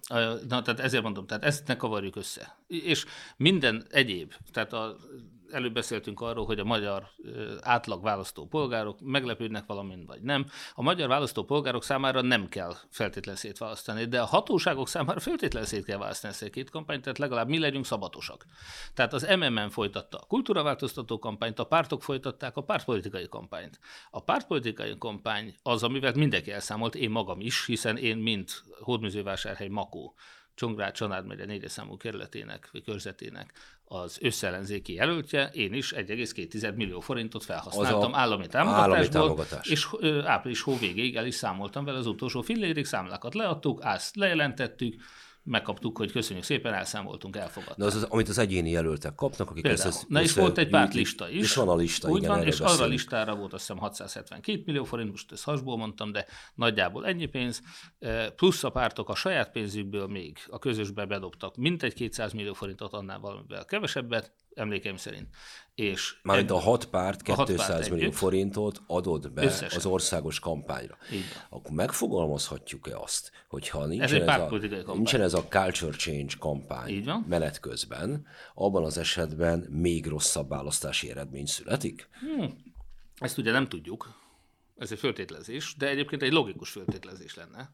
Na, 0.47 0.61
tehát 0.61 0.79
ezért 0.79 1.03
mondom, 1.03 1.25
tehát 1.25 1.43
ezt 1.43 1.67
ne 1.67 1.75
kavarjuk 1.77 2.15
össze. 2.15 2.57
És 2.67 3.05
minden 3.37 3.85
egyéb, 3.89 4.33
tehát 4.51 4.73
a, 4.73 4.95
előbb 5.51 5.73
beszéltünk 5.73 6.21
arról, 6.21 6.45
hogy 6.45 6.59
a 6.59 6.63
magyar 6.63 7.07
átlag 7.61 8.03
választópolgárok 8.03 8.99
meglepődnek 9.01 9.65
valamin, 9.65 10.05
vagy 10.05 10.21
nem. 10.21 10.45
A 10.73 10.81
magyar 10.81 11.07
választópolgárok 11.07 11.83
számára 11.83 12.21
nem 12.21 12.47
kell 12.47 12.75
feltétlenül 12.89 13.39
szétválasztani, 13.39 14.05
de 14.05 14.21
a 14.21 14.25
hatóságok 14.25 14.87
számára 14.87 15.19
feltétlenül 15.19 15.67
szét 15.67 15.85
kell 15.85 15.97
választani 15.97 16.33
ezt 16.33 16.43
a 16.43 16.49
két 16.49 16.69
kampányt, 16.69 17.01
tehát 17.01 17.17
legalább 17.17 17.47
mi 17.47 17.59
legyünk 17.59 17.85
szabatosak. 17.85 18.45
Tehát 18.93 19.13
az 19.13 19.27
MMM 19.37 19.69
folytatta 19.69 20.17
a 20.17 20.25
kultúraváltoztató 20.27 21.19
kampányt, 21.19 21.59
a 21.59 21.63
pártok 21.63 22.03
folytatták 22.03 22.57
a 22.57 22.63
pártpolitikai 22.63 23.27
kampányt. 23.27 23.79
A 24.11 24.23
pártpolitikai 24.23 24.97
kampány 24.97 25.55
az, 25.63 25.83
amivel 25.83 26.13
mindenki 26.15 26.51
elszámolt, 26.51 26.95
én 26.95 27.09
magam 27.09 27.39
is, 27.39 27.65
hiszen 27.65 27.97
én, 27.97 28.17
mint 28.17 28.63
Hódműzővásárhely 28.79 29.67
Makó, 29.67 30.15
Csongrád 30.59 30.93
Csanád 30.93 31.25
megye 31.25 31.45
négyes 31.45 31.71
számú 31.71 31.97
kerületének, 31.97 32.69
vagy 32.71 32.83
körzetének 32.83 33.53
az 33.85 34.17
összellenzéki 34.21 34.93
jelöltje, 34.93 35.49
én 35.53 35.73
is 35.73 35.93
1,2 35.93 36.75
millió 36.75 36.99
forintot 36.99 37.43
felhasználtam 37.43 38.15
állami 38.15 38.47
támogatásból, 38.47 38.93
állami 38.93 39.07
támogatás. 39.07 39.67
és 39.67 39.87
április 40.23 40.61
hó 40.61 40.77
végéig 40.77 41.15
el 41.15 41.25
is 41.25 41.35
számoltam 41.35 41.85
vele 41.85 41.97
az 41.97 42.05
utolsó 42.05 42.41
fillérig, 42.41 42.85
számlákat 42.85 43.33
leadtuk, 43.33 43.79
azt 43.83 44.15
lejelentettük, 44.15 45.01
megkaptuk, 45.43 45.97
hogy 45.97 46.11
köszönjük 46.11 46.45
szépen, 46.45 46.73
elszámoltunk, 46.73 47.35
elfogadtuk. 47.35 47.77
Na 47.77 47.85
az, 47.85 47.95
az, 47.95 48.03
amit 48.03 48.29
az 48.29 48.37
egyéni 48.37 48.69
jelöltek 48.69 49.15
kapnak, 49.15 49.49
akik 49.49 49.63
Például. 49.63 49.87
össze, 49.87 50.05
Na 50.07 50.21
és 50.21 50.33
volt 50.33 50.57
egy 50.57 50.69
pártlista 50.69 51.29
is. 51.29 51.41
És 51.41 51.55
van 51.55 51.69
a 51.69 51.75
lista, 51.75 52.09
Úgy 52.09 52.17
igen, 52.23 52.37
van, 52.37 52.47
és 52.47 52.59
arra 52.59 52.83
a 52.83 52.87
listára 52.87 53.35
volt 53.35 53.53
azt 53.53 53.61
hiszem 53.61 53.77
672 53.77 54.61
millió 54.65 54.83
forint, 54.83 55.11
most 55.11 55.31
ezt 55.31 55.43
hasból 55.43 55.77
mondtam, 55.77 56.11
de 56.11 56.25
nagyjából 56.55 57.05
ennyi 57.05 57.25
pénz, 57.25 57.61
Eh, 57.99 58.29
plusz 58.29 58.63
a 58.63 58.69
pártok 58.69 59.09
a 59.09 59.15
saját 59.15 59.51
pénzükből 59.51 60.07
még 60.07 60.37
a 60.47 60.59
közösbe 60.59 61.05
bedobtak 61.05 61.55
mintegy 61.55 61.93
200 61.93 62.33
millió 62.33 62.53
forintot, 62.53 62.93
annál 62.93 63.19
valamivel 63.19 63.65
kevesebbet, 63.65 64.33
emlékeim 64.53 64.97
szerint. 64.97 65.27
És 65.75 66.15
Mármint 66.23 66.51
a 66.51 66.57
hat 66.59 66.85
párt 66.85 67.29
A 67.29 67.33
hat 67.33 67.47
200 67.47 67.67
párt 67.67 67.89
millió 67.89 68.03
együtt. 68.05 68.15
forintot 68.17 68.81
adott 68.87 69.31
be 69.31 69.43
Összesen. 69.43 69.77
az 69.77 69.85
országos 69.85 70.39
kampányra. 70.39 70.97
Van. 71.09 71.19
Akkor 71.49 71.71
megfogalmazhatjuk-e 71.71 72.97
azt, 72.97 73.31
hogyha 73.47 73.81
egy 73.83 73.87
nincsen 73.87 74.15
ez, 74.15 74.21
a, 74.21 74.25
pártpolitikai 74.25 74.77
kampány. 74.77 74.95
nincsen 74.95 75.21
ez 75.21 75.33
a 75.33 75.43
culture 75.43 75.95
change 75.97 76.33
kampány 76.39 76.89
Így 76.89 77.05
van. 77.05 77.25
menet 77.29 77.59
közben, 77.59 78.25
abban 78.55 78.83
az 78.83 78.97
esetben 78.97 79.59
még 79.69 80.05
rosszabb 80.07 80.49
választási 80.49 81.09
eredmény 81.09 81.45
születik? 81.45 82.09
Ezt 83.15 83.37
ugye 83.37 83.51
nem 83.51 83.67
tudjuk, 83.67 84.13
ez 84.77 84.91
egy 84.91 84.99
föltételezés, 84.99 85.75
de 85.77 85.87
egyébként 85.89 86.21
egy 86.23 86.31
logikus 86.31 86.69
föltételezés 86.69 87.35
lenne. 87.35 87.69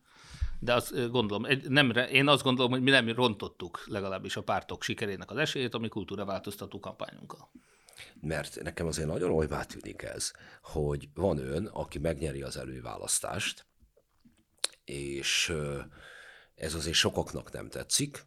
De 0.65 0.73
azt 0.73 1.12
gondolom, 1.12 1.47
nem, 1.67 1.91
én 2.12 2.28
azt 2.28 2.43
gondolom, 2.43 2.71
hogy 2.71 2.82
mi 2.82 2.89
nem 2.89 3.10
rontottuk 3.10 3.84
legalábbis 3.88 4.36
a 4.36 4.43
pártok 4.43 4.84
sikerének 4.84 5.32
az 5.32 5.38
esélyét, 5.38 5.73
ami 5.73 5.88
kultúra 5.88 6.25
változtató 6.25 6.80
kampányunkkal. 6.80 7.49
mert 8.21 8.62
nekem 8.63 8.88
azért 8.88 9.08
nagyon 9.08 9.32
olybá 9.32 9.63
tűnik 9.63 10.01
ez, 10.01 10.32
hogy 10.62 11.10
van 11.13 11.38
ön, 11.38 11.65
aki 11.65 11.99
megnyeri 11.99 12.41
az 12.41 12.58
előválasztást, 12.58 13.65
és 14.86 15.54
ez 16.56 16.73
azért 16.73 16.95
sokaknak 16.95 17.51
nem 17.51 17.69
tetszik, 17.69 18.25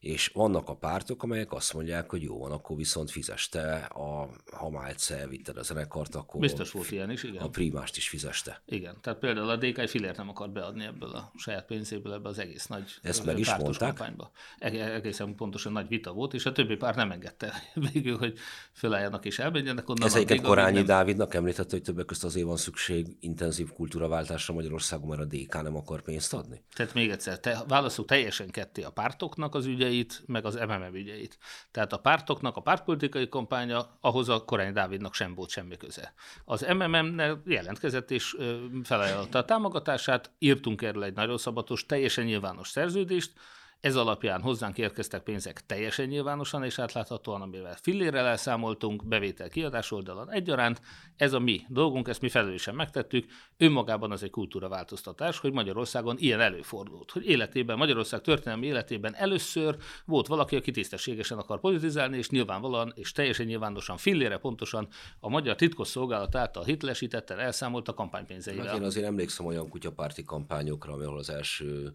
és 0.00 0.30
vannak 0.34 0.68
a 0.68 0.76
pártok, 0.76 1.22
amelyek 1.22 1.52
azt 1.52 1.74
mondják, 1.74 2.10
hogy 2.10 2.22
jó 2.22 2.38
van, 2.38 2.52
akkor 2.52 2.76
viszont 2.76 3.10
fizeste, 3.10 3.76
a, 3.76 4.28
ha 4.52 4.70
már 4.70 4.88
egyszer 4.90 5.18
elvitted 5.18 5.56
a 5.56 5.62
zenekart, 5.62 6.14
akkor 6.14 6.40
Biztos 6.40 6.70
volt 6.70 6.90
ilyen 6.90 7.10
is, 7.10 7.22
igen. 7.22 7.42
a 7.42 7.48
primást 7.48 7.96
is 7.96 8.08
fizeste. 8.08 8.62
Igen, 8.66 8.96
tehát 9.00 9.18
például 9.18 9.48
a 9.48 9.56
DK 9.56 9.88
filért 9.88 10.16
nem 10.16 10.28
akar 10.28 10.50
beadni 10.50 10.84
ebből 10.84 11.10
a 11.10 11.32
saját 11.36 11.66
pénzéből 11.66 12.12
ebbe 12.12 12.28
az 12.28 12.38
egész 12.38 12.66
nagy 12.66 12.94
Ezt 13.02 13.24
meg 13.24 13.38
is 13.38 13.54
mondták? 13.54 13.94
kampányba. 13.94 14.30
Egészen 14.58 15.34
pontosan 15.34 15.72
nagy 15.72 15.88
vita 15.88 16.12
volt, 16.12 16.34
és 16.34 16.46
a 16.46 16.52
többi 16.52 16.76
párt 16.76 16.96
nem 16.96 17.10
engedte 17.10 17.52
végül, 17.92 18.18
hogy 18.18 18.38
fölálljanak 18.72 19.24
és 19.24 19.38
elmenjenek 19.38 19.88
onnan. 19.88 20.06
Ez 20.06 20.14
egyébként 20.14 20.42
Korányi 20.42 20.76
nem... 20.76 20.84
Dávidnak 20.84 21.34
említette, 21.34 21.70
hogy 21.70 21.82
többek 21.82 22.04
között 22.04 22.24
azért 22.24 22.46
van 22.46 22.56
szükség 22.56 23.16
intenzív 23.20 23.72
kultúraváltásra 23.72 24.54
Magyarországon, 24.54 25.08
mert 25.08 25.20
a 25.20 25.24
DK 25.24 25.62
nem 25.62 25.76
akar 25.76 26.02
pénzt 26.02 26.34
adni. 26.34 26.62
Tehát 26.74 26.94
még 26.94 27.10
egyszer, 27.10 27.40
te, 27.40 27.64
válaszol 27.68 28.04
teljesen 28.04 28.50
ketté 28.50 28.82
a 28.82 28.90
pártoknak 28.90 29.54
az 29.54 29.66
ügye, 29.66 29.87
ügyeit, 29.88 30.22
meg 30.26 30.44
az 30.44 30.54
MMM 30.54 30.94
ügyeit. 30.94 31.38
Tehát 31.70 31.92
a 31.92 31.98
pártoknak 31.98 32.56
a 32.56 32.60
pártpolitikai 32.60 33.28
kampánya 33.28 33.98
ahhoz 34.00 34.28
a 34.28 34.44
Korányi 34.44 34.72
Dávidnak 34.72 35.14
sem 35.14 35.34
volt 35.34 35.50
semmi 35.50 35.76
köze. 35.76 36.12
Az 36.44 36.60
MMM-nel 36.60 37.42
jelentkezett 37.44 38.10
és 38.10 38.36
felajánlotta 38.82 39.38
a 39.38 39.44
támogatását, 39.44 40.30
írtunk 40.38 40.82
erről 40.82 41.04
egy 41.04 41.14
nagyon 41.14 41.38
szabatos, 41.38 41.86
teljesen 41.86 42.24
nyilvános 42.24 42.68
szerződést, 42.68 43.32
ez 43.80 43.96
alapján 43.96 44.40
hozzánk 44.40 44.78
érkeztek 44.78 45.22
pénzek 45.22 45.66
teljesen 45.66 46.06
nyilvánosan 46.06 46.64
és 46.64 46.78
átláthatóan, 46.78 47.42
amivel 47.42 47.76
fillérrel 47.82 48.26
elszámoltunk, 48.26 49.06
bevétel 49.06 49.48
kiadás 49.48 49.92
oldalon 49.92 50.30
egyaránt. 50.30 50.80
Ez 51.16 51.32
a 51.32 51.38
mi 51.38 51.60
dolgunk, 51.68 52.08
ezt 52.08 52.20
mi 52.20 52.28
felelősen 52.28 52.74
megtettük. 52.74 53.30
Önmagában 53.56 54.10
az 54.10 54.22
egy 54.22 54.30
kultúraváltoztatás, 54.30 55.38
hogy 55.38 55.52
Magyarországon 55.52 56.16
ilyen 56.18 56.40
előfordult. 56.40 57.10
Hogy 57.10 57.26
életében, 57.26 57.76
Magyarország 57.76 58.20
történelmi 58.20 58.66
életében 58.66 59.14
először 59.14 59.76
volt 60.04 60.26
valaki, 60.26 60.56
aki 60.56 60.70
tisztességesen 60.70 61.38
akar 61.38 61.60
politizálni, 61.60 62.16
és 62.16 62.30
nyilvánvalóan 62.30 62.92
és 62.94 63.12
teljesen 63.12 63.46
nyilvánosan 63.46 63.96
fillére 63.96 64.36
pontosan 64.36 64.88
a 65.20 65.28
magyar 65.28 65.54
titkosszolgálat 65.54 66.34
által 66.34 66.64
hitlesítetten 66.64 67.38
elszámolt 67.38 67.88
a 67.88 67.94
kampánypénzeivel. 67.94 68.66
Hát 68.66 68.76
én 68.76 68.82
azért 68.82 69.06
emlékszem 69.06 69.46
olyan 69.46 69.68
kutyapárti 69.68 70.24
kampányokra, 70.24 70.92
ahol 70.92 71.18
az 71.18 71.30
első 71.30 71.92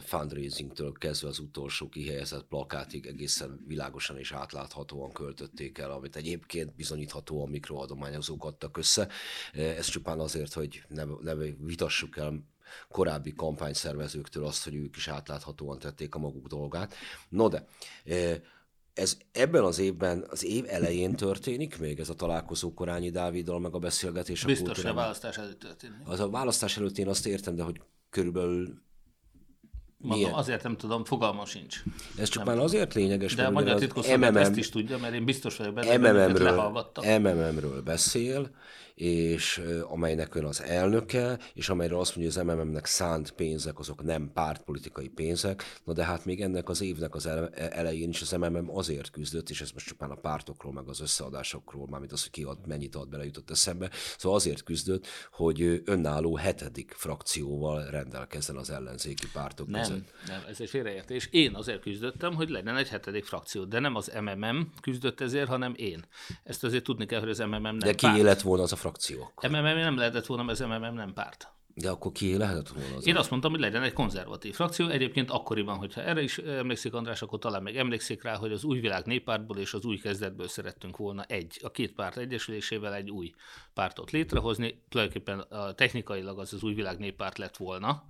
fundraisingtől 0.00 0.92
kezdve 0.92 1.12
kezdve 1.14 1.28
az 1.28 1.38
utolsó 1.38 1.88
kihelyezett 1.88 2.44
plakátig 2.44 3.06
egészen 3.06 3.64
világosan 3.66 4.18
és 4.18 4.32
átláthatóan 4.32 5.12
költötték 5.12 5.78
el, 5.78 5.90
amit 5.90 6.16
egyébként 6.16 6.74
bizonyíthatóan 6.74 7.48
mikroadományozók 7.48 8.44
adtak 8.44 8.76
össze. 8.76 9.08
Ez 9.52 9.86
csupán 9.86 10.20
azért, 10.20 10.52
hogy 10.52 10.82
ne, 10.88 11.04
ne 11.20 11.34
vitassuk 11.58 12.16
el 12.16 12.44
korábbi 12.88 13.34
kampányszervezőktől 13.34 14.44
azt, 14.44 14.64
hogy 14.64 14.74
ők 14.74 14.96
is 14.96 15.08
átláthatóan 15.08 15.78
tették 15.78 16.14
a 16.14 16.18
maguk 16.18 16.46
dolgát. 16.46 16.94
No 17.28 17.48
de, 17.48 17.66
e, 18.04 18.40
ez 18.94 19.16
ebben 19.32 19.64
az 19.64 19.78
évben, 19.78 20.26
az 20.30 20.44
év 20.44 20.64
elején 20.68 21.14
történik 21.14 21.78
még 21.78 22.00
ez 22.00 22.08
a 22.08 22.14
találkozó 22.14 22.74
Korányi 22.74 23.10
Dáviddal, 23.10 23.60
meg 23.60 23.74
a 23.74 23.78
beszélgetés. 23.78 24.44
Biztos, 24.44 24.84
a 24.84 24.94
választás 24.94 25.38
előtt 25.38 25.58
történik. 25.58 25.96
Az 26.04 26.20
a 26.20 26.30
választás 26.30 26.76
előtt 26.76 26.98
én 26.98 27.08
azt 27.08 27.26
értem, 27.26 27.54
de 27.54 27.62
hogy 27.62 27.80
körülbelül 28.10 28.82
Mondom, 30.04 30.34
azért 30.34 30.62
nem 30.62 30.76
tudom, 30.76 31.04
fogalmam 31.04 31.44
sincs. 31.44 31.82
Ez 32.18 32.28
csak 32.28 32.44
nem 32.44 32.54
már 32.54 32.64
azért 32.64 32.94
lényeges, 32.94 33.34
De 33.34 33.44
a 33.44 33.50
magyar 33.50 33.78
titkosszolgálat 33.78 34.36
ezt 34.36 34.56
is 34.56 34.68
tudja, 34.68 34.98
mert 34.98 35.14
én 35.14 35.24
biztos 35.24 35.56
vagyok 35.56 35.74
benne, 35.74 35.96
MMM-ről, 35.98 36.90
MMM-ről 37.18 37.82
beszél, 37.82 38.50
és 38.94 39.62
amelynek 39.82 40.34
ön 40.34 40.44
az 40.44 40.62
elnöke, 40.62 41.38
és 41.54 41.68
amelyről 41.68 41.98
azt 41.98 42.16
mondja, 42.16 42.42
hogy 42.42 42.50
az 42.50 42.56
MMM-nek 42.56 42.86
szánt 42.86 43.30
pénzek, 43.30 43.78
azok 43.78 44.02
nem 44.02 44.30
pártpolitikai 44.34 45.08
pénzek, 45.08 45.80
na 45.84 45.92
de 45.92 46.04
hát 46.04 46.24
még 46.24 46.40
ennek 46.40 46.68
az 46.68 46.80
évnek 46.80 47.14
az 47.14 47.28
elején 47.56 48.08
is 48.08 48.20
az 48.20 48.30
MMM 48.30 48.70
azért 48.76 49.10
küzdött, 49.10 49.50
és 49.50 49.60
ez 49.60 49.70
most 49.70 49.86
csupán 49.86 50.10
a 50.10 50.14
pártokról, 50.14 50.72
meg 50.72 50.88
az 50.88 51.00
összeadásokról, 51.00 51.86
mármint 51.88 52.12
az, 52.12 52.22
hogy 52.22 52.30
ki 52.30 52.42
ad, 52.42 52.66
mennyit 52.66 52.94
ad 52.94 53.08
bele 53.08 53.24
jutott 53.24 53.50
eszembe, 53.50 53.90
szóval 54.18 54.38
azért 54.38 54.62
küzdött, 54.62 55.06
hogy 55.32 55.82
önálló 55.84 56.36
hetedik 56.36 56.92
frakcióval 56.96 57.84
rendelkezzen 57.90 58.56
az 58.56 58.70
ellenzéki 58.70 59.26
pártok 59.32 59.68
nem, 59.68 59.80
között. 59.80 60.12
Nem, 60.26 60.42
ez 60.48 60.60
egy 60.60 60.68
félreértés. 60.68 61.28
Én 61.30 61.54
azért 61.54 61.80
küzdöttem, 61.80 62.34
hogy 62.34 62.48
legyen 62.48 62.76
egy 62.76 62.88
hetedik 62.88 63.24
frakció, 63.24 63.64
de 63.64 63.78
nem 63.78 63.94
az 63.94 64.12
MMM 64.20 64.72
küzdött 64.80 65.20
ezért, 65.20 65.48
hanem 65.48 65.72
én. 65.76 66.04
Ezt 66.44 66.64
azért 66.64 66.84
tudni 66.84 67.06
kell, 67.06 67.20
hogy 67.20 67.28
az 67.28 67.38
MMM 67.38 67.62
nem 67.62 67.78
De 67.78 67.94
ki 67.94 68.06
párt. 68.06 68.22
lett 68.22 68.40
volna 68.40 68.62
az 68.62 68.72
a 68.72 68.76
frakciók. 68.84 69.48
MMM 69.48 69.62
nem 69.62 69.96
lehetett 69.96 70.26
volna, 70.26 70.42
mert 70.42 70.60
az 70.60 70.66
MMM 70.66 70.94
nem 70.94 71.12
párt. 71.12 71.48
De 71.74 71.90
akkor 71.90 72.12
ki 72.12 72.36
lehetett 72.36 72.68
volna 72.68 72.96
az? 72.96 73.06
Én 73.06 73.16
azt 73.16 73.30
mondtam, 73.30 73.50
hogy 73.50 73.60
legyen 73.60 73.82
egy 73.82 73.92
konzervatív 73.92 74.54
frakció. 74.54 74.88
Egyébként 74.88 75.30
akkoriban, 75.30 75.76
hogyha 75.76 76.02
erre 76.02 76.22
is 76.22 76.38
emlékszik 76.38 76.94
András, 76.94 77.22
akkor 77.22 77.38
talán 77.38 77.62
még 77.62 77.76
emlékszik 77.76 78.22
rá, 78.22 78.36
hogy 78.36 78.52
az 78.52 78.64
új 78.64 78.80
világ 78.80 79.06
néppártból 79.06 79.58
és 79.58 79.74
az 79.74 79.84
új 79.84 79.96
kezdetből 79.96 80.48
szerettünk 80.48 80.96
volna 80.96 81.22
egy, 81.22 81.60
a 81.62 81.70
két 81.70 81.92
párt 81.92 82.16
egyesülésével 82.16 82.94
egy 82.94 83.10
új 83.10 83.34
pártot 83.74 84.10
létrehozni. 84.10 84.82
Tulajdonképpen 84.88 85.46
technikailag 85.74 86.38
az 86.38 86.52
az 86.52 86.62
új 86.62 86.74
világ 86.74 86.98
néppárt 86.98 87.38
lett 87.38 87.56
volna. 87.56 88.04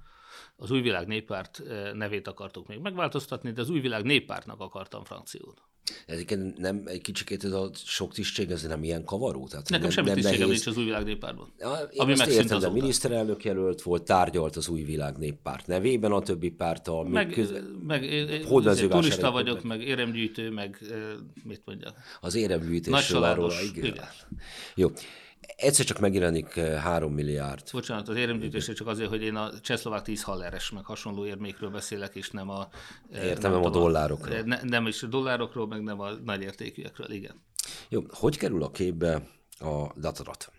Az 0.56 0.70
új 0.70 0.80
világ 0.80 1.06
néppárt 1.06 1.60
eh, 1.60 1.92
nevét 1.92 2.28
akartuk 2.28 2.66
még 2.66 2.78
megváltoztatni, 2.78 3.52
de 3.52 3.60
az 3.60 3.70
új 3.70 3.80
világ 3.80 4.04
néppártnak 4.04 4.60
akartam 4.60 5.04
frakciót. 5.04 5.62
Egyébként 6.06 6.58
nem 6.58 6.82
egy 6.84 7.00
kicsikét 7.00 7.44
ez 7.44 7.52
a 7.52 7.70
sok 7.74 8.12
tisztség, 8.12 8.50
ez 8.50 8.62
nem 8.62 8.84
ilyen 8.84 9.04
kavaró? 9.04 9.46
Tehát 9.46 9.68
Nekem 9.68 9.90
semmi 9.90 10.06
nem 10.06 10.16
tisztségem 10.16 10.48
nincs 10.48 10.66
az 10.66 10.76
új 10.76 10.84
világ 10.84 11.04
néppártban. 11.04 11.52
Ja, 11.58 11.88
én 11.90 12.00
ami 12.00 12.12
azt 12.12 12.26
értem, 12.26 12.58
de 12.58 12.70
miniszterelnök 12.70 13.44
jelölt 13.44 13.82
volt, 13.82 14.02
tárgyalt 14.02 14.56
az 14.56 14.68
új 14.68 14.82
világ 14.82 15.16
néppárt 15.16 15.66
nevében 15.66 16.12
a 16.12 16.20
többi 16.20 16.50
párttal. 16.50 17.08
Meg, 17.08 17.28
köz... 17.28 17.52
meg 17.86 18.00
turista 18.88 19.30
vagyok, 19.30 19.62
meg 19.62 19.82
éremgyűjtő, 19.82 20.50
meg 20.50 20.78
mit 21.42 21.62
mondjak. 21.64 21.94
Az 22.20 22.34
éremgyűjtésről 22.34 23.22
arról. 23.22 23.52
Igen. 23.72 23.84
igen. 23.84 24.08
Jó. 24.74 24.90
Egyszer 25.56 25.84
csak 25.84 25.98
megjelenik 25.98 26.54
3 26.54 27.08
eh, 27.08 27.14
milliárd. 27.14 27.62
Bocsánat, 27.72 28.08
az 28.08 28.16
éremgyűjtésre 28.16 28.72
csak 28.72 28.86
azért, 28.86 29.08
hogy 29.08 29.22
én 29.22 29.36
a 29.36 29.60
csehszlovák 29.60 30.02
10 30.02 30.22
halleres, 30.22 30.70
meg 30.70 30.84
hasonló 30.84 31.26
érmékről 31.26 31.70
beszélek, 31.70 32.14
és 32.14 32.30
nem 32.30 32.48
a... 32.48 32.68
Eh, 33.10 33.24
Értem, 33.24 33.50
nem, 33.50 33.60
nem 33.60 33.70
a 33.70 33.74
dollárokról. 33.74 34.40
Ne, 34.40 34.62
nem 34.62 34.86
is 34.86 35.02
a 35.02 35.06
dollárokról, 35.06 35.66
meg 35.66 35.82
nem 35.82 36.00
a 36.00 36.10
nagy 36.10 36.42
értékűekről, 36.42 37.10
igen. 37.10 37.42
Jó, 37.88 38.02
hogy 38.08 38.38
kerül 38.38 38.62
a 38.62 38.70
képbe 38.70 39.28
a 39.58 39.98
datadat? 40.00 40.52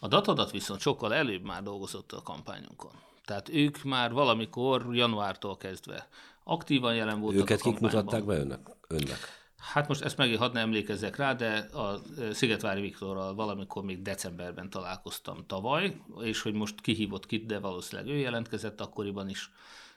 A 0.00 0.08
datadat 0.08 0.50
viszont 0.50 0.80
sokkal 0.80 1.14
előbb 1.14 1.44
már 1.44 1.62
dolgozott 1.62 2.12
a 2.12 2.22
kampányunkon. 2.22 2.92
Tehát 3.24 3.48
ők 3.48 3.82
már 3.82 4.12
valamikor 4.12 4.86
januártól 4.92 5.56
kezdve 5.56 6.08
aktívan 6.44 6.94
jelen 6.94 7.20
voltak 7.20 7.40
Őket 7.40 7.60
kik 7.60 7.78
mutatták 7.78 8.24
be 8.24 8.34
önnek? 8.34 8.60
önnek? 8.88 9.18
Hát 9.58 9.88
most 9.88 10.02
ezt 10.02 10.16
megint 10.16 10.38
hadd 10.38 10.52
ne 10.52 10.60
emlékezzek 10.60 11.16
rá, 11.16 11.34
de 11.34 11.56
a 11.56 12.00
Szigetvári 12.32 12.80
Viktorral 12.80 13.34
valamikor 13.34 13.84
még 13.84 14.02
decemberben 14.02 14.70
találkoztam 14.70 15.46
tavaly, 15.46 16.00
és 16.20 16.42
hogy 16.42 16.52
most 16.52 16.80
kihívott 16.80 17.26
kit, 17.26 17.46
de 17.46 17.58
valószínűleg 17.58 18.14
ő 18.14 18.16
jelentkezett 18.16 18.80
akkoriban 18.80 19.28
is. 19.28 19.50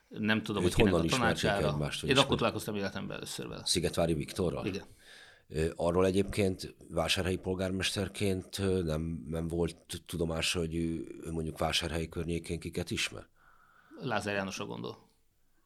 Nem 0.08 0.42
tudom, 0.42 0.64
Őt 0.64 0.74
hogy 0.74 0.86
kinek 0.86 1.04
a 1.04 1.06
tanácsára. 1.06 1.68
Egymást, 1.68 2.04
Én 2.04 2.18
akkor 2.18 2.38
találkoztam 2.38 2.76
életemben 2.76 3.16
először 3.16 3.48
vele. 3.48 3.66
Szigetvári 3.66 4.14
Viktorral? 4.14 4.66
Igen. 4.66 4.84
Arról 5.76 6.06
egyébként 6.06 6.76
vásárhelyi 6.90 7.38
polgármesterként 7.38 8.84
nem, 8.84 9.26
nem 9.30 9.48
volt 9.48 10.02
tudomás, 10.06 10.54
hogy 10.54 10.76
ő, 10.76 11.20
ő 11.24 11.32
mondjuk 11.32 11.58
vásárhelyi 11.58 12.10
környékén 12.10 12.60
kiket 12.60 12.92
ismer? 12.92 13.28
Lázár 14.02 14.36
Jánosra 14.36 14.66
gondol. 14.66 14.98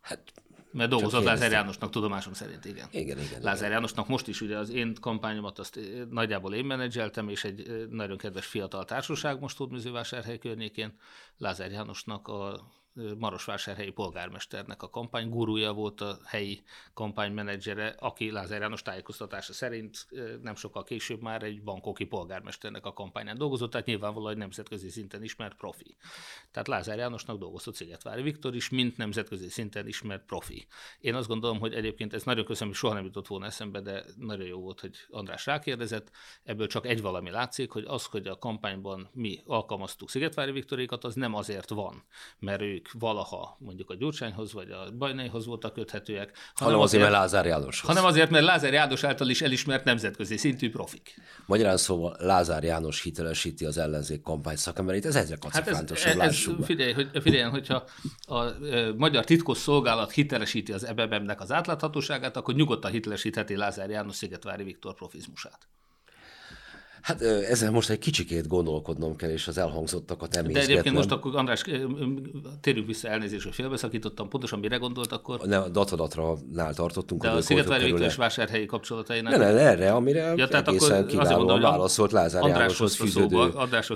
Hát 0.01 0.33
mert 0.74 0.89
dolgozott 0.89 1.24
Lázár 1.24 1.51
Jánosnak, 1.51 1.89
tudomásom 1.89 2.34
szerint, 2.34 2.65
igen. 2.65 2.88
Igen, 2.91 3.17
igen. 3.17 3.41
Lázár 3.41 3.57
igen. 3.57 3.71
Jánosnak 3.71 4.07
most 4.07 4.28
is 4.28 4.41
ugye 4.41 4.57
az 4.57 4.69
én 4.69 4.95
kampányomat 5.01 5.59
azt 5.59 5.78
eh, 5.78 5.84
nagyjából 6.09 6.53
én 6.53 6.65
menedzseltem, 6.65 7.30
és 7.30 7.43
egy 7.43 7.67
eh, 7.67 7.76
nagyon 7.89 8.17
kedves 8.17 8.45
fiatal 8.45 8.86
társaság 8.86 9.39
most 9.39 9.57
Hódműzővásárhely 9.57 10.38
környékén. 10.38 10.99
Lázár 11.38 11.71
Jánosnak 11.71 12.28
a 12.28 12.71
Marosvásárhelyi 13.17 13.91
polgármesternek 13.91 14.83
a 14.83 14.89
kampánygurúja 14.89 15.73
volt 15.73 16.01
a 16.01 16.17
helyi 16.25 16.63
kampánymenedzsere, 16.93 17.95
aki 17.99 18.31
Lázár 18.31 18.61
János 18.61 18.81
tájékoztatása 18.81 19.53
szerint 19.53 20.07
nem 20.41 20.55
sokkal 20.55 20.83
később 20.83 21.21
már 21.21 21.43
egy 21.43 21.63
bankoki 21.63 22.05
polgármesternek 22.05 22.85
a 22.85 22.93
kampányán 22.93 23.37
dolgozott, 23.37 23.71
tehát 23.71 23.87
nyilvánvalóan 23.87 24.37
nemzetközi 24.37 24.89
szinten 24.89 25.23
ismert 25.23 25.55
profi. 25.55 25.95
Tehát 26.51 26.67
Lázár 26.67 26.97
Jánosnak 26.97 27.37
dolgozott 27.37 27.75
Szigetvári 27.75 28.21
Viktor 28.21 28.55
is, 28.55 28.69
mint 28.69 28.97
nemzetközi 28.97 29.49
szinten 29.49 29.87
ismert 29.87 30.25
profi. 30.25 30.67
Én 30.99 31.15
azt 31.15 31.27
gondolom, 31.27 31.59
hogy 31.59 31.73
egyébként 31.73 32.13
ez 32.13 32.23
nagyon 32.23 32.45
köszönöm, 32.45 32.69
hogy 32.69 32.77
soha 32.77 32.93
nem 32.93 33.05
jutott 33.05 33.27
volna 33.27 33.45
eszembe, 33.45 33.81
de 33.81 34.03
nagyon 34.17 34.47
jó 34.47 34.59
volt, 34.59 34.79
hogy 34.79 34.95
András 35.09 35.45
rákérdezett. 35.45 36.11
Ebből 36.43 36.67
csak 36.67 36.85
egy 36.85 37.01
valami 37.01 37.29
látszik, 37.29 37.71
hogy 37.71 37.83
az, 37.87 38.05
hogy 38.05 38.27
a 38.27 38.37
kampányban 38.37 39.09
mi 39.13 39.41
alkalmaztuk 39.45 40.09
Szigetvári 40.09 40.51
Viktorékat, 40.51 41.03
az 41.03 41.15
nem 41.15 41.33
azért 41.33 41.69
van, 41.69 42.03
mert 42.39 42.61
ők 42.61 42.82
ők 42.84 43.01
valaha 43.01 43.57
mondjuk 43.59 43.89
a 43.89 43.95
Gyurcsányhoz 43.95 44.53
vagy 44.53 44.71
a 44.71 44.91
Bajnaihoz 44.97 45.45
voltak 45.45 45.73
köthetőek. 45.73 46.38
Hanem 46.53 46.79
azért, 46.79 47.03
mert 47.03 47.15
Lázár 47.15 47.45
Jánoshoz. 47.45 47.89
Hanem 47.89 48.05
azért, 48.05 48.29
mert 48.29 48.45
Lázár 48.45 48.73
János 48.73 49.03
által 49.03 49.29
is 49.29 49.41
elismert 49.41 49.84
nemzetközi 49.84 50.38
szintű 50.38 50.69
profik. 50.69 51.15
Magyarán 51.45 51.77
szóval 51.77 52.15
Lázár 52.19 52.63
János 52.63 53.01
hitelesíti 53.01 53.65
az 53.65 53.77
ellenzék 53.77 54.21
kampány 54.21 54.55
szakemberét, 54.55 55.05
ez 55.05 55.15
egyre 55.15 55.36
kacifántosabb, 55.36 56.19
hát 56.19 56.27
ez, 56.27 56.36
ez, 56.36 56.47
ez, 56.59 56.65
figyelj, 56.65 56.93
hogy, 56.93 57.09
figyelj, 57.21 57.49
hogyha 57.49 57.84
a, 58.25 58.34
a, 58.34 58.45
a 58.45 58.93
magyar 58.97 59.25
titkos 59.25 59.57
szolgálat 59.57 60.11
hitelesíti 60.11 60.73
az 60.73 60.84
EBB-nek 60.86 61.41
az 61.41 61.51
átláthatóságát, 61.51 62.38
akkor 62.38 62.53
nyugodtan 62.53 62.91
hitelesítheti 62.91 63.55
Lázár 63.55 63.89
János 63.89 64.15
Szigetvári 64.15 64.63
Viktor 64.63 64.93
profizmusát. 64.93 65.67
Hát 67.03 67.21
ezzel 67.21 67.71
most 67.71 67.89
egy 67.89 67.99
kicsikét 67.99 68.47
gondolkodnom 68.47 69.15
kell, 69.15 69.29
és 69.29 69.47
az 69.47 69.57
elhangzottakat 69.57 70.35
emészgetnem. 70.35 70.65
De 70.65 70.71
egyébként 70.71 70.95
most 70.95 71.11
akkor, 71.11 71.35
András, 71.35 71.63
térjünk 72.61 72.87
vissza 72.87 73.07
elnézést, 73.07 73.43
hogy 73.43 73.53
félbeszakítottam, 73.53 74.29
pontosan 74.29 74.59
mire 74.59 74.77
gondolt 74.77 75.11
akkor? 75.11 75.39
Ne, 75.45 75.57
a 75.57 75.69
datadatra 75.69 76.37
nál 76.51 76.73
tartottunk. 76.73 77.21
De 77.21 77.29
a 77.29 77.41
Szigetvári 77.41 77.83
Viktor 77.83 78.01
és 78.01 78.15
vásárhelyi 78.15 78.65
kapcsolatainál. 78.65 79.37
Ne, 79.37 79.51
ne, 79.51 79.59
erre, 79.59 79.91
amire 79.91 80.33
ja, 80.35 80.47
tehát 80.47 80.67
egészen 80.67 81.07
kiválóan 81.07 81.37
mondom, 81.37 81.61
válaszolt 81.61 82.11
Lázár 82.11 82.41
András 82.41 82.59
Jánoshoz 82.59 82.95
fűződő 82.95 83.49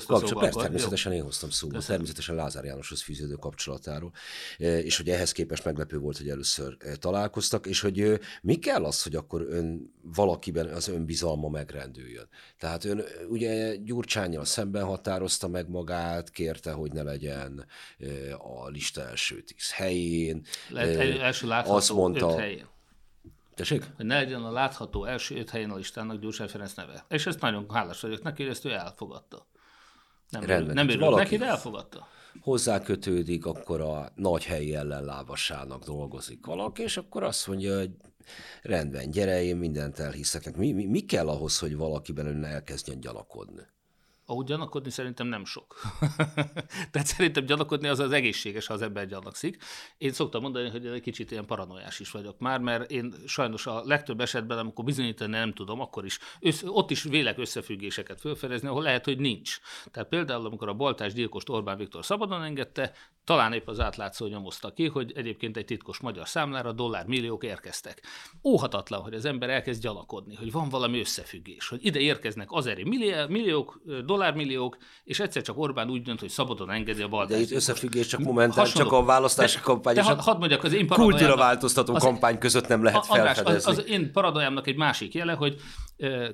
kapcsolat. 0.07 0.39
Persze, 0.39 0.59
természetesen 0.59 1.11
jó. 1.11 1.17
én 1.17 1.23
hoztam 1.23 1.49
szóba, 1.49 1.73
Köszönöm. 1.73 1.95
természetesen 1.95 2.35
Lázár 2.35 2.63
Jánoshoz 2.63 3.01
fűződő 3.01 3.33
kapcsolatáról. 3.33 4.11
És 4.57 4.97
hogy 4.97 5.09
ehhez 5.09 5.31
képest 5.31 5.65
meglepő 5.65 5.97
volt, 5.97 6.17
hogy 6.17 6.29
először 6.29 6.77
találkoztak, 6.99 7.65
és 7.65 7.81
hogy 7.81 8.19
mi 8.41 8.55
kell 8.55 8.83
az, 8.83 9.03
hogy 9.03 9.15
akkor 9.15 9.45
ön 9.49 9.93
valakiben 10.15 10.67
az 10.67 10.87
önbizalma 10.87 11.49
megrendüljön. 11.49 12.27
Tehát 12.59 12.85
ön 12.85 12.96
ugye 13.29 13.75
Gyurcsányjal 13.75 14.45
szemben 14.45 14.83
határozta 14.83 15.47
meg 15.47 15.69
magát, 15.69 16.29
kérte, 16.29 16.71
hogy 16.71 16.91
ne 16.91 17.03
legyen 17.03 17.65
a 18.37 18.67
lista 18.67 19.01
első 19.01 19.41
tíz 19.41 19.73
helyén. 19.73 20.45
Lehet 20.69 21.19
első 21.19 21.47
látható 21.47 21.75
azt 21.75 21.93
mondta, 21.93 22.29
öt 22.29 22.39
helyén. 22.39 22.67
Tessék? 23.53 23.85
Hogy 23.95 24.05
ne 24.05 24.15
legyen 24.15 24.43
a 24.43 24.51
látható 24.51 25.05
első 25.05 25.35
öt 25.35 25.49
helyen 25.49 25.69
a 25.69 25.75
listának 25.75 26.19
Gyurcsány 26.19 26.47
Ferenc 26.47 26.73
neve. 26.73 27.05
És 27.09 27.25
ezt 27.25 27.41
nagyon 27.41 27.65
hálás 27.69 28.01
vagyok 28.01 28.23
neki, 28.23 28.41
hogy 28.41 28.51
ezt 28.51 28.65
ő 28.65 28.71
elfogadta. 28.71 29.47
Nem, 30.29 30.43
Rendben. 30.43 30.75
nem 30.75 30.89
örült 30.89 31.15
neki, 31.15 31.37
de 31.37 31.45
elfogadta. 31.45 32.07
Hozzá 32.41 32.81
kötődik, 32.81 33.45
akkor 33.45 33.81
a 33.81 34.11
nagy 34.15 34.45
helyi 34.45 34.75
ellenlábasának 34.75 35.83
dolgozik 35.83 36.45
valaki, 36.45 36.81
és 36.81 36.97
akkor 36.97 37.23
azt 37.23 37.47
mondja, 37.47 37.77
hogy 37.77 37.91
rendben, 38.61 39.09
gyere, 39.09 39.43
én 39.43 39.57
mindent 39.57 39.99
elhiszek. 39.99 40.55
Mi, 40.55 40.71
mi, 40.71 40.85
mi 40.85 40.99
kell 40.99 41.27
ahhoz, 41.27 41.59
hogy 41.59 41.75
valaki 41.75 42.11
belőle 42.11 42.47
elkezdjen 42.47 42.99
gyanakodni? 42.99 43.61
Ahogy 44.29 44.45
gyanakodni 44.45 44.89
szerintem 44.89 45.27
nem 45.27 45.45
sok. 45.45 45.75
Tehát 46.91 47.07
szerintem 47.07 47.45
gyanakodni 47.45 47.87
az 47.87 47.99
az 47.99 48.11
egészséges, 48.11 48.67
ha 48.67 48.73
az 48.73 48.81
ember 48.81 49.07
gyanakszik. 49.07 49.63
Én 49.97 50.11
szoktam 50.11 50.41
mondani, 50.41 50.69
hogy 50.69 50.85
egy 50.85 51.01
kicsit 51.01 51.31
ilyen 51.31 51.45
paranoiás 51.45 51.99
is 51.99 52.11
vagyok 52.11 52.39
már, 52.39 52.59
mert 52.59 52.91
én 52.91 53.13
sajnos 53.25 53.67
a 53.67 53.81
legtöbb 53.85 54.21
esetben, 54.21 54.57
amikor 54.57 54.85
bizonyítani 54.85 55.31
nem 55.31 55.53
tudom, 55.53 55.79
akkor 55.79 56.05
is 56.05 56.19
össze, 56.39 56.69
ott 56.69 56.91
is 56.91 57.03
vélek 57.03 57.37
összefüggéseket 57.37 58.21
felfedezni, 58.21 58.67
ahol 58.67 58.83
lehet, 58.83 59.05
hogy 59.05 59.19
nincs. 59.19 59.57
Tehát 59.91 60.09
például, 60.09 60.45
amikor 60.45 60.67
a 60.67 60.73
baltás 60.73 61.13
gyilkost 61.13 61.49
Orbán 61.49 61.77
Viktor 61.77 62.05
szabadon 62.05 62.43
engedte, 62.43 62.93
talán 63.23 63.53
épp 63.53 63.67
az 63.67 63.79
átlátszó 63.79 64.25
nyomozta 64.25 64.73
ki, 64.73 64.87
hogy 64.87 65.11
egyébként 65.15 65.57
egy 65.57 65.65
titkos 65.65 65.99
magyar 65.99 66.27
számlára 66.27 66.71
dollármilliók 66.71 67.43
érkeztek. 67.43 68.03
Óhatatlan, 68.43 69.01
hogy 69.01 69.13
az 69.13 69.25
ember 69.25 69.49
elkezd 69.49 69.81
gyanakodni, 69.81 70.35
hogy 70.35 70.51
van 70.51 70.69
valami 70.69 70.99
összefüggés, 70.99 71.67
hogy 71.67 71.85
ide 71.85 71.99
érkeznek 71.99 72.51
azeri 72.51 72.83
milliók, 73.29 73.81
dollármilliók, 74.17 74.77
és 75.03 75.19
egyszer 75.19 75.41
csak 75.41 75.57
Orbán 75.57 75.89
úgy 75.89 76.01
dönt, 76.01 76.19
hogy 76.19 76.29
szabadon 76.29 76.71
engedi 76.71 77.01
a 77.01 77.07
baltát. 77.07 77.37
De 77.37 77.43
itt 77.43 77.51
összefüggés 77.51 78.07
csak 78.07 78.19
momentán, 78.19 78.65
csak 78.65 78.91
a 78.91 79.03
választási 79.03 79.59
kampány 79.59 79.95
de, 79.95 80.01
de 80.01 80.21
hadd 80.21 80.37
mondjak, 80.37 80.63
az 80.63 80.73
én 80.73 80.87
kultúra 80.87 81.35
változtató 81.35 81.93
az, 81.93 82.01
kampány 82.01 82.37
között 82.37 82.67
nem 82.67 82.83
lehet 82.83 83.05
felfedezni. 83.05 83.71
Az, 83.71 83.77
az, 83.77 83.85
én 83.87 84.11
paranoiámnak 84.11 84.67
egy 84.67 84.75
másik 84.75 85.13
jele, 85.13 85.33
hogy 85.33 85.55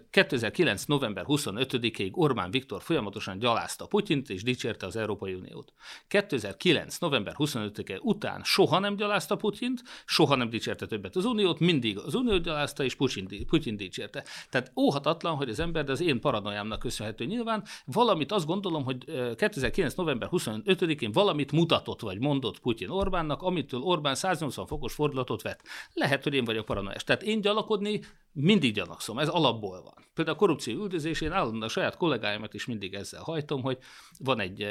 2009. 0.09 0.85
november 0.85 1.23
25-ig 1.27 2.11
Orbán 2.13 2.51
Viktor 2.51 2.81
folyamatosan 2.81 3.39
gyalázta 3.39 3.85
Putyint 3.85 4.29
és 4.29 4.43
dicsérte 4.43 4.85
az 4.85 4.95
Európai 4.95 5.33
Uniót. 5.33 5.73
2009. 6.07 6.97
november 6.97 7.33
25-e 7.37 7.99
után 8.01 8.41
soha 8.43 8.79
nem 8.79 8.95
gyalázta 8.95 9.35
Putyint, 9.35 9.81
soha 10.05 10.35
nem 10.35 10.49
dicsérte 10.49 10.85
többet 10.85 11.15
az 11.15 11.25
Uniót, 11.25 11.59
mindig 11.59 11.97
az 11.97 12.13
Uniót 12.13 12.43
gyalázta 12.43 12.83
és 12.83 12.95
Putyin, 12.95 13.45
Putyin 13.47 13.75
dicsérte. 13.75 14.23
Tehát 14.49 14.71
óhatatlan, 14.75 15.35
hogy 15.35 15.49
az 15.49 15.59
ember, 15.59 15.83
de 15.83 15.91
az 15.91 16.01
én 16.01 16.19
paranoiámnak 16.19 16.79
köszönhető 16.79 17.25
nyilván, 17.25 17.63
valamit 17.85 18.31
azt 18.31 18.45
gondolom, 18.45 18.83
hogy 18.83 19.05
2009. 19.35 19.93
november 19.93 20.29
25-én 20.31 21.11
valamit 21.11 21.51
mutatott 21.51 21.99
vagy 21.99 22.19
mondott 22.19 22.59
Putyin 22.59 22.89
Orbánnak, 22.89 23.41
amitől 23.41 23.81
Orbán 23.81 24.15
180 24.15 24.65
fokos 24.65 24.93
fordulatot 24.93 25.41
vett. 25.41 25.61
Lehet, 25.93 26.23
hogy 26.23 26.33
én 26.33 26.43
vagyok 26.43 26.65
paranoiás. 26.65 27.03
Tehát 27.03 27.23
én 27.23 27.41
gyalakodni 27.41 28.01
mindig 28.33 28.73
gyanakszom, 28.73 29.19
ez 29.19 29.27
alapból 29.27 29.81
van. 29.81 30.05
Például 30.13 30.37
a 30.37 30.39
korrupció 30.39 30.81
üldözésén 30.81 31.31
állandóan 31.31 31.63
a 31.63 31.67
saját 31.67 31.97
kollégáimat 31.97 32.53
is 32.53 32.65
mindig 32.65 32.93
ezzel 32.93 33.21
hajtom, 33.21 33.61
hogy 33.61 33.77
van 34.19 34.39
egy 34.39 34.67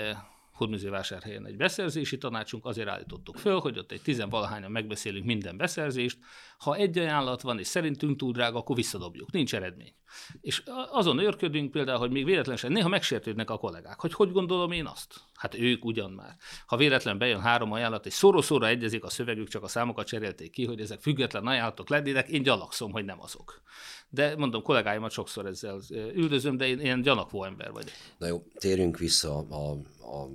Hódműzővásárhelyen 0.53 1.47
egy 1.47 1.57
beszerzési 1.57 2.19
tanácsunk, 2.19 2.67
azért 2.67 2.89
állítottuk 2.89 3.37
föl, 3.37 3.59
hogy 3.59 3.79
ott 3.79 3.93
egy 3.93 4.03
tizenvalahányan 4.03 4.71
megbeszélünk 4.71 5.25
minden 5.25 5.57
beszerzést. 5.57 6.19
Ha 6.59 6.75
egy 6.77 6.99
ajánlat 6.99 7.43
van, 7.43 7.59
és 7.59 7.67
szerintünk 7.67 8.17
túl 8.19 8.33
drága, 8.33 8.59
akkor 8.59 8.77
visszadobjuk. 8.77 9.33
Nincs 9.33 9.55
eredmény. 9.55 9.95
És 10.41 10.63
azon 10.91 11.19
őrködünk 11.19 11.71
például, 11.71 11.99
hogy 11.99 12.11
még 12.11 12.25
véletlenül 12.25 12.77
néha 12.77 12.89
megsértődnek 12.89 13.51
a 13.51 13.59
kollégák, 13.59 14.01
hogy 14.01 14.15
hogy 14.15 14.33
gondolom 14.33 14.73
én 14.73 14.87
azt. 14.87 15.21
Hát 15.35 15.55
ők 15.55 15.85
ugyan 15.85 16.11
már. 16.11 16.37
Ha 16.67 16.77
véletlen 16.77 17.19
bejön 17.19 17.41
három 17.41 17.73
ajánlat, 17.73 18.07
és 18.07 18.13
szoró-szóra 18.13 18.67
egyezik 18.67 19.05
a 19.05 19.11
szövegük, 19.11 19.49
csak 19.49 19.63
a 19.63 19.69
számokat 19.69 20.07
cserélték 20.07 20.51
ki, 20.51 20.67
hogy 20.67 20.81
ezek 20.81 21.01
független 21.01 21.47
ajánlatok 21.47 21.89
lennének, 21.89 22.29
én 22.29 22.43
gyanakszom, 22.43 22.93
hogy 22.93 23.05
nem 23.05 23.21
azok. 23.21 23.63
De 24.15 24.37
mondom, 24.37 24.63
kollégáimat 24.63 25.11
sokszor 25.11 25.47
ezzel 25.47 25.81
üldözöm, 26.15 26.57
de 26.57 26.67
én 26.67 26.81
ilyen 26.81 27.03
gyanakvó 27.03 27.45
ember 27.45 27.71
vagyok. 27.73 27.91
Na 28.19 28.27
jó, 28.27 28.43
térjünk 28.55 28.99
vissza 28.99 29.39
a, 29.39 29.71
a 30.01 30.29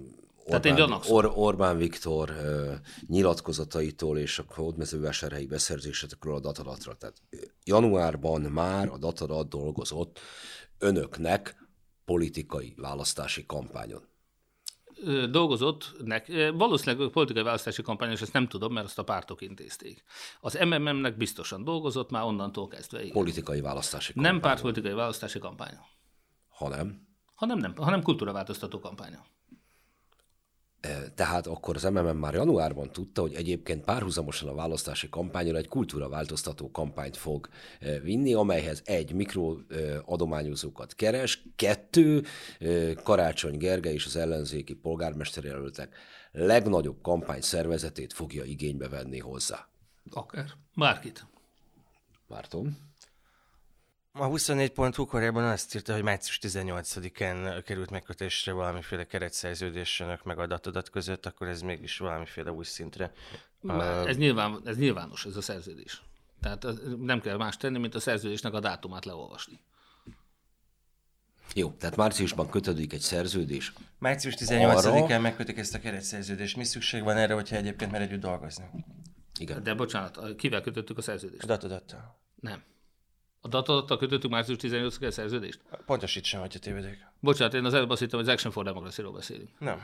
tehát 0.46 0.66
Orbán, 0.66 0.90
én 0.90 1.12
Or, 1.12 1.32
Orbán 1.36 1.78
Viktor 1.78 2.30
uh, 2.30 2.74
nyilatkozataitól 3.08 4.18
és 4.18 4.40
a 4.40 4.44
hódmezővásárhelyi 4.48 5.46
beszerzésekről 5.46 6.36
a 6.36 6.40
datadatra. 6.40 6.94
Tehát 6.94 7.16
januárban 7.64 8.42
már 8.42 8.90
a 8.90 8.98
datadat 8.98 9.50
dolgozott 9.50 10.20
önöknek 10.78 11.56
politikai 12.06 12.74
választási 12.78 13.46
kampányon 13.46 14.07
dolgozott, 15.30 15.96
nek, 16.04 16.52
valószínűleg 16.54 17.10
politikai 17.10 17.44
választási 17.44 17.82
kampányos, 17.82 18.22
ezt 18.22 18.34
nem 18.34 18.48
tudom, 18.48 18.74
mert 18.74 18.86
azt 18.86 19.00
a 19.00 19.04
pártok 19.04 19.42
intézték. 19.42 20.04
Az 20.42 20.58
MMM-nek 20.66 21.18
biztosan 21.18 21.64
dolgozott 21.64 22.10
már 22.10 22.24
onnantól 22.24 22.68
kezdve. 22.68 23.02
Igen. 23.02 23.14
Politikai 23.14 23.62
választási 23.62 24.14
kampány. 24.14 24.32
Nem 24.32 24.42
pártpolitikai 24.42 24.94
választási 24.94 25.40
kampánya. 25.40 25.86
Hanem? 26.50 27.08
Hanem 27.36 27.58
nem, 27.58 27.76
hanem 27.76 28.02
kultúraváltoztató 28.02 28.80
kampánya. 28.80 29.26
Tehát 31.16 31.48
akkor 31.48 31.76
az 31.76 31.84
MMM 31.84 32.18
már 32.18 32.34
januárban 32.34 32.92
tudta, 32.92 33.22
hogy 33.22 33.34
egyébként 33.34 33.84
párhuzamosan 33.84 34.50
a 34.50 34.56
választási 34.56 35.10
kampányra 35.10 35.58
egy 35.58 35.68
kultúraváltoztató 35.68 36.72
kampányt 36.72 37.18
fog 37.18 37.50
vinni, 38.04 38.34
amelyhez 38.34 38.82
egy 38.86 39.14
mikroadományozókat 39.14 40.94
keres, 40.96 41.44
kettő 41.56 42.24
Karácsony 43.04 43.58
Gergely 43.58 43.94
és 43.94 44.06
az 44.06 44.16
ellenzéki 44.16 44.74
polgármesterjelöltek 44.74 45.96
legnagyobb 46.32 47.02
kampány 47.02 47.42
szervezetét 47.42 48.14
fogja 48.14 48.44
igénybe 48.44 48.90
venni 48.90 49.20
hozzá. 49.20 49.68
Akár. 50.12 50.46
Bárkit. 50.76 51.26
Márton. 52.28 52.87
A 54.20 54.28
24.hu 54.28 55.06
korábban 55.06 55.44
azt 55.44 55.76
írta, 55.76 55.94
hogy 55.94 56.04
március 56.04 56.40
18-án 56.42 57.62
került 57.66 57.90
megkötésre 57.90 58.52
valamiféle 58.52 59.06
keretszerződés 59.06 60.04
meg 60.24 60.40
a 60.40 60.48
datodat 60.48 60.90
között, 60.90 61.26
akkor 61.26 61.48
ez 61.48 61.62
mégis 61.62 61.98
valamiféle 61.98 62.52
új 62.52 62.64
szintre. 62.64 63.12
Ez, 64.06 64.18
nyilván, 64.18 64.62
ez 64.66 64.78
nyilvános, 64.78 65.26
ez 65.26 65.36
a 65.36 65.42
szerződés. 65.42 66.02
Tehát 66.42 66.66
nem 67.00 67.22
kell 67.22 67.38
más 67.38 67.58
tenni, 67.58 67.78
mint 67.78 67.96
a 67.96 68.00
szerződésnek 68.00 68.54
a 68.54 68.60
dátumát 68.60 69.06
leolvasni. 69.06 69.60
Jó, 71.54 71.72
tehát 71.72 71.96
márciusban 71.96 72.50
kötődik 72.50 72.94
egy 72.94 73.00
szerződés. 73.00 73.74
Március 73.98 74.36
18-án 74.38 75.04
arra... 75.04 75.20
megkötik 75.20 75.58
ezt 75.58 75.74
a 75.74 75.80
keretszerződést. 75.80 76.56
Mi 76.56 76.64
szükség 76.64 77.04
van 77.04 77.18
erre, 77.18 77.34
hogyha 77.34 77.56
egyébként 77.56 77.92
már 77.92 78.02
együtt 78.02 78.22
dolgozni? 78.22 78.70
Igen. 79.40 79.64
De 79.64 79.74
bocsánat, 79.74 80.36
kivel 80.36 80.62
kötöttük 80.62 80.98
a 80.98 81.02
szerződést? 81.02 81.44
A 81.44 81.46
datodattal. 81.46 82.20
Nem. 82.40 82.64
A 83.48 83.50
datadattal 83.50 83.98
kötöttük 83.98 84.32
március 84.32 84.58
18-án 84.62 85.12
szerződést? 85.12 85.60
Pontosítsam, 85.86 86.40
hogyha 86.40 86.60
tévedek. 86.60 87.12
Bocsánat, 87.20 87.54
én 87.54 87.66
az 87.66 87.74
előbb 87.74 87.90
azt 87.90 88.00
hittem, 88.00 88.20
hogy 88.20 88.28
az 88.28 88.34
Action 88.34 88.54
for 88.54 88.64
Democracy-ról 88.64 89.12
beszélünk. 89.12 89.50
Nem. 89.60 89.84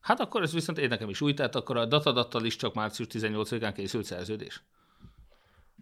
Hát 0.00 0.20
akkor 0.20 0.42
ez 0.42 0.52
viszont 0.52 0.78
én 0.78 0.88
nekem 0.88 1.08
is 1.08 1.20
új, 1.20 1.34
tehát 1.34 1.54
akkor 1.54 1.76
a 1.76 1.86
datadattal 1.86 2.44
is 2.44 2.56
csak 2.56 2.74
március 2.74 3.08
18-án 3.10 3.72
készült 3.74 4.04
szerződés. 4.04 4.62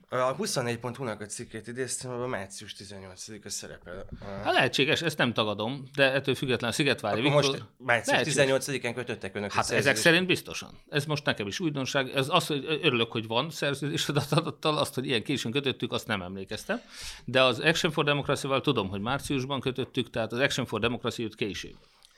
A 0.08 0.36
24.hu-nak 0.36 1.20
a 1.20 1.26
cikkét 1.26 1.66
idéztem, 1.66 2.10
abban 2.10 2.28
március 2.28 2.74
18-a 2.78 3.48
szerepel. 3.48 4.06
Hát 4.44 4.54
lehetséges, 4.54 5.02
ezt 5.02 5.18
nem 5.18 5.32
tagadom, 5.32 5.88
de 5.94 6.12
ettől 6.12 6.34
függetlenül 6.34 6.68
a 6.68 6.72
Szigetvári 6.72 7.20
Akkor 7.20 7.32
Viktor... 7.32 7.50
most 7.50 7.70
március 7.78 8.34
Lehetséges. 8.34 8.64
18-án 8.64 8.92
kötöttek 8.94 9.34
önök 9.34 9.52
Hát 9.52 9.70
ezek 9.70 9.96
szerint 9.96 10.26
biztosan. 10.26 10.70
Ez 10.88 11.04
most 11.04 11.24
nekem 11.24 11.46
is 11.46 11.60
újdonság. 11.60 12.08
Ez 12.08 12.26
az, 12.28 12.46
hogy 12.46 12.78
örülök, 12.82 13.12
hogy 13.12 13.26
van 13.26 13.50
szerződés 13.50 14.08
adattal, 14.08 14.78
azt, 14.78 14.94
hogy 14.94 15.06
ilyen 15.06 15.22
későn 15.22 15.52
kötöttük, 15.52 15.92
azt 15.92 16.06
nem 16.06 16.22
emlékeztem. 16.22 16.80
De 17.24 17.42
az 17.42 17.58
Action 17.58 17.92
for 17.92 18.04
Democracy-val 18.04 18.60
tudom, 18.60 18.88
hogy 18.88 19.00
márciusban 19.00 19.60
kötöttük, 19.60 20.10
tehát 20.10 20.32
az 20.32 20.38
Action 20.38 20.66
for 20.66 20.80
Democracy 20.80 21.22
jött 21.22 21.34
később. 21.34 21.76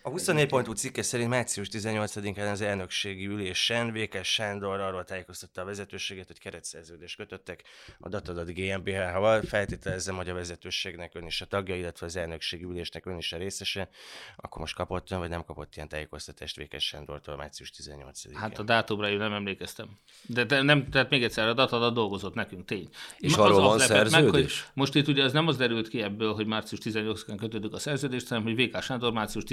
A 0.09 0.11
24.hu 0.11 0.73
cikke 0.73 1.03
szerint 1.03 1.29
március 1.29 1.69
18-án 1.73 2.51
az 2.51 2.61
elnökségi 2.61 3.27
ülésen 3.27 3.93
Vékes 3.93 4.33
Sándor 4.33 4.81
arról 4.81 5.05
tájékoztatta 5.05 5.61
a 5.61 5.65
vezetőséget, 5.65 6.27
hogy 6.27 6.39
keretszerződést 6.39 7.17
kötöttek 7.17 7.63
a 7.99 8.09
Datadat 8.09 8.53
GmbH-val. 8.55 9.43
Feltételezem, 9.43 10.17
hogy 10.17 10.29
a 10.29 10.35
vezetőségnek 10.35 11.15
ön 11.15 11.27
is 11.27 11.41
a 11.41 11.45
tagja, 11.45 11.77
illetve 11.77 12.07
az 12.07 12.17
elnökségi 12.17 12.65
ülésnek 12.65 13.07
ön 13.07 13.17
is 13.17 13.33
a 13.33 13.37
részese. 13.37 13.89
Akkor 14.37 14.61
most 14.61 14.75
kapott 14.75 15.11
ön, 15.11 15.19
vagy 15.19 15.29
nem 15.29 15.45
kapott 15.45 15.77
ilyen 15.77 15.89
tájékoztatást 15.89 16.57
Vékes 16.57 16.87
Sándortól 16.87 17.37
március 17.37 17.73
18-án? 17.83 18.35
Hát 18.35 18.59
a 18.59 18.63
dátumra 18.63 19.11
én 19.11 19.17
nem 19.17 19.33
emlékeztem. 19.33 19.89
De, 20.27 20.45
de 20.45 20.63
nem, 20.63 20.89
tehát 20.91 21.11
még 21.11 21.23
egyszer, 21.23 21.49
a 21.49 21.55
Datadat 21.55 21.95
dolgozott 21.95 22.35
nekünk, 22.35 22.65
tény. 22.65 22.89
És 23.19 23.37
Ma- 23.37 23.45
arról 23.45 23.61
van 23.61 23.79
lepett 23.79 24.11
meg, 24.11 24.23
hogy 24.23 24.31
szerződés? 24.31 24.71
most 24.75 24.95
itt 24.95 25.09
ugye 25.09 25.23
ez 25.23 25.33
nem 25.33 25.49
az 25.49 25.57
derült 25.57 25.89
ki 25.89 26.03
ebből, 26.03 26.35
hogy 26.35 26.47
március 26.47 26.81
18-án 26.85 27.37
kötöttük 27.39 27.73
a 27.73 27.79
szerződést, 27.79 28.29
hanem 28.29 28.43
hogy 28.43 28.57
VK 28.57 28.83
Sándor 28.83 29.13
március 29.13 29.45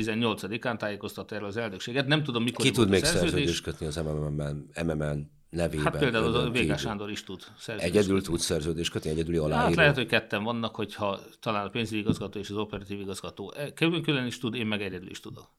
18-án 0.47 0.77
tájékoztatta 0.77 1.35
erről 1.35 1.47
az 1.47 1.57
elnökséget. 1.57 2.07
Nem 2.07 2.23
tudom, 2.23 2.43
mikor 2.43 2.65
Ki 2.65 2.71
tud 2.71 2.89
még 2.89 3.03
szerződést 3.03 3.63
kötni 3.63 3.85
az 3.85 3.95
MMM-ben, 3.95 4.69
MMM 4.83 5.29
nevében? 5.49 5.85
Hát 5.85 5.97
például 5.97 6.35
az 6.35 6.49
kívül? 6.53 6.77
Sándor 6.77 7.11
is 7.11 7.23
tud 7.23 7.41
szerződést 7.57 7.95
Egyedül 7.95 8.21
tud 8.21 8.39
szerződést 8.39 8.91
kötni, 8.91 9.09
egyedüli 9.09 9.37
aláíró? 9.37 9.65
Hát 9.65 9.75
lehet, 9.75 9.95
hogy 9.95 10.05
ketten 10.05 10.43
vannak, 10.43 10.75
hogyha 10.75 11.19
talán 11.39 11.65
a 11.65 11.69
pénzügyi 11.69 12.01
igazgató 12.01 12.39
és 12.39 12.49
az 12.49 12.57
operatív 12.57 12.99
igazgató 12.99 13.53
e, 13.55 13.73
külön-külön 13.73 14.25
is 14.25 14.39
tud, 14.39 14.55
én 14.55 14.67
meg 14.67 14.81
egyedül 14.81 15.09
is 15.09 15.19
tudok. 15.19 15.49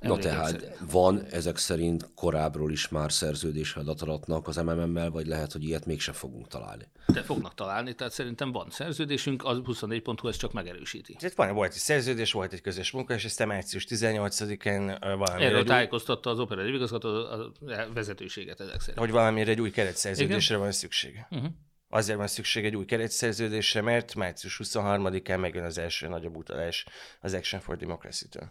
Na 0.00 0.18
tehát 0.18 0.60
szerint. 0.60 0.78
van 0.90 1.24
ezek 1.30 1.56
szerint 1.56 2.10
korábbról 2.14 2.72
is 2.72 2.88
már 2.88 3.12
szerződés 3.12 3.74
adatnak 3.74 4.48
az 4.48 4.56
MMM-mel, 4.56 5.10
vagy 5.10 5.26
lehet, 5.26 5.52
hogy 5.52 5.64
ilyet 5.64 5.86
mégse 5.86 6.12
fogunk 6.12 6.48
találni? 6.48 6.88
De 7.06 7.22
fognak 7.22 7.54
találni, 7.54 7.94
tehát 7.94 8.12
szerintem 8.12 8.52
van 8.52 8.70
szerződésünk, 8.70 9.44
az 9.44 9.58
24.hu 9.64 10.28
ezt 10.28 10.38
csak 10.38 10.52
megerősíti. 10.52 11.14
Tehát 11.14 11.36
van, 11.36 11.54
volt 11.54 11.72
egy 11.72 11.78
szerződés, 11.78 12.32
volt 12.32 12.52
egy 12.52 12.60
közös 12.60 12.90
munka, 12.90 13.14
és 13.14 13.24
aztán 13.24 13.48
március 13.48 13.86
18-án 13.88 15.02
ö, 15.04 15.16
valamire, 15.16 15.46
Erről 15.46 15.58
egy 15.58 15.66
tájékoztatta 15.66 16.30
az 16.30 16.38
operatív 16.38 16.74
igazgató 16.74 17.08
a 17.08 17.52
vezetőséget 17.94 18.60
ezek 18.60 18.80
szerint. 18.80 18.98
hogy 18.98 19.10
valamire 19.10 19.50
egy 19.50 19.60
új 19.60 19.70
keretszerződésre 19.70 20.56
van 20.56 20.72
szüksége. 20.72 21.28
Uh-huh. 21.30 21.50
Azért 21.88 22.18
van 22.18 22.26
szükség 22.26 22.64
egy 22.64 22.76
új 22.76 22.84
keretszerződésre, 22.84 23.80
mert 23.80 24.14
március 24.14 24.60
23-án 24.64 25.40
megjön 25.40 25.64
az 25.64 25.78
első 25.78 26.08
nagyobb 26.08 26.36
utalás 26.36 26.86
az 27.20 27.34
Action 27.34 27.60
for 27.60 27.76
Democracy-től. 27.76 28.50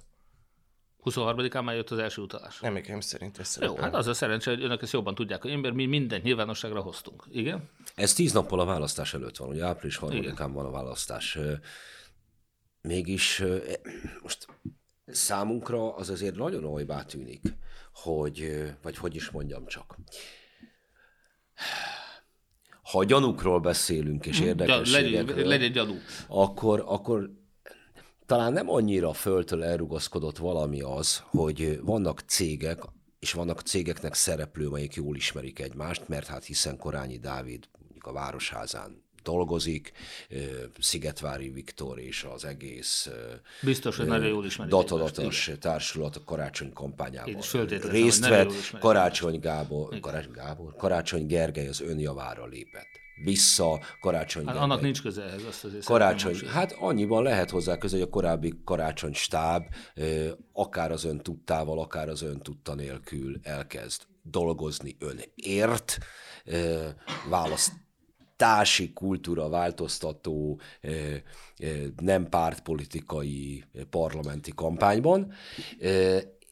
23-án 1.05 1.63
már 1.63 1.75
jött 1.75 1.89
az 1.89 1.97
első 1.97 2.21
utalás. 2.21 2.61
Emlékeim 2.61 2.99
szerint 2.99 3.39
ez 3.39 3.57
Jó, 3.61 3.75
hát 3.75 3.95
az 3.95 4.07
a 4.07 4.13
szerencse, 4.13 4.49
hogy 4.49 4.63
önök 4.63 4.81
ezt 4.81 4.93
jobban 4.93 5.15
tudják, 5.15 5.41
hogy 5.41 5.51
én, 5.51 5.57
mert 5.57 5.73
mi 5.73 5.85
mindent 5.85 6.23
nyilvánosságra 6.23 6.81
hoztunk. 6.81 7.23
Igen? 7.31 7.69
Ez 7.95 8.13
tíz 8.13 8.31
nappal 8.31 8.59
a 8.59 8.65
választás 8.65 9.13
előtt 9.13 9.37
van, 9.37 9.49
ugye 9.49 9.65
április 9.65 9.99
3-án 10.01 10.49
van 10.53 10.65
a 10.65 10.71
választás. 10.71 11.37
Mégis 12.81 13.39
e, 13.39 13.59
most 14.21 14.47
számunkra 15.05 15.95
az 15.95 16.09
azért 16.09 16.35
nagyon 16.35 16.65
olybá 16.65 17.03
tűnik, 17.03 17.41
hogy, 17.93 18.63
vagy 18.81 18.97
hogy 18.97 19.15
is 19.15 19.29
mondjam 19.29 19.65
csak, 19.65 19.97
ha 22.83 23.03
gyanúkról 23.03 23.59
beszélünk 23.59 24.25
és 24.25 24.39
legyen, 24.39 24.47
érdekességekről, 24.47 25.45
legyen 25.45 25.71
gyanú. 25.71 25.95
akkor, 26.27 26.83
akkor 26.85 27.29
talán 28.25 28.53
nem 28.53 28.69
annyira 28.69 29.13
föltől 29.13 29.63
elrugaszkodott 29.63 30.37
valami 30.37 30.81
az, 30.81 31.23
hogy 31.25 31.79
vannak 31.81 32.19
cégek, 32.19 32.81
és 33.19 33.33
vannak 33.33 33.61
cégeknek 33.61 34.13
szereplő, 34.13 34.67
amelyek 34.67 34.93
jól 34.93 35.15
ismerik 35.15 35.59
egymást, 35.59 36.07
mert 36.07 36.27
hát 36.27 36.43
hiszen 36.43 36.77
Korányi 36.77 37.17
Dávid 37.17 37.67
mondjuk 37.79 38.05
a 38.05 38.11
Városházán 38.11 39.03
dolgozik, 39.23 39.91
Szigetvári 40.79 41.49
Viktor 41.49 41.99
és 41.99 42.23
az 42.33 42.45
egész 42.45 43.09
Biztos, 43.61 43.97
hogy 43.97 44.05
nagyon 44.05 44.27
jól 44.27 44.45
ismerik 44.45 44.71
datadatos 44.71 45.51
társulat 45.59 46.15
a 46.15 46.23
karácsony 46.23 46.73
kampányában 46.73 47.41
részt 47.89 48.27
vett, 48.27 48.53
Karácsony 48.79 49.39
Gábor, 49.39 49.99
Karácsony 49.99 50.31
Gábor, 50.33 50.75
Karácsony 50.75 51.25
Gergely 51.25 51.67
az 51.67 51.81
önjavára 51.81 52.45
lépett. 52.45 53.03
Vissza 53.23 53.79
Karácsony 54.01 54.45
Hát 54.45 54.55
annak 54.55 54.81
nincs 54.81 55.01
köze 55.01 55.23
ehhez, 55.23 55.43
azt 55.43 55.63
azért 55.63 55.85
Karácsony, 55.85 56.35
hát 56.47 56.75
annyiban 56.79 57.23
lehet 57.23 57.49
hozzá 57.49 57.77
köze, 57.77 57.95
hogy 57.95 58.05
a 58.05 58.09
korábbi 58.09 58.53
karácsony 58.63 59.13
stáb 59.13 59.63
akár 60.53 60.91
az 60.91 61.03
ön 61.03 61.17
tudtával, 61.17 61.79
akár 61.79 62.09
az 62.09 62.21
ön 62.21 62.39
tudta 62.39 62.75
nélkül 62.75 63.39
elkezd 63.43 64.01
dolgozni 64.21 64.97
önért, 64.99 65.97
ö, 66.45 66.87
választási 67.29 68.93
kultúra 68.93 69.49
változtató, 69.49 70.59
nem 71.95 72.29
pártpolitikai 72.29 73.63
parlamenti 73.89 74.51
kampányban, 74.55 75.33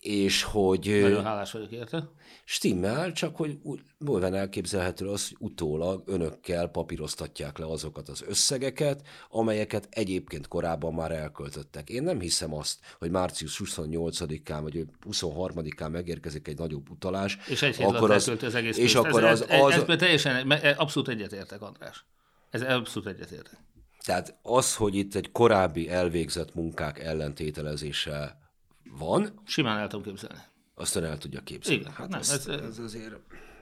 és 0.03 0.43
hogy... 0.43 0.99
Nagyon 1.01 1.23
hálás 1.23 1.51
vagyok 1.51 1.71
érte. 1.71 2.09
Stimmel, 2.45 3.11
csak 3.11 3.35
hogy 3.35 3.59
bőven 3.97 4.33
elképzelhető 4.33 5.07
az, 5.07 5.27
hogy 5.27 5.37
utólag 5.39 6.03
önökkel 6.05 6.67
papíroztatják 6.67 7.57
le 7.57 7.65
azokat 7.65 8.09
az 8.09 8.23
összegeket, 8.27 9.01
amelyeket 9.29 9.87
egyébként 9.91 10.47
korábban 10.47 10.93
már 10.93 11.11
elköltöttek. 11.11 11.89
Én 11.89 12.03
nem 12.03 12.19
hiszem 12.19 12.53
azt, 12.53 12.79
hogy 12.99 13.09
március 13.09 13.61
28-án 13.65 14.59
vagy 14.61 14.85
23-án 15.11 15.91
megérkezik 15.91 16.47
egy 16.47 16.57
nagyobb 16.57 16.89
utalás, 16.89 17.37
És 17.47 17.61
egy 17.61 17.83
alatt 17.83 18.11
elkölti 18.11 18.45
az 18.45 18.55
egész 18.55 18.77
és 18.77 18.95
akkor 18.95 19.23
ez, 19.23 19.41
az, 19.41 19.49
ez, 19.49 19.61
az, 19.61 19.71
ez, 19.71 19.83
ez 19.87 19.97
teljesen, 19.97 20.51
abszolút 20.77 21.09
egyetértek, 21.09 21.61
András. 21.61 22.05
Ez 22.49 22.61
abszolút 22.61 23.09
egyetértek. 23.09 23.57
tehát 24.05 24.37
az, 24.41 24.75
hogy 24.75 24.95
itt 24.95 25.15
egy 25.15 25.31
korábbi 25.31 25.89
elvégzett 25.89 26.55
munkák 26.55 26.99
ellentételezése 26.99 28.41
van, 28.89 29.41
Simán 29.45 29.77
el 29.79 29.87
tudom 29.87 30.05
képzelni. 30.05 30.39
azt 30.75 30.95
ön 30.95 31.03
el 31.03 31.17
tudja 31.17 31.41
képzelni. 31.41 31.79
Igen, 31.79 31.91
hát 31.93 32.09
nem, 32.09 32.19
ez, 32.19 32.29
ez- 32.31 32.47
ez 32.47 32.79
azért... 32.79 33.15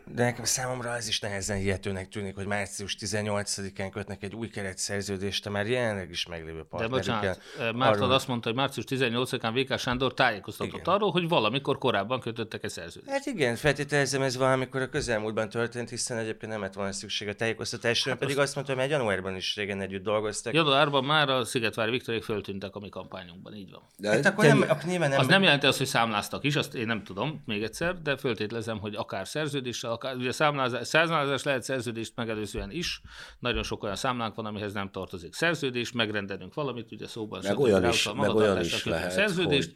De 0.05 0.23
nekem 0.23 0.43
számomra 0.43 0.91
az 0.91 1.07
is 1.07 1.19
nehezen 1.19 1.57
hihetőnek 1.57 2.09
tűnik, 2.09 2.35
hogy 2.35 2.45
március 2.45 2.95
18-án 2.99 3.89
kötnek 3.91 4.23
egy 4.23 4.35
új 4.35 4.49
keretszerződést, 4.49 5.49
már 5.49 5.67
jelenleg 5.67 6.09
is 6.09 6.25
meglévő 6.27 6.57
De 6.57 6.63
partnerükkel. 6.69 6.97
bocsánat, 7.19 7.39
eh, 7.59 7.73
Márton 7.73 8.01
Arról- 8.03 8.15
azt 8.15 8.27
mondta, 8.27 8.47
hogy 8.47 8.57
március 8.57 8.85
18-án 8.89 9.51
VK 9.53 9.77
Sándor 9.79 10.13
tájékoztatott 10.13 10.73
Igen. 10.81 10.93
arról, 10.93 11.11
hogy 11.11 11.27
valamikor 11.27 11.77
korábban 11.77 12.19
kötöttek 12.19 12.63
egy 12.63 12.69
szerződést. 12.69 13.11
Hát 13.11 13.25
igen, 13.25 13.55
feltételezem 13.55 14.21
ez 14.21 14.37
valamikor 14.37 14.81
a 14.81 14.89
közelmúltban 14.89 15.49
történt, 15.49 15.89
hiszen 15.89 16.17
egyébként 16.17 16.51
nem 16.51 16.61
lett 16.61 16.73
volna 16.73 16.91
szükség 16.91 17.27
a 17.27 17.33
tájékoztatásra, 17.33 18.15
pedig 18.15 18.37
azt 18.37 18.55
mondta, 18.55 18.73
hogy 18.73 18.81
már 18.81 18.91
januárban 18.91 19.35
is 19.35 19.55
régen 19.55 19.81
együtt 19.81 20.03
dolgoztak. 20.03 20.53
Januárban 20.53 21.03
már 21.03 21.29
a 21.29 21.43
Szigetvári 21.45 21.91
Viktorék 21.91 22.23
föltűntek 22.23 22.75
a 22.75 22.79
mi 22.79 22.89
kampányunkban, 22.89 23.53
így 23.55 23.71
van. 23.71 23.81
De 23.97 24.09
Hát 24.09 24.25
akkor 24.25 24.45
nem, 24.45 24.61
akkor 24.61 24.83
nyilván 24.85 25.09
nem, 25.09 25.19
Az 25.19 25.27
nem 25.27 25.43
jelenti 25.43 25.65
azt, 25.65 25.77
hogy 25.77 25.87
számláztak 25.87 26.43
is, 26.43 26.55
azt 26.55 26.75
én 26.75 26.85
nem 26.85 27.03
tudom 27.03 27.41
még 27.45 27.63
egyszer, 27.63 28.01
de 28.01 28.17
föltételezem, 28.17 28.79
hogy 28.79 28.95
akár 28.95 29.27
szerződéssel, 29.27 29.90
akár 29.91 30.15
ugye 30.15 30.31
számlázás, 30.31 30.87
számlázás 30.87 31.43
lehet 31.43 31.63
szerződést 31.63 32.15
megelőzően 32.15 32.71
is. 32.71 33.01
Nagyon 33.39 33.63
sok 33.63 33.83
olyan 33.83 33.95
számlánk 33.95 34.35
van, 34.35 34.45
amihez 34.45 34.73
nem 34.73 34.91
tartozik 34.91 35.33
szerződés, 35.33 35.91
megrendelünk 35.91 36.53
valamit, 36.53 36.91
ugye 36.91 37.07
szóban 37.07 37.39
Meg 37.43 37.51
stb. 37.51 37.59
olyan 37.59 37.89
is, 37.89 38.11
meg 38.13 38.35
olyan 38.35 38.59
is 38.59 38.83
lehet, 38.85 39.11
szerződést. 39.11 39.69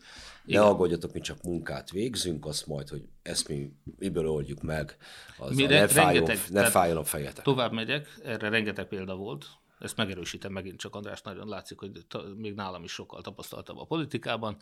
hogy 0.46 0.54
ne 0.54 0.62
aggódjatok, 0.62 1.14
mi 1.14 1.20
csak 1.20 1.42
munkát 1.44 1.92
végzünk, 1.92 2.46
azt 2.46 2.68
majd, 2.68 2.90
hogy 2.90 3.04
ezt 3.22 3.48
mi 3.48 3.72
miből 4.00 4.30
oldjuk 4.30 4.62
meg, 4.62 4.98
az 5.38 5.56
Mi 5.56 5.66
ne, 5.66 5.88
fájjon, 5.88 6.14
rengeteg- 6.26 6.50
ne 6.52 6.64
fájjon 6.66 6.98
a 6.98 7.04
fejetek. 7.04 7.44
Tovább 7.44 7.72
megyek, 7.72 8.20
erre 8.24 8.50
rengeteg 8.50 8.88
példa 8.88 9.16
volt, 9.16 9.46
ezt 9.80 9.96
megerősítem 9.96 10.52
megint 10.52 10.80
csak 10.80 10.96
András, 10.96 11.22
nagyon 11.22 11.48
látszik, 11.48 11.80
hogy 11.80 12.06
még 12.36 12.54
nálam 12.54 12.84
is 12.84 12.92
sokkal 12.92 13.22
tapasztaltabb 13.22 13.78
a 13.78 13.86
politikában. 13.86 14.58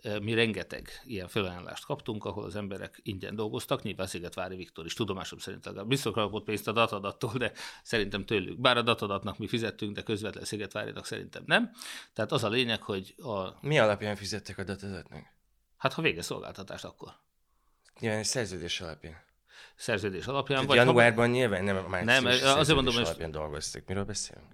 E, 0.00 0.20
Mi 0.20 0.34
rengeteg 0.34 1.02
ilyen 1.04 1.28
felajánlást 1.28 1.84
kaptunk, 1.84 2.24
ahol 2.24 2.44
az 2.44 2.56
emberek 2.56 3.00
ingyen 3.02 3.34
dolgoztak, 3.34 3.82
nyilván 3.82 4.06
Szigetvári 4.06 4.56
Viktor 4.56 4.84
is 4.84 4.94
tudomásom 4.94 5.38
szerint 5.38 5.64
legalább 5.64 5.88
biztos 5.88 6.12
kapott 6.12 6.44
pénzt 6.44 6.68
a 6.68 6.72
datadattól, 6.72 7.32
de 7.32 7.52
szerintem 7.82 8.24
tőlük. 8.24 8.60
Bár 8.60 8.76
a 8.76 8.82
datadatnak 8.82 9.38
mi 9.38 9.46
fizettünk, 9.46 9.94
de 9.94 10.02
közvetlen 10.02 10.44
Szigetvárinak 10.44 11.06
szerintem 11.06 11.42
nem. 11.46 11.70
Tehát 12.12 12.32
az 12.32 12.44
a 12.44 12.48
lényeg, 12.48 12.82
hogy 12.82 13.14
a, 13.18 13.66
Mi 13.66 13.78
alapján 13.78 14.16
fizettek 14.16 14.58
a 14.58 14.64
datadatnak? 14.64 15.36
hát 15.76 15.92
ha 15.92 16.02
vége 16.02 16.22
szolgáltatást, 16.22 16.84
akkor 16.84 17.12
Nyilván 18.00 18.18
egy 18.18 18.24
szerződés 18.24 18.80
alapján. 18.80 19.27
Szerződés 19.78 20.26
alapján. 20.26 20.66
Tehát 20.66 20.66
vagy 20.66 20.78
ha- 20.78 20.84
januárban 20.84 21.30
nyilván 21.30 21.64
nem 21.64 21.76
a 21.76 21.88
március 21.88 22.42
Nem, 22.42 22.58
azért 22.58 22.74
mondom, 22.74 22.94
hogy- 22.94 23.04
alapján 23.04 23.30
dolgoztak. 23.30 23.82
Miről 23.86 24.04
beszélünk? 24.04 24.46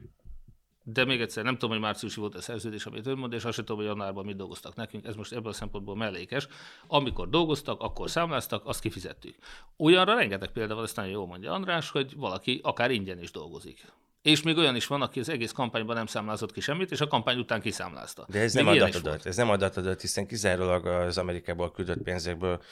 De 0.86 1.04
még 1.04 1.20
egyszer, 1.20 1.44
nem 1.44 1.52
tudom, 1.52 1.70
hogy 1.70 1.80
márciusi 1.80 2.20
volt 2.20 2.34
a 2.34 2.40
szerződés, 2.40 2.86
amit 2.86 3.06
ön 3.06 3.18
mond, 3.18 3.32
és 3.32 3.44
azt 3.44 3.54
sem 3.54 3.64
tudom, 3.64 3.80
hogy 3.80 3.90
januárban 3.90 4.24
mit 4.24 4.36
dolgoztak 4.36 4.74
nekünk. 4.74 5.06
Ez 5.06 5.14
most 5.14 5.32
ebből 5.32 5.50
a 5.50 5.54
szempontból 5.54 5.96
mellékes. 5.96 6.48
Amikor 6.86 7.28
dolgoztak, 7.28 7.80
akkor 7.80 8.10
számláztak, 8.10 8.66
azt 8.66 8.80
kifizettük. 8.80 9.34
Olyanra 9.76 10.14
rengeteg 10.14 10.48
példa 10.50 10.74
van, 10.74 10.84
ezt 10.84 10.96
nagyon 10.96 11.10
jól 11.10 11.26
mondja 11.26 11.52
András, 11.52 11.90
hogy 11.90 12.16
valaki 12.16 12.60
akár 12.62 12.90
ingyen 12.90 13.18
is 13.18 13.30
dolgozik. 13.30 13.84
És 14.22 14.42
még 14.42 14.56
olyan 14.56 14.76
is 14.76 14.86
van, 14.86 15.02
aki 15.02 15.20
az 15.20 15.28
egész 15.28 15.52
kampányban 15.52 15.96
nem 15.96 16.06
számlázott 16.06 16.52
ki 16.52 16.60
semmit, 16.60 16.90
és 16.90 17.00
a 17.00 17.06
kampány 17.06 17.38
után 17.38 17.60
kiszámlázta. 17.60 18.26
De 18.28 18.40
ez 18.40 18.54
még 18.54 18.64
nem 18.64 18.90
volt. 19.02 19.26
ez 19.26 19.36
nem 19.36 19.50
adatodat, 19.50 20.00
hiszen 20.00 20.26
kizárólag 20.26 20.86
az 20.86 21.18
Amerikából 21.18 21.70
küldött 21.70 22.02
pénzekből 22.02 22.62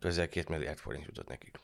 közel 0.00 0.28
két 0.28 0.48
milliárd 0.48 0.78
forint 0.78 1.04
jutott 1.04 1.28
nekik. 1.28 1.60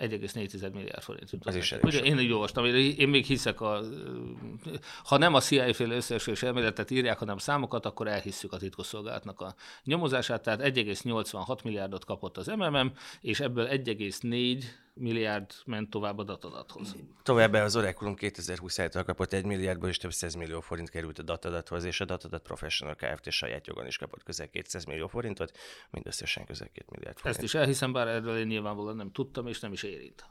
1,4 0.00 0.72
milliárd 0.72 1.02
forint 1.02 1.30
Az 1.40 1.54
is 1.54 1.72
elég 1.72 1.84
Ugye 1.84 1.98
én 1.98 2.18
így 2.18 2.32
olvastam, 2.32 2.64
én 2.64 2.74
én 2.74 3.08
még 3.08 3.24
hiszek 3.24 3.60
a... 3.60 3.80
Ha 5.04 5.18
nem 5.18 5.34
a 5.34 5.40
CIA 5.40 5.74
féle 5.74 5.94
összeesküvés 5.94 6.42
elméletet 6.42 6.90
írják, 6.90 7.18
hanem 7.18 7.38
számokat, 7.38 7.86
akkor 7.86 8.08
elhisszük 8.08 8.52
a 8.52 8.56
titkosszolgálatnak 8.56 9.40
a 9.40 9.54
nyomozását. 9.84 10.42
Tehát 10.42 10.60
1,86 10.60 11.64
milliárdot 11.64 12.04
kapott 12.04 12.36
az 12.36 12.46
MMM, 12.46 12.92
és 13.20 13.40
ebből 13.40 13.68
1,4 13.68 14.62
milliárd 15.00 15.52
ment 15.64 15.90
tovább 15.90 16.18
a 16.18 16.24
datadathoz. 16.24 16.96
Továbbá 17.22 17.62
az 17.62 17.76
Oraculum 17.76 18.14
2020 18.14 18.78
által 18.78 19.04
kapott 19.04 19.32
1 19.32 19.44
milliárdból 19.44 19.88
és 19.88 19.96
több 19.96 20.12
100 20.12 20.34
millió 20.34 20.60
forint 20.60 20.90
került 20.90 21.18
a 21.18 21.22
datadathoz, 21.22 21.84
és 21.84 22.00
a 22.00 22.04
Datadat 22.04 22.42
Professional 22.42 22.94
Kft. 22.94 23.30
saját 23.30 23.66
jogon 23.66 23.86
is 23.86 23.98
kapott 23.98 24.22
közel 24.22 24.48
200 24.48 24.84
millió 24.84 25.06
forintot, 25.06 25.58
mindösszesen 25.90 26.44
közel 26.44 26.68
2 26.72 26.86
milliárd 26.90 27.18
forint. 27.18 27.36
Ezt 27.36 27.44
is 27.44 27.54
elhiszem, 27.54 27.92
bár 27.92 28.08
erről 28.08 28.38
én 28.38 28.46
nyilvánvalóan 28.46 28.96
nem 28.96 29.12
tudtam, 29.12 29.46
és 29.46 29.60
nem 29.60 29.72
is 29.72 29.82
érint. 29.82 30.24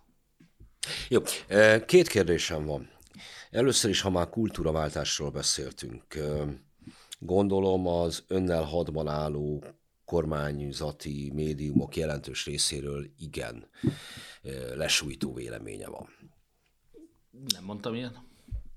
Jó, 1.10 1.22
két 1.86 2.08
kérdésem 2.08 2.66
van. 2.66 2.90
Először 3.50 3.90
is, 3.90 4.02
ha 4.02 4.10
már 4.10 4.30
kultúraváltásról 4.30 5.30
beszéltünk, 5.30 6.04
gondolom 7.20 7.88
az 7.88 8.24
önnel 8.28 8.64
hadban 8.64 9.08
álló 9.08 9.64
kormányzati 10.06 11.32
médiumok 11.34 11.96
jelentős 11.96 12.46
részéről 12.46 13.06
igen 13.18 13.70
lesújtó 14.76 15.34
véleménye 15.34 15.88
van. 15.88 16.10
Nem 17.54 17.64
mondtam 17.64 17.94
ilyen. 17.96 18.28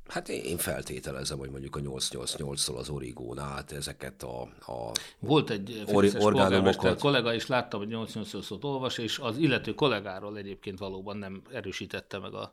Hát 0.08 0.28
én 0.28 0.56
feltételezem, 0.56 1.38
hogy 1.38 1.50
mondjuk 1.50 1.76
a 1.76 1.80
888-tól 1.80 2.76
az 2.76 2.88
Origón 2.88 3.38
át 3.38 3.72
ezeket 3.72 4.22
a, 4.22 4.42
a 4.42 4.92
Volt 5.18 5.50
egy 5.50 5.82
Ori- 5.86 6.12
orgánumokat. 6.18 6.98
kollega, 6.98 7.34
és 7.34 7.46
láttam, 7.46 7.80
hogy 7.80 7.88
88 7.88 8.44
szót 8.44 8.64
olvas, 8.64 8.98
és 8.98 9.18
az 9.18 9.36
illető 9.36 9.74
kollégáról 9.74 10.36
egyébként 10.36 10.78
valóban 10.78 11.16
nem 11.16 11.42
erősítette 11.52 12.18
meg 12.18 12.34
a, 12.34 12.52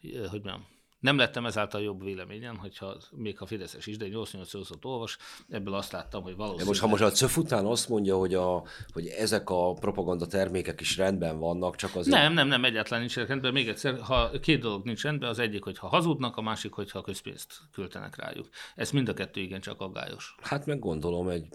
hogy 0.00 0.30
mondjam, 0.30 0.66
nem 1.00 1.16
lettem 1.16 1.46
ezáltal 1.46 1.82
jobb 1.82 2.02
véleményen, 2.02 2.56
hogyha 2.56 2.96
még 3.10 3.38
ha 3.38 3.46
Fideszes 3.46 3.86
is, 3.86 3.96
de 3.96 4.04
egy 4.04 4.10
88 4.10 4.66
szót 4.66 4.84
olvas, 4.84 5.16
ebből 5.48 5.74
azt 5.74 5.92
láttam, 5.92 6.22
hogy 6.22 6.32
De 6.32 6.36
valószínűleg... 6.36 6.68
most, 6.68 6.80
ha 6.80 6.86
most 6.86 7.02
a 7.02 7.10
CÖF 7.10 7.36
után 7.36 7.66
azt 7.66 7.88
mondja, 7.88 8.16
hogy, 8.16 8.34
a, 8.34 8.64
hogy 8.92 9.06
ezek 9.06 9.50
a 9.50 9.72
propaganda 9.72 10.26
termékek 10.26 10.80
is 10.80 10.96
rendben 10.96 11.38
vannak, 11.38 11.76
csak 11.76 11.94
azért... 11.94 12.16
Nem, 12.16 12.32
nem, 12.32 12.48
nem, 12.48 12.64
egyáltalán 12.64 13.00
nincs 13.00 13.16
rendben. 13.16 13.52
Még 13.52 13.68
egyszer, 13.68 14.00
ha 14.00 14.30
két 14.40 14.60
dolog 14.60 14.84
nincs 14.84 15.02
rendben, 15.02 15.28
az 15.28 15.38
egyik, 15.38 15.62
hogyha 15.62 15.88
hazudnak, 15.88 16.36
a 16.36 16.42
másik, 16.42 16.72
hogyha 16.72 17.00
közpénzt 17.00 17.58
költenek 17.72 18.16
rájuk. 18.16 18.48
Ez 18.74 18.90
mind 18.90 19.08
a 19.08 19.14
kettő 19.14 19.40
igencsak 19.40 19.80
aggályos. 19.80 20.34
Hát 20.40 20.66
meg 20.66 20.78
gondolom 20.78 21.28
egy 21.28 21.48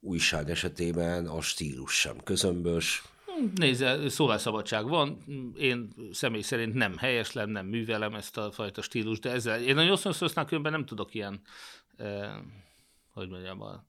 újság 0.00 0.50
esetében 0.50 1.26
a 1.26 1.40
stílus 1.40 1.92
sem 1.92 2.16
közömbös. 2.24 3.02
Nézze, 3.54 4.08
szólásszabadság 4.08 4.88
van, 4.88 5.18
én 5.58 5.92
személy 6.12 6.40
szerint 6.40 6.74
nem 6.74 6.96
helyeslem, 6.96 7.50
nem 7.50 7.66
művelem 7.66 8.14
ezt 8.14 8.36
a 8.36 8.52
fajta 8.52 8.82
stílus, 8.82 9.18
de 9.18 9.30
ezzel, 9.30 9.62
én 9.62 9.78
a 9.78 9.82
88-nál 9.82 10.44
különben 10.46 10.72
nem 10.72 10.84
tudok 10.84 11.14
ilyen, 11.14 11.40
eh, 11.96 12.34
hogy 13.12 13.28
mondjam, 13.28 13.60
a, 13.60 13.84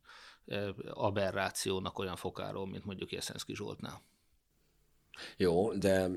eh, 0.45 0.69
aberrációnak 0.89 1.99
olyan 1.99 2.15
fokáról, 2.15 2.67
mint 2.67 2.85
mondjuk 2.85 3.11
Jeszenszki 3.11 3.55
Zsoltnál. 3.55 4.01
Jó, 5.37 5.73
de 5.73 6.09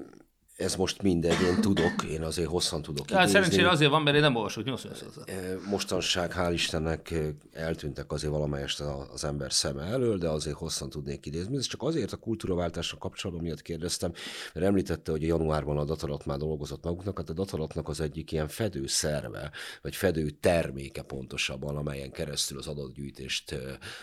ez 0.58 0.74
most 0.76 1.02
mindegy, 1.02 1.40
én 1.40 1.60
tudok, 1.60 2.02
én 2.10 2.22
azért 2.22 2.48
hosszan 2.48 2.82
tudok 2.82 3.10
Hát 3.10 3.28
szerencsére 3.28 3.68
azért 3.68 3.90
van, 3.90 4.02
mert 4.02 4.16
én 4.16 4.22
nem 4.22 4.36
olvasok 4.36 4.64
88 4.64 5.28
Eh, 5.28 5.54
Mostanság, 5.70 6.32
hál' 6.36 6.50
Istennek 6.52 7.10
eh, 7.10 7.28
eltűntek 7.52 8.12
azért 8.12 8.32
valamelyest 8.32 8.80
a- 8.80 9.08
az 9.12 9.24
ember 9.24 9.52
szeme 9.52 9.82
elől, 9.82 10.18
de 10.18 10.28
azért 10.28 10.56
hosszan 10.56 10.90
tudnék 10.90 11.26
idézni. 11.26 11.56
Ez 11.56 11.66
csak 11.66 11.82
azért 11.82 12.12
a 12.12 12.16
kultúraváltásra 12.16 12.98
kapcsolatban 12.98 13.44
miatt 13.44 13.62
kérdeztem, 13.62 14.12
mert 14.52 14.66
említette, 14.66 15.10
hogy 15.10 15.22
januárban 15.22 15.78
a 15.78 15.84
datalat 15.84 16.26
már 16.26 16.38
dolgozott 16.38 16.84
maguknak, 16.84 17.18
hát 17.18 17.30
a 17.30 17.32
datalatnak 17.32 17.88
az 17.88 18.00
egyik 18.00 18.32
ilyen 18.32 18.48
fedő 18.48 18.86
szerve, 18.86 19.50
vagy 19.82 19.96
fedő 19.96 20.30
terméke 20.30 21.02
pontosabban, 21.02 21.76
amelyen 21.76 22.10
keresztül 22.10 22.58
az 22.58 22.66
adatgyűjtést 22.66 23.52
eh, 23.52 23.60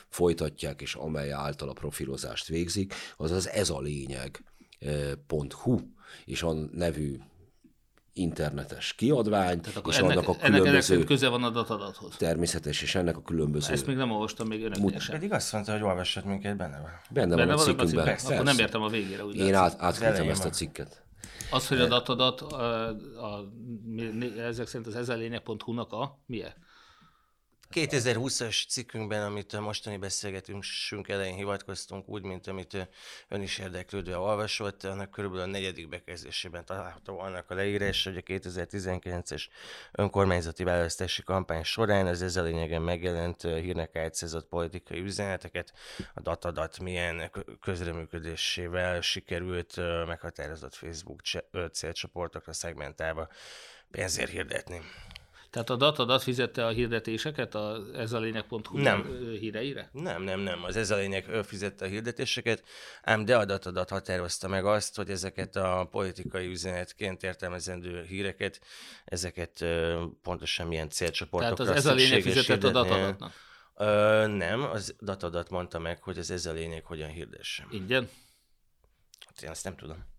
folytatják, 0.10 0.82
és 0.82 0.96
amely 0.96 1.32
által 1.32 1.70
a 1.70 1.74
profilozást 1.74 2.48
végzik, 2.48 2.94
az 3.18 3.32
az 3.32 3.50
ez 3.50 3.70
a 3.70 3.82
lényeg 3.82 4.44
.hu, 5.62 5.80
és 6.26 6.44
a 6.44 6.54
nevű 6.54 7.20
internetes 8.14 8.94
kiadvány, 8.94 9.60
Akkor 9.76 9.94
és 9.94 10.00
ennek, 10.00 10.12
annak 10.18 10.28
a 10.28 10.32
ennek 10.40 10.60
különböző 10.60 10.80
szerint 10.82 11.06
köze 11.06 11.28
van 11.28 11.44
a 11.44 11.50
datadathoz. 11.50 12.16
természetes, 12.18 12.82
és 12.82 12.96
ennek 12.96 13.18
a 13.18 13.22
különböző... 13.22 13.74
Ezt 13.74 13.88
még 13.88 13.96
nem 13.96 14.12
olvastam 14.12 14.48
még 14.48 14.64
önöknél 14.64 15.00
sem. 15.00 15.16
Pedig 15.16 15.32
azt 15.32 15.54
mondta, 15.54 15.72
hogy 15.72 15.82
olvassat 15.82 16.26
minket 16.26 16.58
benne 16.58 16.80
van. 16.80 16.92
Benne, 17.10 17.36
Benne 17.36 17.46
van 17.46 17.54
a 17.54 17.56
van 17.56 17.66
a 17.66 17.68
cikkünkben. 17.84 18.18
cikkben? 18.18 18.34
Akkor 18.34 18.46
nem 18.46 18.60
értem 18.60 18.82
a 18.82 18.88
végére. 18.90 19.26
Úgy 19.26 19.36
Én 19.36 19.54
át, 19.54 19.76
átküldtem 19.82 20.30
ezt 20.30 20.46
a 20.46 20.50
cikket. 20.50 21.04
Az, 21.52 21.68
hogy 21.68 21.80
a 21.80 21.88
datadat, 21.88 22.42
a, 22.42 22.88
a, 22.88 23.52
mi- 23.86 24.40
ezek 24.40 24.68
szerint 24.68 24.88
az 24.88 24.96
ezelények.hu-nak 24.96 25.92
a 25.92 26.20
milyen? 26.26 26.54
2020-as 27.74 28.68
cikkünkben, 28.68 29.24
amit 29.24 29.54
a 29.54 29.62
mostani 29.62 29.98
beszélgetésünk 29.98 31.08
elején 31.08 31.36
hivatkoztunk, 31.36 32.10
úgy, 32.10 32.24
mint 32.24 32.48
amit 32.48 32.90
ön 33.28 33.42
is 33.42 33.58
érdeklődve 33.58 34.18
olvasott, 34.18 34.84
annak 34.84 35.12
körülbelül 35.12 35.46
a 35.46 35.50
negyedik 35.50 35.90
bekezdésében 35.90 36.66
található 36.66 37.20
annak 37.20 37.50
a 37.50 37.54
leírás, 37.54 38.04
hogy 38.04 38.18
a 38.18 38.22
2019-es 38.22 39.46
önkormányzati 39.92 40.64
választási 40.64 41.24
kampány 41.24 41.64
során 41.64 42.08
az 42.08 42.22
ezzel 42.22 42.44
lényegen 42.44 42.82
megjelent 42.82 43.44
ö, 43.44 43.60
hírnek 43.60 43.96
átszázott 43.96 44.48
politikai 44.48 45.00
üzeneteket, 45.00 45.74
a 46.14 46.22
datadat 46.22 46.80
milyen 46.80 47.30
kö- 47.32 47.60
közreműködésével 47.62 49.02
sikerült 49.02 49.78
ö, 49.78 50.06
meghatározott 50.06 50.76
Facebook 50.76 51.22
ö, 51.52 51.66
célcsoportokra 51.66 52.54
szegmentálva 52.54 53.30
pénzért 53.92 54.30
hirdetni. 54.30 54.82
Tehát 55.56 55.70
a 55.70 55.76
datadat 55.76 56.24
fizette 56.24 56.66
a 56.66 56.70
hirdetéseket 56.70 57.56
a 57.56 57.82
ez 57.94 58.12
a 58.12 58.20
lényeg.hu 58.20 58.78
Nem. 58.78 59.20
híreire? 59.40 59.90
Nem, 59.92 60.22
nem, 60.22 60.40
nem. 60.40 60.64
Az 60.64 60.76
ez 60.76 60.92
a 60.92 60.96
lényeg, 60.96 61.28
ő 61.30 61.42
fizette 61.42 61.86
a 61.86 61.88
hirdetéseket, 61.88 62.64
ám 63.04 63.26
de 63.26 63.38
adatadat 63.38 63.90
határozta 63.90 64.48
meg 64.48 64.66
azt, 64.66 64.96
hogy 64.96 65.10
ezeket 65.10 65.56
a 65.56 65.88
politikai 65.92 66.48
üzenetként 66.48 67.24
értelmezendő 67.24 68.04
híreket, 68.04 68.60
ezeket 69.06 69.66
pontosan 70.22 70.68
milyen 70.68 70.90
Tehát 70.90 70.94
célcsoportokra 70.94 71.64
az 71.64 71.70
ez 71.70 71.86
a 71.86 71.94
lényeg 71.94 72.22
fizetett 72.22 72.64
a 72.64 72.72
datadatnak? 72.72 73.34
Ö, 73.76 74.28
nem, 74.28 74.64
az 74.64 74.96
datadat 75.00 75.50
mondta 75.50 75.80
meg, 75.80 76.04
hogy 76.04 76.18
az 76.18 76.32
ez 76.32 76.46
a 76.46 76.52
lényeg 76.52 76.86
hogyan 76.86 77.10
hirdesse. 77.10 77.68
Ingyen? 77.72 78.10
Hát 79.26 79.42
én 79.42 79.50
azt 79.50 79.64
nem 79.64 79.76
tudom. 79.76 80.15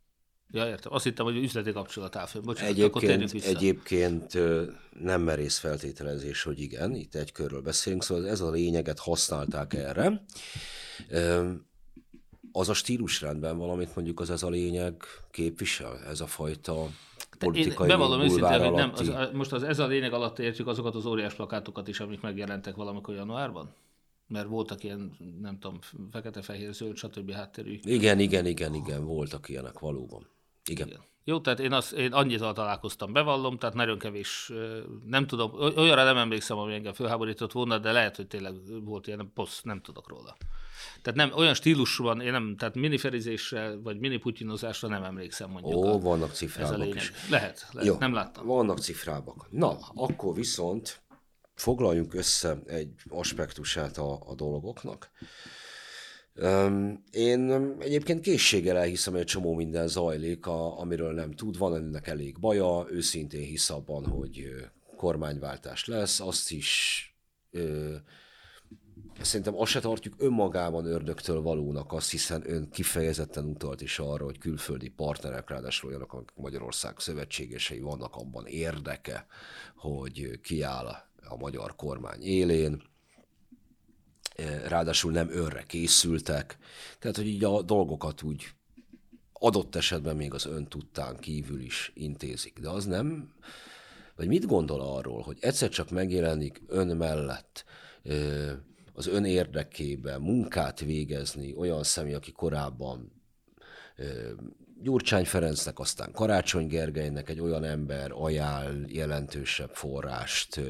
Ja, 0.51 0.69
értem. 0.69 0.93
Azt 0.93 1.05
hittem, 1.05 1.25
hogy 1.25 1.37
üzleti 1.37 1.73
kapcsolat 1.73 2.17
áll 2.17 2.27
fönn. 2.27 2.43
Bocsánat, 2.43 2.79
akkor 2.79 3.03
Egyébként, 3.03 3.33
vissza. 3.33 3.49
egyébként 3.49 4.39
nem 5.01 5.23
merész 5.23 5.59
feltételezés, 5.59 6.43
hogy 6.43 6.61
igen, 6.61 6.95
itt 6.95 7.15
egy 7.15 7.33
körről 7.33 7.61
beszélünk, 7.63 8.03
szóval 8.03 8.29
ez 8.29 8.41
a 8.41 8.51
lényeget 8.51 8.99
használták 8.99 9.75
erre. 9.75 10.25
Az 12.53 12.69
a 12.69 12.75
stílusrendben 12.75 13.59
valamit 13.59 13.95
mondjuk 13.95 14.21
az 14.21 14.31
ez 14.31 14.43
a 14.43 14.49
lényeg 14.49 15.03
képvisel, 15.31 15.99
ez 16.05 16.21
a 16.21 16.27
fajta 16.27 16.89
politikai 17.39 17.89
Én 17.89 17.97
bevallom 17.97 18.21
őszintén, 18.21 18.61
hogy 18.61 18.73
nem, 18.73 18.93
az, 18.95 19.29
most 19.33 19.53
az 19.53 19.63
ez 19.63 19.79
a 19.79 19.87
lényeg 19.87 20.13
alatt 20.13 20.39
értjük 20.39 20.67
azokat 20.67 20.95
az 20.95 21.07
óriás 21.07 21.35
plakátokat 21.35 21.89
is, 21.89 22.01
amik 22.01 22.21
megjelentek 22.21 22.75
valamikor 22.75 23.15
januárban? 23.15 23.75
Mert 24.29 24.49
voltak 24.49 24.85
ilyen, 24.85 25.17
nem 25.41 25.59
tudom, 25.59 25.79
fekete-fehér, 26.11 26.73
zöld, 26.73 26.97
stb. 26.97 27.33
hátterű. 27.33 27.79
Igen, 27.83 28.19
igen, 28.19 28.47
igen, 28.47 28.75
igen, 28.75 29.05
voltak 29.05 29.49
ilyenek 29.49 29.79
valóban. 29.79 30.27
Igen. 30.67 30.87
Igen. 30.89 31.01
Jó, 31.29 31.41
tehát 31.41 31.61
én, 31.61 31.73
azt, 31.73 31.93
én 31.93 32.13
annyival 32.13 32.53
találkoztam, 32.53 33.13
bevallom, 33.13 33.59
tehát 33.59 33.75
nagyon 33.75 33.99
kevés, 33.99 34.53
nem 35.07 35.27
tudom, 35.27 35.53
oly- 35.53 35.77
olyanra 35.77 36.05
nem 36.05 36.17
emlékszem, 36.17 36.59
ami 36.59 36.75
engem 36.75 36.93
fölháborított 36.93 37.53
volna, 37.53 37.79
de 37.79 37.93
lehet, 37.93 38.17
hogy 38.17 38.27
tényleg 38.27 38.55
volt 38.85 39.07
ilyen 39.07 39.31
poszt, 39.35 39.65
nem 39.65 39.81
tudok 39.81 40.09
róla. 40.09 40.37
Tehát 41.03 41.19
nem, 41.19 41.39
olyan 41.39 41.55
stílusban, 41.55 42.21
én 42.21 42.33
nem, 42.33 42.57
tehát 42.57 42.75
miniferizésre, 42.75 43.77
vagy 43.77 43.99
miniputyinozásra 43.99 44.89
nem 44.89 45.03
emlékszem 45.03 45.51
mondjuk. 45.51 45.75
Ó, 45.75 45.95
a, 45.95 45.99
vannak 45.99 46.33
cifrábak 46.33 46.95
is. 46.95 47.13
Lehet, 47.31 47.67
lehet 47.73 47.89
Jó, 47.89 47.97
nem 47.99 48.13
láttam. 48.13 48.47
Vannak 48.47 48.79
cifrábak. 48.79 49.47
Na, 49.51 49.79
akkor 49.95 50.35
viszont 50.35 51.03
foglaljunk 51.55 52.15
össze 52.15 52.59
egy 52.67 52.93
aspektusát 53.09 53.99
a, 53.99 54.21
a 54.27 54.35
dolgoknak. 54.35 55.11
Én 57.11 57.51
egyébként 57.79 58.21
készséggel 58.21 58.77
elhiszem, 58.77 59.13
hogy 59.13 59.23
egy 59.23 59.29
csomó 59.29 59.55
minden 59.55 59.89
zajlik, 59.89 60.47
amiről 60.47 61.13
nem 61.13 61.33
tud, 61.33 61.59
van 61.59 61.75
ennek 61.75 62.07
elég 62.07 62.41
baja, 62.41 62.87
őszintén 62.91 63.43
hisz 63.43 63.71
abban, 63.71 64.07
hogy 64.07 64.49
kormányváltás 64.97 65.87
lesz, 65.87 66.21
azt 66.21 66.51
is 66.51 67.01
ö, 67.51 67.95
Szerintem 69.21 69.57
azt 69.57 69.71
se 69.71 69.81
tartjuk 69.81 70.15
önmagában 70.19 70.85
ördögtől 70.87 71.43
valónak 71.43 71.93
azt, 71.93 72.11
hiszen 72.11 72.51
ön 72.51 72.71
kifejezetten 72.71 73.45
utalt 73.45 73.81
is 73.81 73.99
arra, 73.99 74.25
hogy 74.25 74.39
külföldi 74.39 74.89
partnerek, 74.89 75.51
ráadásul 75.51 75.89
olyanok, 75.89 76.13
akik 76.13 76.33
Magyarország 76.35 76.99
szövetségesei 76.99 77.81
vannak 77.81 78.17
abban 78.17 78.47
érdeke, 78.47 79.27
hogy 79.77 80.41
kiáll 80.43 80.87
a 81.29 81.37
magyar 81.37 81.77
kormány 81.77 82.23
élén, 82.23 82.83
ráadásul 84.69 85.13
nem 85.13 85.31
önre 85.31 85.63
készültek, 85.63 86.59
tehát 86.99 87.17
hogy 87.17 87.27
így 87.27 87.45
a 87.45 87.63
dolgokat 87.63 88.23
úgy 88.23 88.45
adott 89.33 89.75
esetben 89.75 90.17
még 90.17 90.35
az 90.35 90.47
ön 90.47 90.67
tudtán 90.69 91.17
kívül 91.17 91.61
is 91.61 91.93
intézik. 91.95 92.59
De 92.59 92.69
az 92.69 92.85
nem, 92.85 93.33
vagy 94.17 94.27
mit 94.27 94.47
gondol 94.47 94.81
arról, 94.81 95.23
hogy 95.23 95.37
egyszer 95.41 95.69
csak 95.69 95.91
megjelenik 95.91 96.63
ön 96.67 96.97
mellett 96.97 97.65
az 98.93 99.07
ön 99.07 99.25
érdekében 99.25 100.21
munkát 100.21 100.81
végezni 100.81 101.55
olyan 101.55 101.83
személy, 101.83 102.15
aki 102.15 102.33
korábban 102.33 103.13
Gyurcsány 104.83 105.25
Ferencnek, 105.25 105.79
aztán 105.79 106.13
Karácsony 106.13 106.67
Gergelynek 106.67 107.29
egy 107.29 107.41
olyan 107.41 107.65
ember 107.65 108.11
ajánl 108.15 108.85
jelentősebb 108.89 109.75
forrást, 109.75 110.61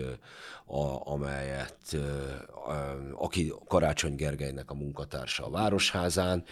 a, 0.67 1.11
amelyet, 1.13 1.97
aki 3.15 3.53
Karácsony 3.67 4.15
Gergelynek 4.15 4.71
a 4.71 4.75
munkatársa 4.75 5.47
a 5.47 5.51
Városházán. 5.51 6.45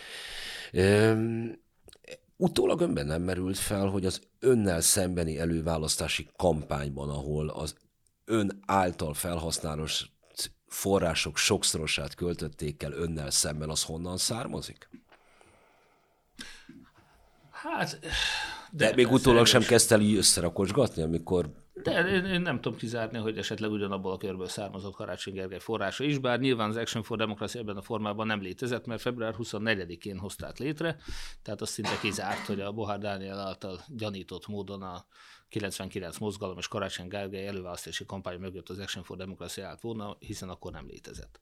Utólag 2.37 2.81
önben 2.81 3.07
nem 3.07 3.23
merült 3.23 3.59
fel, 3.59 3.87
hogy 3.87 4.07
az 4.07 4.21
önnel 4.41 4.81
szembeni 4.81 5.39
előválasztási 5.39 6.29
kampányban, 6.37 7.11
ahol 7.11 7.49
az 7.49 7.75
ön 8.25 8.62
által 8.67 9.15
felhasználos 9.15 10.12
források 10.67 11.37
sokszorosát 11.37 12.15
költötték 12.15 12.83
el 12.83 12.93
önnel 12.93 13.31
szemben, 13.31 13.71
az 13.71 13.83
honnan 13.83 14.17
származik? 14.17 14.89
Hát... 17.51 17.99
De, 18.71 18.89
de 18.89 18.95
még 18.95 19.11
utólag 19.11 19.47
sem 19.47 19.62
kezdte 19.62 19.95
el 19.95 20.01
így 20.01 20.17
összerakosgatni, 20.17 21.03
amikor 21.03 21.64
de 21.85 22.09
én, 22.09 22.24
én 22.24 22.41
nem 22.41 22.61
tudom 22.61 22.78
kizárni, 22.78 23.18
hogy 23.18 23.39
esetleg 23.39 23.70
ugyanabból 23.70 24.12
a 24.12 24.16
körből 24.16 24.49
származott 24.49 24.95
Karácsony 24.95 25.35
Gergely 25.35 25.59
forrása 25.59 26.05
is, 26.05 26.18
bár 26.18 26.39
nyilván 26.41 26.68
az 26.68 26.76
Action 26.76 27.03
for 27.03 27.16
Democracy 27.16 27.59
ebben 27.59 27.76
a 27.76 27.82
formában 27.82 28.26
nem 28.26 28.43
létezett, 28.43 28.87
mert 28.87 29.01
február 29.01 29.35
24-én 29.39 30.18
hozták 30.18 30.59
létre, 30.59 30.97
tehát 31.43 31.61
azt 31.61 31.72
szinte 31.72 31.99
kizárt, 32.01 32.47
hogy 32.47 32.61
a 32.61 32.72
Bohár 32.72 32.99
Dániel 32.99 33.39
által 33.39 33.80
gyanított 33.89 34.47
módon 34.47 34.82
a 34.82 35.07
99 35.55 36.19
mozgalom 36.19 36.59
és 36.59 36.69
Karácsony 36.69 37.09
Gergely 37.09 37.47
előválasztási 37.47 38.05
kampány 38.07 38.39
mögött 38.39 38.69
az 38.69 38.79
Action 38.79 39.05
for 39.05 39.17
Democracy 39.17 39.61
állt 39.61 39.81
volna, 39.81 40.17
hiszen 40.19 40.49
akkor 40.49 40.73
nem 40.73 40.87
létezett. 40.87 41.41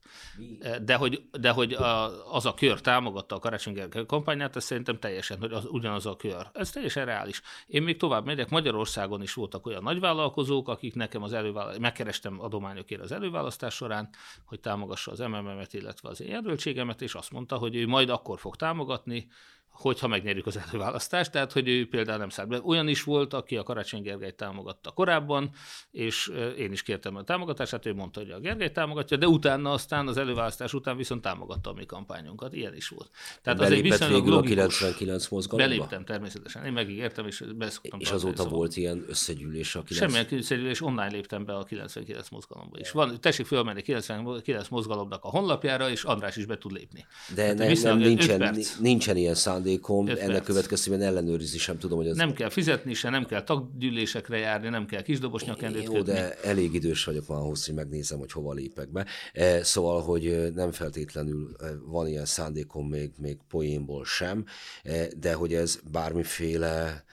De 0.81 0.95
hogy, 0.95 1.23
de 1.31 1.51
hogy 1.51 1.73
a, 1.73 2.33
az 2.35 2.45
a 2.45 2.53
kör 2.53 2.81
támogatta 2.81 3.35
a 3.35 3.39
Karácsony 3.39 3.73
Gergely 3.73 4.05
kampányát, 4.05 4.55
ez 4.55 4.63
szerintem 4.63 4.99
teljesen, 4.99 5.37
hogy 5.39 5.51
az, 5.51 5.65
ugyanaz 5.65 6.05
a 6.05 6.15
kör. 6.15 6.49
Ez 6.53 6.69
teljesen 6.69 7.05
reális. 7.05 7.41
Én 7.67 7.83
még 7.83 7.97
tovább 7.97 8.25
megyek, 8.25 8.49
Magyarországon 8.49 9.21
is 9.21 9.33
voltak 9.33 9.65
olyan 9.65 9.83
nagyvállalkozók, 9.83 10.67
akik 10.67 10.95
nekem 10.95 11.23
az 11.23 11.33
előválasztás, 11.33 11.81
megkerestem 11.81 12.39
adományokért 12.39 13.01
az 13.01 13.11
előválasztás 13.11 13.73
során, 13.73 14.09
hogy 14.45 14.59
támogassa 14.59 15.11
az 15.11 15.19
MMM-et, 15.19 15.73
illetve 15.73 16.09
az 16.09 16.21
én 16.21 16.29
jelöltségemet, 16.29 17.01
és 17.01 17.13
azt 17.13 17.31
mondta, 17.31 17.57
hogy 17.57 17.75
ő 17.75 17.87
majd 17.87 18.09
akkor 18.09 18.39
fog 18.39 18.55
támogatni, 18.55 19.27
hogyha 19.73 20.07
megnyerjük 20.07 20.45
az 20.45 20.59
előválasztást, 20.67 21.31
tehát 21.31 21.51
hogy 21.51 21.67
ő 21.67 21.87
például 21.87 22.17
nem 22.17 22.29
szállt 22.29 22.49
be. 22.49 22.61
Olyan 22.63 22.87
is 22.87 23.03
volt, 23.03 23.33
aki 23.33 23.57
a 23.57 23.63
Karácsony 23.63 24.01
Gergely 24.01 24.31
támogatta 24.31 24.91
korábban, 24.91 25.49
és 25.91 26.31
én 26.57 26.71
is 26.71 26.83
kértem 26.83 27.15
a 27.15 27.23
támogatását, 27.23 27.85
ő 27.85 27.93
mondta, 27.93 28.19
hogy 28.19 28.31
a 28.31 28.39
Gergely 28.39 28.71
támogatja, 28.71 29.17
de 29.17 29.27
utána 29.27 29.71
aztán 29.71 30.07
az 30.07 30.17
előválasztás 30.17 30.73
után 30.73 30.97
viszont 30.97 31.21
támogatta 31.21 31.69
a 31.69 31.73
mi 31.73 31.85
kampányunkat. 31.85 32.53
Ilyen 32.53 32.75
is 32.75 32.87
volt. 32.87 33.09
Tehát 33.41 33.59
az 33.59 33.71
egy 33.71 33.81
viszonylag 33.81 34.23
végül 34.23 34.37
a 34.37 34.41
99 34.41 35.27
mozgalomba? 35.27 35.71
Beléptem 35.71 36.05
természetesen. 36.05 36.65
Én 36.65 36.73
megígértem, 36.73 37.27
és 37.27 37.43
beszoktam. 37.55 37.99
És 37.99 38.11
azóta 38.11 38.35
szóval. 38.35 38.53
volt 38.53 38.75
ilyen 38.75 39.05
összegyűlés 39.07 39.75
a 39.75 39.83
90... 39.83 40.09
Semmilyen 40.09 40.39
összegyűlés, 40.39 40.81
online 40.81 41.07
léptem 41.11 41.45
be 41.45 41.55
a 41.55 41.63
99 41.63 42.29
mozgalomba 42.29 42.79
is. 42.79 42.91
Van, 42.91 43.21
tessék 43.21 43.45
fölmenni 43.45 43.81
99 43.81 44.67
mozgalomnak 44.67 45.23
a 45.23 45.29
honlapjára, 45.29 45.89
és 45.89 46.03
András 46.03 46.35
is 46.35 46.45
be 46.45 46.57
tud 46.57 46.71
lépni. 46.71 47.05
De 47.35 47.53
ne, 47.53 47.73
nem, 47.81 47.97
nincsen, 47.97 48.55
nincsen 48.79 49.17
ilyen 49.17 49.35
szándék 49.35 49.62
szándékom, 49.63 50.07
ennek 50.07 50.27
perc. 50.27 50.45
következtében 50.45 51.01
ellenőrizni 51.01 51.57
sem 51.57 51.77
tudom, 51.77 51.97
hogy 51.97 52.07
ez... 52.07 52.15
Nem 52.15 52.33
kell 52.33 52.49
fizetni 52.49 52.93
se, 52.93 53.09
nem 53.09 53.25
kell 53.25 53.43
taggyűlésekre 53.43 54.37
járni, 54.37 54.69
nem 54.69 54.85
kell 54.85 55.01
kisdobos 55.01 55.43
nyakendőt 55.43 55.83
Jó, 55.83 56.01
de 56.01 56.37
elég 56.41 56.73
idős 56.73 57.03
vagyok 57.03 57.25
van 57.25 57.37
ahhoz, 57.37 57.65
hogy 57.65 57.75
megnézem, 57.75 58.19
hogy 58.19 58.31
hova 58.31 58.53
lépek 58.53 58.91
be. 58.91 59.05
E, 59.33 59.63
szóval, 59.63 60.01
hogy 60.01 60.25
e, 60.25 60.49
nem 60.49 60.71
feltétlenül 60.71 61.55
e, 61.59 61.65
van 61.85 62.07
ilyen 62.07 62.25
szándékom 62.25 62.87
még, 62.87 63.11
még 63.17 63.37
poénból 63.49 64.05
sem, 64.05 64.45
de 65.17 65.33
hogy 65.33 65.53
ez 65.53 65.79
bármiféle 65.91 67.03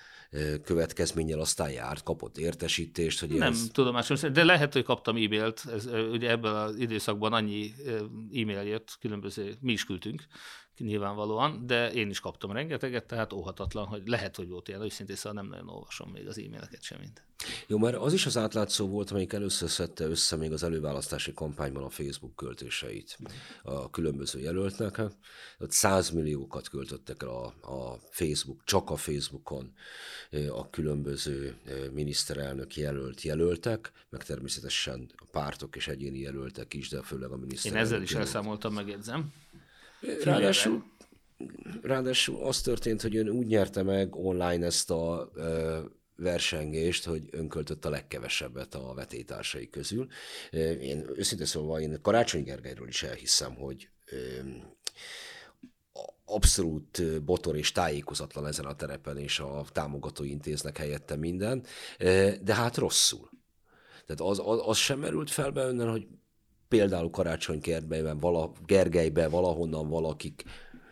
következménnyel 0.64 1.40
aztán 1.40 1.70
járt, 1.70 2.02
kapott 2.02 2.38
értesítést, 2.38 3.20
hogy 3.20 3.28
Nem 3.28 3.52
ez... 3.52 3.66
tudomásom, 3.72 4.32
de 4.32 4.44
lehet, 4.44 4.72
hogy 4.72 4.82
kaptam 4.82 5.16
e-mailt, 5.16 5.62
ez, 5.74 5.88
ugye 6.12 6.30
ebben 6.30 6.54
az 6.54 6.76
időszakban 6.76 7.32
annyi 7.32 7.72
e-mail 8.32 8.62
jött, 8.62 8.96
különböző, 9.00 9.54
mi 9.60 9.72
is 9.72 9.84
küldtünk, 9.84 10.26
nyilvánvalóan, 10.80 11.66
de 11.66 11.92
én 11.92 12.10
is 12.10 12.20
kaptam 12.20 12.52
rengeteget, 12.52 13.06
tehát 13.06 13.32
óhatatlan, 13.32 13.86
hogy 13.86 14.02
lehet, 14.06 14.36
hogy 14.36 14.48
volt 14.48 14.68
ilyen, 14.68 14.82
őszintén 14.82 15.16
szóval 15.16 15.42
nem 15.42 15.50
nagyon 15.50 15.68
olvasom 15.68 16.10
még 16.10 16.28
az 16.28 16.38
e-maileket 16.38 16.82
sem 16.82 16.98
mint. 17.00 17.22
Jó, 17.66 17.78
mert 17.78 17.96
az 17.96 18.12
is 18.12 18.26
az 18.26 18.36
átlátszó 18.36 18.88
volt, 18.88 19.10
amelyik 19.10 19.32
először 19.32 19.70
szedte 19.70 20.04
össze 20.04 20.36
még 20.36 20.52
az 20.52 20.62
előválasztási 20.62 21.32
kampányban 21.32 21.82
a 21.82 21.90
Facebook 21.90 22.36
költéseit 22.36 23.18
a 23.62 23.90
különböző 23.90 24.40
jelöltnek. 24.40 25.00
Ott 25.58 25.72
100 25.72 26.10
milliókat 26.10 26.68
költöttek 26.68 27.22
el 27.22 27.28
a, 27.28 27.44
a 27.72 27.98
Facebook, 28.10 28.64
csak 28.64 28.90
a 28.90 28.96
Facebookon 28.96 29.72
a 30.50 30.70
különböző 30.70 31.56
miniszterelnök 31.92 32.76
jelölt 32.76 33.22
jelöltek, 33.22 33.92
meg 34.08 34.24
természetesen 34.24 35.10
a 35.16 35.24
pártok 35.30 35.76
és 35.76 35.88
egyéni 35.88 36.18
jelöltek 36.18 36.74
is, 36.74 36.88
de 36.88 37.02
főleg 37.02 37.30
a 37.30 37.36
miniszterelnök. 37.36 37.88
Én 37.88 37.94
ezzel 37.94 38.02
is 38.02 38.14
elszámoltam, 38.14 38.74
megjegyzem. 38.74 39.32
Ráadásul, 40.24 40.84
ráadásul 41.82 42.42
az 42.44 42.60
történt, 42.60 43.02
hogy 43.02 43.16
ön 43.16 43.28
úgy 43.28 43.46
nyerte 43.46 43.82
meg 43.82 44.16
online 44.16 44.66
ezt 44.66 44.90
a 44.90 45.30
versengést, 46.16 47.04
hogy 47.04 47.22
önköltött 47.30 47.84
a 47.84 47.90
legkevesebbet 47.90 48.74
a 48.74 48.94
vetétársai 48.94 49.70
közül. 49.70 50.06
Én 50.80 51.10
őszintén 51.14 51.46
szóval 51.46 51.80
én 51.80 51.98
Karácsony 52.02 52.42
Gergelyről 52.42 52.88
is 52.88 53.02
elhiszem, 53.02 53.54
hogy 53.54 53.88
abszolút 56.24 57.22
botor 57.24 57.56
és 57.56 57.72
tájékozatlan 57.72 58.46
ezen 58.46 58.64
a 58.64 58.76
terepen, 58.76 59.18
és 59.18 59.38
a 59.38 59.64
támogató 59.72 60.24
intéznek 60.24 60.76
helyette 60.76 61.16
minden, 61.16 61.64
de 62.42 62.54
hát 62.54 62.76
rosszul. 62.76 63.30
Tehát 64.06 64.32
az, 64.32 64.40
az, 64.44 64.60
az 64.64 64.76
sem 64.76 64.98
merült 64.98 65.30
fel 65.30 65.50
be 65.50 65.62
önnen, 65.62 65.90
hogy 65.90 66.06
például 66.70 67.10
Karácsonykertben, 67.10 68.18
vala, 68.18 68.52
Gergelyben 68.66 69.30
valahonnan 69.30 69.88
valakik 69.88 70.42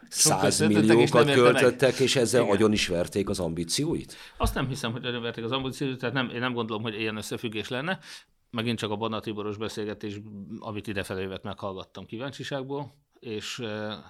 százmilliókat 0.09 1.31
költöttek, 1.33 1.99
és 1.99 2.17
ezzel 2.17 2.43
Igen. 2.43 2.55
agyon 2.55 2.73
is 2.73 2.89
verték 2.89 3.29
az 3.29 3.41
ambícióit? 3.41 4.17
Azt 4.37 4.55
nem 4.55 4.69
hiszem, 4.69 4.93
hogy 4.93 5.05
agyon 5.05 5.23
verték 5.23 5.45
az 5.45 5.53
ambícióit, 5.53 5.99
tehát 5.99 6.15
nem, 6.15 6.31
én 6.31 6.41
nem 6.41 6.53
gondolom, 6.53 6.83
hogy 6.83 7.01
ilyen 7.01 7.17
összefüggés 7.17 7.69
lenne. 7.69 7.99
Megint 8.51 8.79
csak 8.79 8.91
a 8.91 8.97
Banna 8.97 9.21
Tiboros 9.21 9.57
beszélgetés, 9.57 10.21
amit 10.59 10.87
idefelé 10.87 11.25
vett, 11.27 11.43
meghallgattam 11.43 12.07
kíváncsiságból, 12.07 12.95
és 13.21 13.63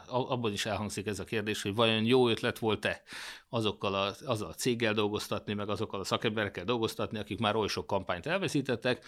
abban 0.07 0.53
is 0.53 0.67
elhangzik 0.67 1.07
ez 1.07 1.19
a 1.19 1.25
kérdés, 1.25 1.63
hogy 1.63 1.75
vajon 1.75 2.05
jó 2.05 2.29
ötlet 2.29 2.59
volt-e 2.59 3.03
azokkal 3.49 3.95
a, 3.95 4.13
azzal 4.25 4.49
a 4.49 4.55
céggel 4.55 4.95
dolgoztatni, 4.95 5.55
meg 5.55 5.69
azokkal 5.69 6.01
a 6.01 6.05
szakemberekkel 6.05 6.65
dolgoztatni, 6.65 7.19
akik 7.19 7.39
már 7.39 7.57
oly 7.57 7.69
sok 7.69 7.87
kampányt 7.87 8.27
elveszítettek. 8.27 9.05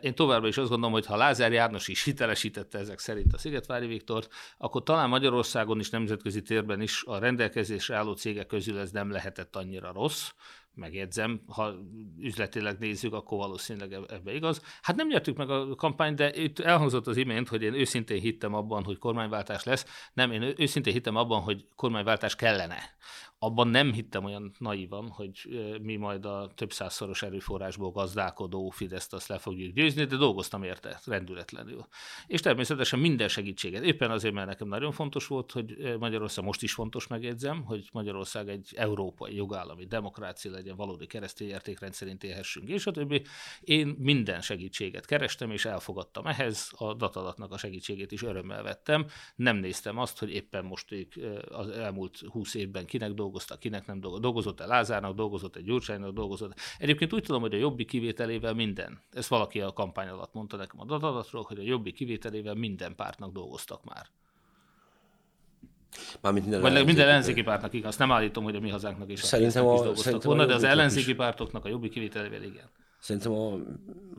Én 0.00 0.14
továbbra 0.14 0.48
is 0.48 0.56
azt 0.56 0.68
gondolom, 0.68 0.94
hogy 0.94 1.06
ha 1.06 1.16
Lázár 1.16 1.52
János 1.52 1.88
is 1.88 2.04
hitelesítette 2.04 2.78
ezek 2.78 2.98
szerint 2.98 3.32
a 3.32 3.38
Szigetvári 3.38 3.86
Viktort, 3.86 4.32
akkor 4.58 4.82
talán 4.82 5.08
Magyarországon 5.08 5.80
is 5.80 5.90
nemzetközi 5.90 6.42
térben 6.42 6.80
is 6.80 7.02
a 7.06 7.18
rendelkezésre 7.18 7.96
álló 7.96 8.12
cégek 8.12 8.46
közül 8.46 8.78
ez 8.78 8.90
nem 8.90 9.10
lehetett 9.10 9.56
annyira 9.56 9.92
rossz, 9.92 10.30
megjegyzem, 10.80 11.40
ha 11.46 11.74
üzletileg 12.18 12.78
nézzük, 12.78 13.12
akkor 13.12 13.38
valószínűleg 13.38 13.92
ebbe 13.92 14.34
igaz. 14.34 14.62
Hát 14.82 14.96
nem 14.96 15.06
nyertük 15.06 15.36
meg 15.36 15.50
a 15.50 15.74
kampányt, 15.74 16.16
de 16.16 16.34
itt 16.34 16.58
elhangzott 16.58 17.06
az 17.06 17.16
imént, 17.16 17.48
hogy 17.48 17.62
én 17.62 17.74
őszintén 17.74 18.20
hittem 18.20 18.54
abban, 18.54 18.84
hogy 18.84 18.98
kormányváltás 18.98 19.64
lesz. 19.64 20.10
Nem, 20.12 20.32
én 20.32 20.54
őszintén 20.56 20.92
hittem 20.92 21.16
abban, 21.16 21.40
hogy 21.40 21.66
kormányváltás 21.76 22.36
kellene. 22.36 22.78
Abban 23.42 23.68
nem 23.68 23.92
hittem 23.92 24.24
olyan 24.24 24.52
naívan, 24.58 25.08
hogy 25.08 25.48
mi 25.82 25.96
majd 25.96 26.24
a 26.24 26.50
több 26.54 26.72
százszoros 26.72 27.22
erőforrásból 27.22 27.90
gazdálkodó 27.90 28.70
Fideszt 28.70 29.12
azt 29.12 29.28
le 29.28 29.38
fogjuk 29.38 29.74
győzni, 29.74 30.04
de 30.04 30.16
dolgoztam 30.16 30.62
érte 30.62 31.00
rendületlenül. 31.04 31.86
És 32.26 32.40
természetesen 32.40 32.98
minden 32.98 33.28
segítséget. 33.28 33.82
Éppen 33.82 34.10
azért, 34.10 34.34
mert 34.34 34.46
nekem 34.46 34.68
nagyon 34.68 34.92
fontos 34.92 35.26
volt, 35.26 35.52
hogy 35.52 35.96
Magyarország 35.98 36.44
most 36.44 36.62
is 36.62 36.72
fontos 36.72 37.06
megjegyzem, 37.06 37.64
hogy 37.64 37.88
Magyarország 37.92 38.48
egy 38.48 38.72
európai 38.76 39.34
jogállami 39.34 39.84
demokrácia 39.84 40.50
legyen, 40.50 40.76
valódi 40.76 41.06
keresztény 41.06 41.48
értékrend 41.48 41.94
szerint 41.94 42.24
élhessünk, 42.24 42.68
és 42.68 42.86
a 42.86 42.90
többi. 42.90 43.22
Én 43.60 43.94
minden 43.98 44.40
segítséget 44.40 45.06
kerestem, 45.06 45.50
és 45.50 45.64
elfogadtam 45.64 46.26
ehhez, 46.26 46.70
a 46.76 46.94
datadatnak 46.94 47.52
a 47.52 47.58
segítségét 47.58 48.12
is 48.12 48.22
örömmel 48.22 48.62
vettem. 48.62 49.06
Nem 49.36 49.56
néztem 49.56 49.98
azt, 49.98 50.18
hogy 50.18 50.30
éppen 50.30 50.64
most 50.64 50.92
ők 50.92 51.14
az 51.48 51.68
elmúlt 51.68 52.18
húsz 52.18 52.54
évben 52.54 52.86
kinek 52.86 53.08
dolgoztak, 53.08 53.28
dolgoztak, 53.30 53.58
kinek 53.58 53.86
nem 53.86 54.00
dolgozott. 54.00 54.22
Dolgozott-e 54.22 54.66
Lázárnak, 54.66 55.14
dolgozott 55.14 55.56
egy 55.56 55.64
Gyurcsánynak, 55.64 56.12
dolgozott. 56.12 56.54
Egyébként 56.78 57.12
úgy 57.12 57.22
tudom, 57.22 57.40
hogy 57.40 57.54
a 57.54 57.58
jobbi 57.58 57.84
kivételével 57.84 58.54
minden. 58.54 59.02
Ezt 59.12 59.28
valaki 59.28 59.60
a 59.60 59.72
kampány 59.72 60.08
alatt 60.08 60.34
mondta 60.34 60.56
nekem 60.56 60.80
a 60.80 60.92
adatról, 60.92 61.44
hogy 61.48 61.58
a 61.58 61.62
jobbi 61.62 61.92
kivételével 61.92 62.54
minden 62.54 62.94
pártnak 62.94 63.32
dolgoztak 63.32 63.84
már. 63.84 64.06
Mármint 66.20 66.44
minden 66.44 66.72
Vagy 66.72 66.84
minden 66.84 67.08
ellenzéki 67.08 67.42
pártnak, 67.42 67.72
igaz. 67.72 67.96
Nem 67.96 68.12
állítom, 68.12 68.44
hogy 68.44 68.56
a 68.56 68.60
mi 68.60 68.70
hazánknak 68.70 69.10
is, 69.10 69.20
szerintem 69.20 69.66
a, 69.66 69.72
is 69.72 69.78
dolgoztak 69.78 70.04
szerintem 70.04 70.28
volna, 70.28 70.46
de 70.46 70.54
az 70.54 70.62
ellenzéki 70.62 71.10
is. 71.10 71.16
pártoknak 71.16 71.64
a 71.64 71.68
jobbi 71.68 71.88
kivételével 71.88 72.42
igen. 72.42 72.70
Szerintem, 73.00 73.32
a, 73.32 73.58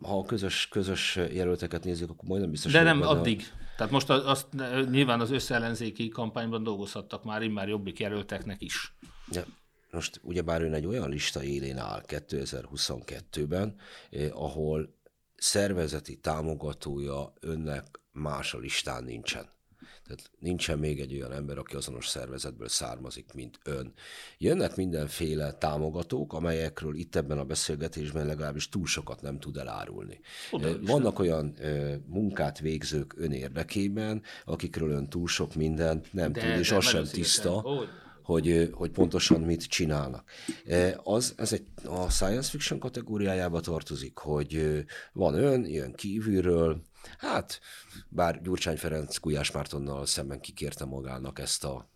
ha 0.07 0.17
a 0.17 0.23
közös, 0.23 0.67
közös 0.67 1.15
jelölteket 1.15 1.83
nézzük, 1.83 2.09
akkor 2.09 2.27
majdnem 2.27 2.51
biztos. 2.51 2.71
De 2.71 2.83
nem 2.83 3.01
addig. 3.01 3.43
Tehát 3.81 3.95
most 3.95 4.09
azt, 4.09 4.47
nyilván 4.89 5.19
az 5.19 5.31
összeellenzéki 5.31 6.07
kampányban 6.07 6.63
dolgozhattak 6.63 7.23
már 7.23 7.41
immár 7.41 7.67
jobbik 7.67 7.99
jelölteknek 7.99 8.61
is. 8.61 8.93
Ja. 9.31 9.43
Most 9.91 10.19
ugyebár 10.23 10.61
ön 10.61 10.73
egy 10.73 10.85
olyan 10.85 11.09
lista 11.09 11.43
élén 11.43 11.77
áll 11.77 12.03
2022-ben, 12.07 13.75
eh, 14.09 14.41
ahol 14.43 14.95
szervezeti 15.35 16.17
támogatója 16.17 17.33
önnek 17.39 17.85
más 18.11 18.53
a 18.53 18.57
listán 18.57 19.03
nincsen. 19.03 19.49
Tehát 20.15 20.31
nincsen 20.39 20.79
még 20.79 20.99
egy 20.99 21.13
olyan 21.13 21.31
ember, 21.31 21.57
aki 21.57 21.75
azonos 21.75 22.07
szervezetből 22.07 22.67
származik, 22.67 23.33
mint 23.33 23.59
ön. 23.63 23.93
Jönnek 24.37 24.75
mindenféle 24.75 25.53
támogatók, 25.53 26.33
amelyekről 26.33 26.95
itt 26.95 27.15
ebben 27.15 27.37
a 27.37 27.43
beszélgetésben 27.43 28.25
legalábbis 28.25 28.69
túl 28.69 28.85
sokat 28.85 29.21
nem 29.21 29.39
tud 29.39 29.57
elárulni. 29.57 30.19
Oda 30.51 30.79
Vannak 30.81 31.17
nem. 31.17 31.21
olyan 31.21 31.53
ö, 31.59 31.95
munkát 32.05 32.59
végzők 32.59 33.13
ön 33.17 33.31
érdekében, 33.31 34.21
akikről 34.45 34.91
ön 34.91 35.09
túl 35.09 35.27
sok 35.27 35.55
mindent 35.55 36.13
nem 36.13 36.31
de, 36.31 36.41
tud, 36.41 36.59
és 36.59 36.69
de 36.69 36.75
az 36.75 36.85
sem 36.85 37.03
tiszta. 37.03 37.51
Hogy 37.51 37.87
hogy, 38.23 38.69
hogy 38.71 38.91
pontosan 38.91 39.41
mit 39.41 39.63
csinálnak. 39.63 40.29
Az, 41.03 41.33
ez 41.37 41.53
egy, 41.53 41.65
a 41.85 42.09
science 42.09 42.49
fiction 42.49 42.79
kategóriájába 42.79 43.59
tartozik, 43.59 44.17
hogy 44.17 44.83
van 45.13 45.33
ön, 45.33 45.65
jön 45.65 45.93
kívülről, 45.93 46.81
hát 47.17 47.59
bár 48.09 48.41
Gyurcsány 48.41 48.77
Ferenc 48.77 49.19
Gulyás 49.19 49.51
Mártonnal 49.51 50.05
szemben 50.05 50.39
kikérte 50.39 50.85
magának 50.85 51.39
ezt 51.39 51.63
a 51.63 51.90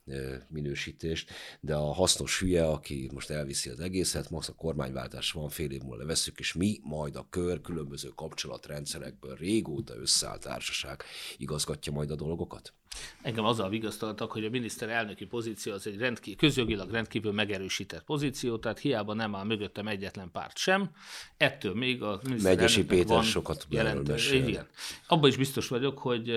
minősítést, 0.47 1.31
de 1.59 1.75
a 1.75 1.93
hasznos 1.93 2.39
hülye, 2.39 2.65
aki 2.65 3.09
most 3.13 3.29
elviszi 3.29 3.69
az 3.69 3.79
egészet, 3.79 4.29
most 4.29 4.49
a 4.49 4.53
kormányváltás 4.53 5.31
van, 5.31 5.49
fél 5.49 5.71
év 5.71 5.81
múlva 5.81 5.97
levesszük, 5.97 6.39
és 6.39 6.53
mi 6.53 6.79
majd 6.83 7.15
a 7.15 7.27
kör 7.29 7.61
különböző 7.61 8.09
kapcsolatrendszerekből 8.09 9.35
régóta 9.35 9.95
összeállt 9.95 10.41
társaság 10.41 11.03
igazgatja 11.37 11.91
majd 11.91 12.11
a 12.11 12.15
dolgokat? 12.15 12.73
Engem 13.21 13.45
azzal 13.45 13.69
vigasztaltak, 13.69 14.31
hogy 14.31 14.45
a 14.45 14.49
miniszterelnöki 14.49 15.25
pozíció 15.25 15.73
az 15.73 15.87
egy 15.87 15.97
rendkívül, 15.97 16.39
közjogilag 16.39 16.91
rendkívül 16.91 17.31
megerősített 17.31 18.03
pozíció, 18.03 18.57
tehát 18.57 18.79
hiába 18.79 19.13
nem 19.13 19.35
áll 19.35 19.43
mögöttem 19.43 19.87
egyetlen 19.87 20.31
párt 20.31 20.57
sem. 20.57 20.89
Ettől 21.37 21.73
még 21.73 22.03
a 22.03 22.21
Megyesi 22.41 22.85
Péter 22.85 23.07
van 23.07 23.23
sokat 23.23 23.65
jelent, 23.69 24.09
Igen. 24.31 24.67
Abban 25.07 25.29
is 25.29 25.37
biztos 25.37 25.67
vagyok, 25.67 25.99
hogy 25.99 26.31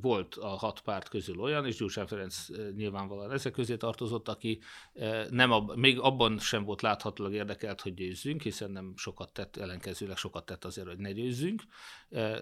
volt 0.00 0.34
a 0.34 0.46
hat 0.46 0.80
párt 0.80 1.08
közül 1.08 1.40
olyan, 1.40 1.66
és 1.66 1.76
Gyurcsány 1.76 2.06
Ferenc 2.06 2.46
nyilvánvalóan 3.08 3.32
ezek 3.32 3.52
közé 3.52 3.76
tartozott, 3.76 4.28
aki 4.28 4.60
nem 5.30 5.50
ab, 5.50 5.76
még 5.76 5.98
abban 5.98 6.38
sem 6.38 6.64
volt 6.64 6.82
láthatólag 6.82 7.32
érdekelt, 7.32 7.80
hogy 7.80 7.94
győzzünk, 7.94 8.42
hiszen 8.42 8.70
nem 8.70 8.92
sokat 8.96 9.32
tett, 9.32 9.56
ellenkezőleg 9.56 10.16
sokat 10.16 10.46
tett 10.46 10.64
azért, 10.64 10.86
hogy 10.86 10.98
ne 10.98 11.12
győzzünk. 11.12 11.62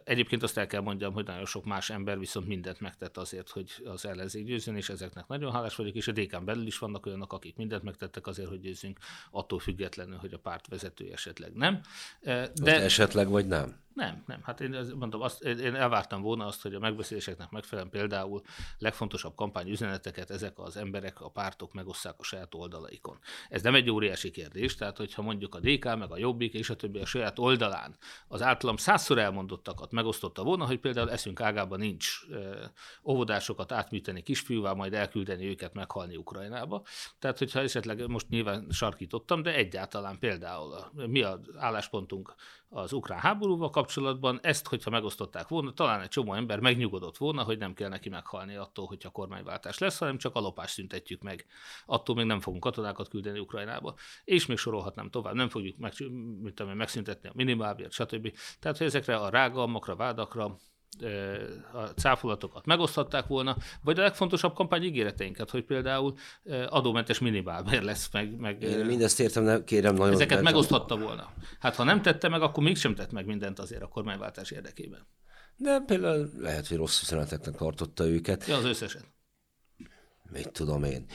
Egyébként 0.05 0.43
azt 0.43 0.59
el 0.59 0.67
kell 0.67 0.81
mondjam, 0.81 1.13
hogy 1.13 1.27
nagyon 1.27 1.47
sok 1.47 1.65
más 1.65 1.91
ember 1.91 2.19
viszont 2.19 2.47
mindent 2.47 2.81
megtett 2.81 3.17
azért, 3.17 3.51
hogy 3.51 3.71
az 3.85 4.07
ellenzék 4.07 4.45
győzzön, 4.45 4.77
és 4.77 4.89
ezeknek 4.89 5.27
nagyon 5.27 5.53
hálás 5.53 5.75
vagyok, 5.77 5.95
és 5.95 6.09
a 6.09 6.13
DK-n 6.13 6.45
belül 6.45 6.67
is 6.67 6.79
vannak 6.79 7.07
olyanok, 7.07 7.33
akik 7.33 7.57
mindent 7.57 7.83
megtettek 7.83 8.27
azért, 8.27 8.49
hogy 8.49 8.61
győzzünk, 8.61 8.99
attól 9.31 9.59
függetlenül, 9.59 10.17
hogy 10.17 10.33
a 10.33 10.39
párt 10.39 10.67
vezető 10.69 11.13
esetleg 11.13 11.53
nem. 11.53 11.81
De 12.21 12.51
Most 12.61 12.73
esetleg 12.73 13.29
vagy 13.29 13.47
nem? 13.47 13.85
Nem, 13.97 14.23
nem. 14.27 14.41
Hát 14.43 14.61
én 14.61 14.77
mondom, 14.99 15.21
azt, 15.21 15.43
én 15.43 15.75
elvártam 15.75 16.23
volna 16.23 16.47
azt, 16.47 16.63
hogy 16.63 16.75
a 16.75 16.79
megbeszéléseknek 16.79 17.51
megfelelően 17.51 17.93
például 17.93 18.43
legfontosabb 18.79 19.35
kampányüzeneteket 19.35 20.31
ezek 20.31 20.59
az 20.59 20.77
emberek, 20.77 21.21
a 21.21 21.29
pártok 21.29 21.73
megosszák 21.73 22.15
a 22.19 22.23
saját 22.23 22.55
oldalaikon. 22.55 23.19
Ez 23.49 23.63
nem 23.63 23.75
egy 23.75 23.91
óriási 23.91 24.31
kérdés, 24.31 24.75
tehát 24.75 24.97
hogyha 24.97 25.23
mondjuk 25.23 25.55
a 25.55 25.61
DK, 25.61 25.85
meg 25.85 26.11
a 26.11 26.19
Jobbik 26.19 26.55
és 26.55 26.71
a 26.71 26.77
többi 26.77 26.99
a 26.99 27.07
saját 27.07 27.39
oldalán 27.39 27.97
az 28.29 28.43
általam 28.43 28.77
százszor 28.77 29.19
elmondottakat 29.19 29.93
megosztotta 29.93 30.43
volna, 30.43 30.67
hogy 30.67 30.81
például 30.81 31.11
eszünk 31.11 31.41
ágában 31.41 31.79
nincs 31.79 32.21
óvodásokat 33.05 33.73
átműteni 33.73 34.23
kisfiúvá, 34.23 34.73
majd 34.73 34.95
elküldeni 34.95 35.47
őket 35.47 35.75
meghalni 35.75 36.17
Ukrajnába. 36.17 36.83
Tehát, 37.19 37.39
hogyha 37.39 37.61
esetleg 37.61 38.07
most 38.07 38.29
nyilván 38.29 38.67
sarkítottam, 38.71 39.43
de 39.43 39.55
egyáltalán 39.55 40.19
például 40.19 40.73
a, 40.73 40.91
mi 41.07 41.23
az 41.23 41.39
álláspontunk 41.57 42.35
az 42.69 42.93
ukrán 42.93 43.19
háborúval 43.19 43.71
kapcsolatban, 43.71 44.39
ezt, 44.43 44.67
hogyha 44.69 44.91
megosztották 44.91 45.49
volna, 45.49 45.73
talán 45.73 46.01
egy 46.01 46.09
csomó 46.09 46.35
ember 46.35 46.61
megnyugodott 46.61 47.17
volna, 47.17 47.43
hogy 47.43 47.59
nem 47.59 47.75
kell 47.75 47.89
neki 47.89 48.09
meghalni 48.09 48.57
attól, 48.57 48.87
hogyha 48.87 49.11
kormányváltás 49.11 49.79
lesz, 49.79 49.99
hanem 49.99 50.19
csak 50.19 50.35
a 50.35 50.41
lopást 50.41 50.75
szüntetjük 50.75 51.23
meg. 51.23 51.47
Attól 51.87 52.15
még 52.15 52.27
nem 52.27 52.41
fogunk 52.41 52.63
katonákat 52.63 53.09
küldeni 53.09 53.39
Ukrajnába. 53.39 53.95
És 54.25 54.47
még 54.47 54.57
sorolhatnám 54.57 55.11
tovább, 55.11 55.35
nem 55.35 55.49
fogjuk 55.49 55.77
meg, 55.77 55.93
mit 56.43 56.55
tudom, 56.55 56.77
megszüntetni 56.77 57.29
a 57.29 57.33
minimálbért, 57.35 57.93
stb. 57.93 58.39
Tehát, 58.61 58.79
hogy 58.79 58.87
ezekre 58.87 59.17
a 59.17 59.29
rágalmakra, 59.29 59.97
vádakra 59.97 60.57
a 61.73 61.83
cáfolatokat 61.85 62.67
megoszthatták 62.67 63.27
volna, 63.27 63.57
vagy 63.83 63.99
a 63.99 64.03
legfontosabb 64.03 64.55
kampány 64.55 64.83
ígéreteinket, 64.83 65.51
hogy 65.51 65.65
például 65.65 66.15
adómentes 66.69 67.19
minimálbér 67.19 67.83
lesz 67.83 68.09
meg. 68.13 68.37
meg 68.37 68.63
Én 68.63 68.87
mindezt 68.87 69.21
értem, 69.21 69.43
ne, 69.43 69.65
kérem 69.65 69.95
nagyon. 69.95 70.13
Ezeket 70.13 70.43
megoszthatta 70.43 70.97
volna. 70.97 71.33
Hát 71.59 71.75
ha 71.75 71.85
nem 71.85 72.03
tette 72.03 72.29
meg, 72.29 72.43
akkor 72.43 72.63
mégsem 72.63 72.95
tett 72.95 73.13
meg 73.13 73.27
mindent 73.27 73.59
azért 73.59 73.83
a 73.83 73.89
kormányváltás 73.89 74.51
érdekében. 74.51 75.07
De 75.57 75.81
például 75.87 76.31
lehet, 76.39 76.67
hogy 76.67 76.77
rossz 76.77 77.03
üzeneteknek 77.03 77.55
tartotta 77.55 78.07
őket. 78.07 78.47
Ja, 78.47 78.57
az 78.57 78.65
összeset. 78.65 79.05
Mit 80.31 80.53
tudom 80.53 80.85
én. 80.85 81.07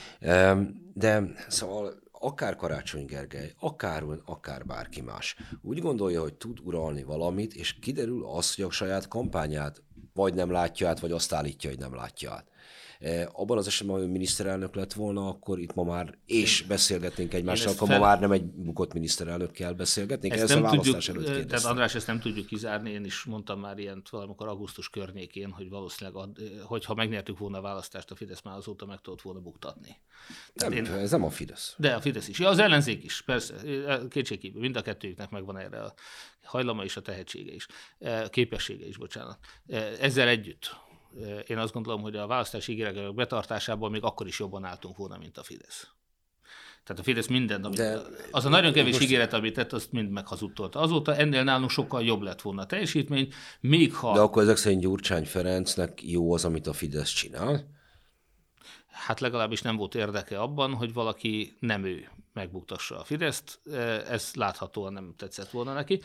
De 0.94 1.24
szóval 1.48 2.01
akár 2.22 2.56
Karácsony 2.56 3.06
Gergely, 3.06 3.54
akár 3.60 4.04
ön, 4.04 4.22
akár 4.26 4.66
bárki 4.66 5.02
más 5.02 5.36
úgy 5.62 5.80
gondolja, 5.80 6.22
hogy 6.22 6.34
tud 6.34 6.60
uralni 6.64 7.04
valamit, 7.04 7.54
és 7.54 7.80
kiderül 7.80 8.26
az, 8.26 8.56
hogy 8.56 8.66
a 8.66 8.72
saját 8.72 9.08
kampányát 9.08 9.84
vagy 10.14 10.34
nem 10.34 10.52
látja 10.52 10.90
át, 10.90 11.00
vagy 11.00 11.12
azt 11.12 11.34
állítja, 11.34 11.70
hogy 11.70 11.80
nem 11.80 11.96
látja 11.96 12.32
át. 12.32 12.51
Eh, 13.02 13.26
abban 13.32 13.58
az 13.58 13.68
esetben, 13.68 13.98
hogy 13.98 14.10
miniszterelnök 14.10 14.76
lett 14.76 14.94
volna, 14.94 15.28
akkor 15.28 15.60
itt 15.60 15.74
ma 15.74 15.84
már, 15.84 16.18
és 16.26 16.62
beszélgetnénk 16.62 17.34
egymással, 17.34 17.72
akkor 17.74 17.88
fel... 17.88 18.00
ma 18.00 18.06
már 18.06 18.20
nem 18.20 18.32
egy 18.32 18.44
bukott 18.44 18.94
miniszterelnökkel 18.94 19.74
beszélgetnénk. 19.74 20.34
Ezt, 20.34 20.54
nem 20.54 20.64
tudjuk, 20.64 21.08
előtt 21.08 21.48
tehát 21.48 21.66
András, 21.66 21.96
ezt 21.96 22.08
nem 22.08 22.20
tudjuk 22.20 22.46
kizárni, 22.46 22.90
én 22.92 23.06
is 23.06 23.24
mondtam 23.24 23.60
már 23.60 23.78
ilyen 23.78 24.02
valamikor 24.10 24.48
augusztus 24.48 24.90
környékén, 24.90 25.52
hogy 25.52 25.70
valószínűleg, 25.70 26.30
hogyha 26.64 26.94
megnyertük 26.94 27.38
volna 27.38 27.58
a 27.58 27.62
választást, 27.62 28.12
a 28.12 28.16
Fidesz 28.16 28.42
már 28.42 28.58
azóta 28.58 28.86
meg 28.86 29.02
tudott 29.02 29.22
volna 29.22 29.40
buktatni. 29.40 29.98
Nem, 30.54 30.72
én... 30.72 30.86
ez 30.86 31.12
nem 31.12 31.24
a 31.24 31.30
Fidesz. 31.30 31.76
De 31.78 31.94
a 31.94 32.02
Fidesz 32.02 32.28
is. 32.28 32.40
Ja, 32.40 32.50
az 32.50 32.60
ellenzék 32.60 33.04
is, 33.04 33.22
persze, 33.22 33.56
kétségkívül, 34.10 34.62
mind 34.62 34.76
a 34.76 34.82
kettőjüknek 34.82 35.30
megvan 35.30 35.58
erre 35.58 35.82
a 35.84 35.94
hajlama 36.44 36.84
és 36.84 36.98
a 36.98 37.02
tehetsége 37.02 37.54
is, 37.54 37.68
képessége 38.30 38.88
is, 38.88 38.98
bocsánat. 38.98 39.38
Ezzel 40.00 40.28
együtt 40.28 40.90
én 41.48 41.58
azt 41.58 41.74
gondolom, 41.74 42.02
hogy 42.02 42.16
a 42.16 42.28
választási 42.28 42.72
ígéretek 42.72 43.14
betartásából 43.14 43.90
még 43.90 44.04
akkor 44.04 44.28
is 44.28 44.40
jobban 44.40 44.64
álltunk 44.64 44.98
volna, 44.98 45.18
mint 45.18 45.38
a 45.38 45.44
Fidesz. 45.44 45.88
Tehát 46.84 47.02
a 47.02 47.06
Fidesz 47.06 47.28
mindent, 47.28 47.66
amit, 47.66 47.78
De, 47.78 48.02
az 48.32 48.46
a 48.46 48.50
nagyon 48.50 48.74
kevés 48.74 48.94
most... 48.94 49.06
ígéret, 49.06 49.34
amit 49.34 49.54
tett, 49.54 49.74
azt 49.74 49.92
mind 49.92 50.12
meghazudtolta. 50.12 50.80
Azóta 50.80 51.16
ennél 51.16 51.44
nálunk 51.44 51.70
sokkal 51.70 52.04
jobb 52.04 52.22
lett 52.22 52.42
volna 52.42 52.62
a 52.62 52.66
teljesítmény, 52.66 53.34
még 53.60 53.94
ha... 53.94 54.14
De 54.14 54.20
akkor 54.20 54.44
ezek 54.44 54.58
szerint 54.58 54.82
Gyurcsány 54.82 55.26
Ferencnek 55.26 56.04
jó 56.04 56.34
az, 56.34 56.46
amit 56.46 56.68
a 56.68 56.74
Fidesz 56.74 57.12
csinál? 57.12 57.70
Hát 58.88 59.20
legalábbis 59.20 59.62
nem 59.62 59.76
volt 59.76 59.96
érdeke 59.96 60.40
abban, 60.40 60.74
hogy 60.74 60.94
valaki 60.94 61.58
nem 61.60 61.84
ő 61.84 62.10
megbuktassa 62.34 63.00
a 63.00 63.04
Fideszt. 63.04 63.60
Ez 64.10 64.32
láthatóan 64.34 64.94
nem 64.94 65.14
tetszett 65.18 65.50
volna 65.50 65.74
neki. 65.74 66.02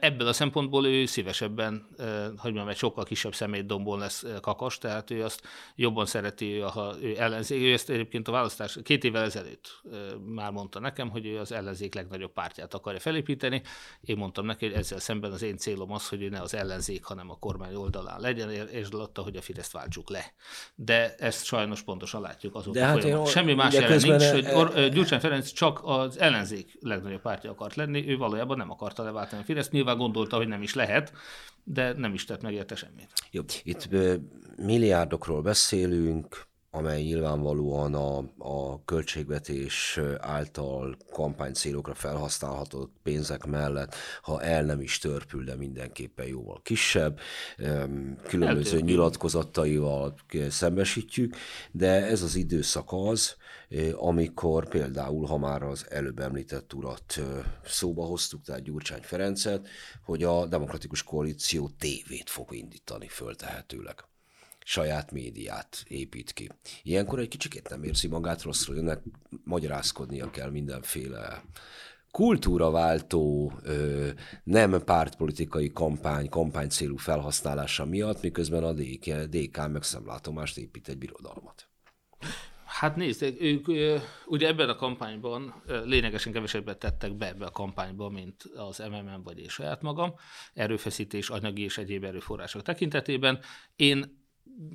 Ebből 0.00 0.26
a 0.26 0.32
szempontból 0.32 0.86
ő 0.86 1.06
szívesebben, 1.06 1.88
hogy 2.36 2.52
mondjam, 2.52 2.68
egy 2.68 2.76
sokkal 2.76 3.04
kisebb 3.04 3.34
szemétdombon 3.34 3.98
lesz 3.98 4.24
kakas, 4.40 4.78
tehát 4.78 5.10
ő 5.10 5.24
azt 5.24 5.42
jobban 5.74 6.06
szereti, 6.06 6.58
ha 6.58 6.94
ő 7.02 7.14
ellenzék. 7.18 7.62
Ő 7.62 7.72
ezt 7.72 7.90
egyébként 7.90 8.28
a 8.28 8.32
választás 8.32 8.78
két 8.82 9.04
évvel 9.04 9.24
ezelőtt 9.24 9.82
már 10.26 10.50
mondta 10.50 10.80
nekem, 10.80 11.10
hogy 11.10 11.26
ő 11.26 11.38
az 11.38 11.52
ellenzék 11.52 11.94
legnagyobb 11.94 12.32
pártját 12.32 12.74
akarja 12.74 13.00
felépíteni. 13.00 13.62
Én 14.00 14.16
mondtam 14.16 14.46
neki, 14.46 14.66
hogy 14.66 14.74
ezzel 14.74 14.98
szemben 14.98 15.32
az 15.32 15.42
én 15.42 15.56
célom 15.56 15.92
az, 15.92 16.08
hogy 16.08 16.22
ő 16.22 16.28
ne 16.28 16.40
az 16.40 16.54
ellenzék, 16.54 17.04
hanem 17.04 17.30
a 17.30 17.38
kormány 17.38 17.74
oldalán 17.74 18.20
legyen, 18.20 18.50
és 18.50 18.88
alatta, 18.88 19.22
hogy 19.22 19.36
a 19.36 19.40
Fideszt 19.40 19.72
váltsuk 19.72 20.10
le. 20.10 20.32
De 20.74 21.14
ezt 21.14 21.44
sajnos 21.44 21.82
pontosan 21.82 22.20
látjuk 22.20 22.54
azóta. 22.54 22.78
De 22.78 22.84
hát 22.84 23.04
én, 23.04 23.24
Semmi 23.24 23.54
más 23.54 23.74
jelen 23.74 24.00
nincs, 24.00 24.24
hogy 24.24 24.90
Gyurcsány 24.90 25.20
Ferenc 25.20 25.52
csak 25.58 25.80
az 25.82 26.18
ellenzék 26.18 26.76
legnagyobb 26.80 27.20
pártja 27.20 27.50
akart 27.50 27.74
lenni, 27.74 28.08
ő 28.08 28.16
valójában 28.16 28.56
nem 28.56 28.70
akarta 28.70 29.02
leváltani 29.02 29.42
a 29.42 29.44
Fideszt, 29.44 29.72
nyilván 29.72 29.96
gondolta, 29.96 30.36
hogy 30.36 30.48
nem 30.48 30.62
is 30.62 30.74
lehet, 30.74 31.12
de 31.64 31.92
nem 31.92 32.14
is 32.14 32.24
tett 32.24 32.42
meg 32.42 32.52
érte 32.52 32.74
semmit. 32.74 33.12
Jó, 33.30 33.42
itt 33.62 33.88
milliárdokról 34.56 35.42
beszélünk, 35.42 36.47
amely 36.78 37.02
nyilvánvalóan 37.02 37.94
a, 37.94 38.18
a 38.38 38.84
költségvetés 38.84 40.00
által 40.18 40.96
kampánycélokra 41.12 41.94
felhasználható 41.94 42.90
pénzek 43.02 43.46
mellett, 43.46 43.94
ha 44.22 44.42
el 44.42 44.64
nem 44.64 44.80
is 44.80 44.98
törpül, 44.98 45.44
de 45.44 45.56
mindenképpen 45.56 46.26
jóval 46.26 46.60
kisebb, 46.62 47.20
különböző 48.22 48.46
Eltörpül. 48.46 48.80
nyilatkozataival 48.80 50.14
szembesítjük, 50.48 51.36
de 51.70 52.06
ez 52.06 52.22
az 52.22 52.34
időszak 52.34 52.88
az, 52.90 53.36
amikor 53.92 54.68
például, 54.68 55.26
ha 55.26 55.38
már 55.38 55.62
az 55.62 55.86
előbb 55.90 56.18
említett 56.18 56.72
urat 56.74 57.20
szóba 57.64 58.04
hoztuk, 58.04 58.42
tehát 58.42 58.62
Gyurcsány 58.62 59.02
Ferencet, 59.02 59.68
hogy 60.04 60.22
a 60.22 60.46
Demokratikus 60.46 61.02
Koalíció 61.02 61.70
tévét 61.78 62.30
fog 62.30 62.54
indítani 62.54 63.08
föltehetőleg 63.08 63.96
saját 64.68 65.12
médiát 65.12 65.84
épít 65.86 66.32
ki. 66.32 66.50
Ilyenkor 66.82 67.18
egy 67.18 67.28
kicsikét 67.28 67.68
nem 67.68 67.82
érzi 67.82 68.08
magát 68.08 68.42
rosszul, 68.42 68.76
önnek 68.76 69.02
magyarázkodnia 69.44 70.30
kell 70.30 70.50
mindenféle 70.50 71.42
kultúraváltó, 72.10 73.52
nem 74.44 74.84
pártpolitikai 74.84 75.72
kampány, 75.72 76.28
kampány 76.28 76.68
célú 76.68 76.96
felhasználása 76.96 77.84
miatt, 77.84 78.22
miközben 78.22 78.64
a 78.64 78.72
DK, 78.72 79.70
meg 79.72 79.82
szemlátomást 79.82 80.58
épít 80.58 80.88
egy 80.88 80.98
birodalmat. 80.98 81.68
Hát 82.64 82.96
nézd, 82.96 83.22
ők 83.22 83.66
ugye 84.26 84.46
ebben 84.46 84.68
a 84.68 84.76
kampányban 84.76 85.62
lényegesen 85.84 86.32
kevesebbet 86.32 86.78
tettek 86.78 87.16
be 87.16 87.26
ebbe 87.26 87.46
a 87.46 87.50
kampányba, 87.50 88.08
mint 88.08 88.42
az 88.54 88.78
MMM 88.78 89.22
vagy 89.22 89.38
én 89.38 89.48
saját 89.48 89.82
magam, 89.82 90.14
erőfeszítés, 90.54 91.30
anyagi 91.30 91.62
és 91.62 91.78
egyéb 91.78 92.04
erőforrások 92.04 92.62
tekintetében. 92.62 93.40
Én 93.76 94.26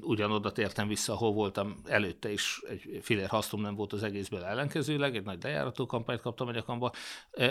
ugyanoda 0.01 0.51
tértem 0.51 0.87
vissza, 0.87 1.13
ahol 1.13 1.31
voltam 1.31 1.81
előtte 1.85 2.31
is, 2.31 2.61
egy 2.69 2.99
filér 3.01 3.27
hasznom 3.27 3.61
nem 3.61 3.75
volt 3.75 3.93
az 3.93 4.03
egészből 4.03 4.43
ellenkezőleg, 4.43 5.15
egy 5.15 5.23
nagy 5.23 5.43
lejárató 5.43 5.85
kampányt 5.85 6.21
kaptam 6.21 6.47
a 6.47 6.51
nyakamba. 6.51 6.91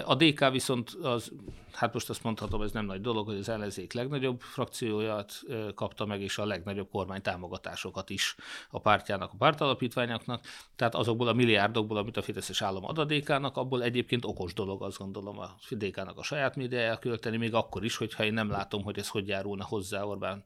A 0.04 0.14
DK 0.14 0.50
viszont, 0.50 0.90
az, 0.90 1.32
hát 1.72 1.92
most 1.92 2.10
azt 2.10 2.22
mondhatom, 2.22 2.62
ez 2.62 2.72
nem 2.72 2.84
nagy 2.84 3.00
dolog, 3.00 3.26
hogy 3.26 3.36
az 3.36 3.48
ellenzék 3.48 3.92
legnagyobb 3.92 4.40
frakcióját 4.40 5.42
kapta 5.74 6.06
meg, 6.06 6.20
és 6.20 6.38
a 6.38 6.44
legnagyobb 6.44 6.88
kormány 6.90 7.22
támogatásokat 7.22 8.10
is 8.10 8.36
a 8.70 8.78
pártjának, 8.78 9.32
a 9.32 9.36
pártalapítványoknak. 9.38 10.44
Tehát 10.76 10.94
azokból 10.94 11.28
a 11.28 11.32
milliárdokból, 11.32 11.96
amit 11.96 12.16
a 12.16 12.22
Fideszes 12.22 12.62
állam 12.62 12.84
ad 12.84 12.98
a 12.98 13.04
DK-nak, 13.04 13.56
abból 13.56 13.82
egyébként 13.82 14.24
okos 14.24 14.54
dolog, 14.54 14.82
azt 14.82 14.98
gondolom, 14.98 15.38
a 15.38 15.54
DK-nak 15.70 16.18
a 16.18 16.22
saját 16.22 16.56
médiáját 16.56 17.00
költeni, 17.00 17.36
még 17.36 17.54
akkor 17.54 17.84
is, 17.84 17.96
hogyha 17.96 18.24
én 18.24 18.32
nem 18.32 18.50
látom, 18.50 18.82
hogy 18.82 18.98
ez 18.98 19.08
hogy 19.08 19.28
járulna 19.28 19.64
hozzá 19.64 20.02
Orbán 20.02 20.42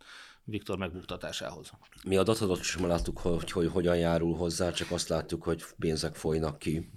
Viktor 0.49 0.79
megbuktatásához. 0.79 1.71
Mi 2.05 2.17
a 2.17 2.23
datadat 2.23 2.63
sem 2.63 2.87
láttuk, 2.87 3.19
hogy, 3.19 3.51
hogy 3.51 3.71
hogyan 3.73 3.97
járul 3.97 4.37
hozzá, 4.37 4.71
csak 4.71 4.91
azt 4.91 5.09
látjuk, 5.09 5.43
hogy 5.43 5.65
pénzek 5.79 6.15
folynak 6.15 6.59
ki. 6.59 6.91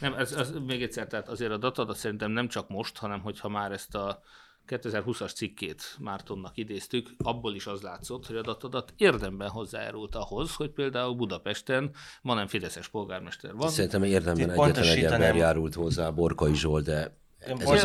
Nem, 0.00 0.14
ez, 0.14 0.32
ez 0.32 0.50
még 0.66 0.82
egyszer, 0.82 1.06
tehát 1.06 1.28
azért 1.28 1.50
a 1.50 1.56
datadat 1.56 1.96
szerintem 1.96 2.30
nem 2.30 2.48
csak 2.48 2.68
most, 2.68 2.98
hanem 2.98 3.20
hogyha 3.20 3.48
már 3.48 3.72
ezt 3.72 3.94
a 3.94 4.22
2020-as 4.68 5.34
cikkét 5.34 5.96
Mártonnak 6.00 6.56
idéztük, 6.56 7.10
abból 7.18 7.54
is 7.54 7.66
az 7.66 7.80
látszott, 7.80 8.26
hogy 8.26 8.36
a 8.36 8.42
datadat 8.42 8.92
érdemben 8.96 9.48
hozzájárult 9.48 10.14
ahhoz, 10.14 10.54
hogy 10.54 10.70
például 10.70 11.14
Budapesten 11.14 11.90
ma 12.22 12.34
nem 12.34 12.46
Fideszes 12.46 12.88
polgármester 12.88 13.54
van. 13.54 13.68
Szerintem 13.68 14.02
érdemben 14.02 14.50
egyetlen 14.50 14.84
egy 14.84 15.04
ember 15.04 15.36
járult 15.36 15.74
hozzá, 15.74 16.10
Borkai 16.10 16.54
Zsolt, 16.54 16.84
de 16.84 17.16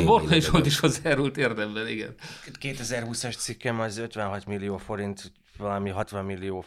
Borkai 0.06 0.42
Zsolt 0.42 0.66
is 0.66 0.80
hozzájárult 0.80 1.38
érdemben, 1.38 1.88
igen. 1.88 2.16
2020-as 2.62 3.38
cikkem 3.38 3.80
az 3.80 3.98
56 3.98 4.46
millió 4.46 4.78
forint, 4.78 5.32
valami 5.58 5.90
60 5.90 6.26
millió 6.26 6.66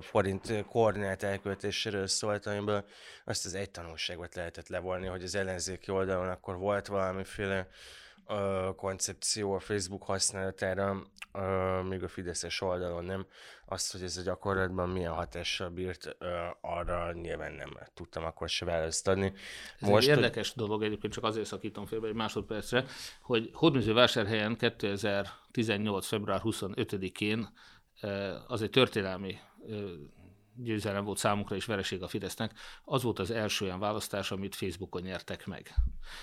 forint 0.00 0.64
koordinált 0.68 1.22
elköltéséről 1.22 2.06
szólt, 2.06 2.46
amiből 2.46 2.84
azt 3.24 3.44
az 3.44 3.54
egy 3.54 3.70
tanulságot 3.70 4.34
lehetett 4.34 4.68
levolni, 4.68 5.06
hogy 5.06 5.22
az 5.22 5.34
ellenzéki 5.34 5.90
oldalon 5.90 6.28
akkor 6.28 6.56
volt 6.56 6.86
valamiféle 6.86 7.68
uh, 8.28 8.74
koncepció 8.74 9.52
a 9.52 9.58
Facebook 9.58 10.02
használatára, 10.02 11.02
uh, 11.32 11.82
még 11.88 12.02
a 12.02 12.08
Fideszes 12.08 12.60
oldalon 12.60 13.04
nem. 13.04 13.26
Azt, 13.66 13.92
hogy 13.92 14.02
ez 14.02 14.16
a 14.16 14.22
gyakorlatban 14.22 14.88
milyen 14.88 15.12
hatással 15.12 15.68
bírt, 15.68 16.16
uh, 16.20 16.28
arra 16.60 17.12
nyilván 17.12 17.52
nem 17.52 17.70
tudtam 17.94 18.24
akkor 18.24 18.48
se 18.48 18.64
választ 18.64 19.08
adni. 19.08 19.32
Ez 19.80 19.88
Most, 19.88 20.08
egy 20.08 20.16
érdekes 20.16 20.52
hogy... 20.52 20.64
dolog, 20.64 20.82
egyébként 20.82 21.12
csak 21.12 21.24
azért 21.24 21.46
szakítom 21.46 21.86
félbe 21.86 22.08
egy 22.08 22.14
másodpercre, 22.14 22.84
hogy 23.22 23.50
Hódműzővásárhelyen 23.52 24.56
2018. 24.56 26.06
február 26.06 26.40
25-én 26.44 27.48
az 28.46 28.62
egy 28.62 28.70
történelmi 28.70 29.38
győzelem 30.56 31.04
volt 31.04 31.18
számukra 31.18 31.56
és 31.56 31.64
vereség 31.64 32.02
a 32.02 32.08
Fidesznek, 32.08 32.52
az 32.84 33.02
volt 33.02 33.18
az 33.18 33.30
első 33.30 33.64
olyan 33.64 33.78
választás, 33.78 34.30
amit 34.30 34.54
Facebookon 34.54 35.02
nyertek 35.02 35.46
meg. 35.46 35.74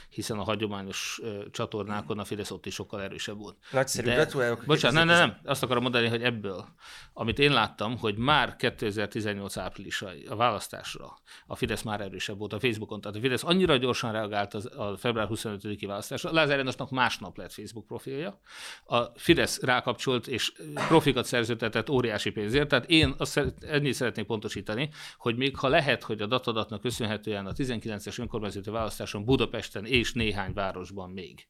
Hiszen 0.10 0.40
a 0.40 0.44
hagyományos 0.44 1.22
csatornákon 1.52 2.20
a 2.20 2.24
Fidesz 2.24 2.52
ott 2.52 2.66
is 2.66 2.74
sokkal 2.74 3.02
erősebb 3.02 3.38
volt. 3.38 3.58
Nagyszerű, 3.72 4.08
De, 4.08 4.14
gratulálok. 4.14 4.64
Bocsánat, 4.66 4.98
nem, 4.98 5.08
nem, 5.08 5.18
nem, 5.18 5.40
azt 5.44 5.64
akarom 5.64 5.84
mondani, 5.84 6.08
hogy 6.08 6.24
ebből, 6.24 6.68
amit 7.14 7.40
én 7.40 7.52
láttam, 7.52 7.98
hogy 7.98 8.18
már 8.18 8.56
2018 8.56 9.58
április 9.58 10.02
a 10.30 10.36
választásra 10.36 11.18
a 11.48 11.56
Fidesz 11.56 11.82
már 11.82 12.02
erősebb 12.02 12.38
volt 12.38 12.54
a 12.54 12.60
Facebookon. 12.60 13.02
Tehát 13.02 13.18
a 13.18 13.20
Fidesz 13.20 13.44
annyira 13.44 13.78
gyorsan 13.78 14.12
reagált 14.12 14.54
az, 14.54 14.66
a 14.78 14.98
február 14.98 15.28
25-i 15.32 15.84
választásra. 15.88 16.32
Lázár 16.32 16.58
Jánosnak 16.58 16.90
másnap 16.90 17.38
lett 17.38 17.54
Facebook 17.54 17.88
profilja. 17.88 18.40
A 18.86 19.04
Fidesz 19.16 19.62
rákapcsolt 19.62 20.28
és 20.28 20.52
profikat 20.88 21.26
szerződtetett 21.26 21.90
óriási 21.90 22.32
pénzért. 22.32 22.68
Tehát 22.68 22.90
én 22.90 23.16
azt 23.18 23.42
ennyit 23.62 23.94
szeretném 23.94 24.23
szeretnék 24.24 24.28
pontosítani, 24.28 24.90
hogy 25.18 25.36
még 25.36 25.58
ha 25.58 25.68
lehet, 25.68 26.04
hogy 26.04 26.22
a 26.22 26.28
datadatnak 26.28 26.82
köszönhetően 26.82 27.46
a 27.46 27.54
19-es 27.54 28.20
önkormányzati 28.20 28.70
választáson 28.70 29.26
Budapesten 29.26 29.86
és 29.86 30.14
néhány 30.14 30.54
városban 30.54 31.10
még 31.10 31.48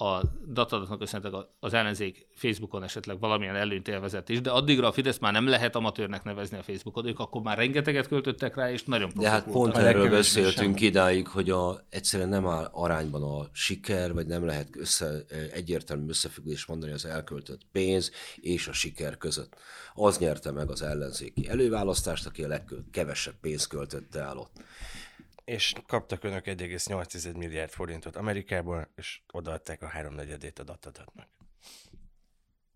a 0.00 0.22
datadatnak 0.52 0.98
köszönhetően 0.98 1.46
az 1.60 1.74
ellenzék 1.74 2.26
Facebookon 2.34 2.82
esetleg 2.82 3.20
valamilyen 3.20 3.56
előnyt 3.56 3.88
élvezett 3.88 4.28
is, 4.28 4.40
de 4.40 4.50
addigra 4.50 4.88
a 4.88 4.92
Fidesz 4.92 5.18
már 5.18 5.32
nem 5.32 5.46
lehet 5.46 5.76
amatőrnek 5.76 6.24
nevezni 6.24 6.58
a 6.58 6.62
Facebookot, 6.62 7.06
ők 7.06 7.18
akkor 7.18 7.42
már 7.42 7.56
rengeteget 7.56 8.08
költöttek 8.08 8.56
rá, 8.56 8.70
és 8.70 8.84
nagyon 8.84 9.10
De 9.14 9.30
hát 9.30 9.44
pont 9.44 9.76
erről 9.76 10.10
beszéltünk 10.10 10.80
idáig, 10.80 11.28
hogy 11.28 11.50
a, 11.50 11.80
egyszerűen 11.88 12.28
nem 12.28 12.46
áll 12.46 12.70
arányban 12.72 13.22
a 13.22 13.48
siker, 13.52 14.12
vagy 14.12 14.26
nem 14.26 14.44
lehet 14.44 14.68
össze, 14.76 15.24
egyértelmű 15.52 16.08
összefüggés 16.08 16.66
mondani 16.66 16.92
az 16.92 17.04
elköltött 17.04 17.60
pénz 17.72 18.10
és 18.36 18.68
a 18.68 18.72
siker 18.72 19.16
között. 19.16 19.56
Az 19.94 20.18
nyerte 20.18 20.50
meg 20.50 20.70
az 20.70 20.82
ellenzéki 20.82 21.48
előválasztást, 21.48 22.26
aki 22.26 22.42
a 22.42 22.48
legkevesebb 22.48 23.34
pénzt 23.40 23.68
költötte 23.68 24.20
el 24.20 24.36
ott 24.36 24.52
és 25.48 25.74
kaptak 25.86 26.24
önök 26.24 26.44
1,8 26.44 27.36
milliárd 27.36 27.70
forintot 27.70 28.16
Amerikából, 28.16 28.88
és 28.96 29.20
odaadták 29.32 29.82
a 29.82 29.86
háromnegyedét 29.86 30.58
a 30.58 30.62
datadatnak. 30.62 31.28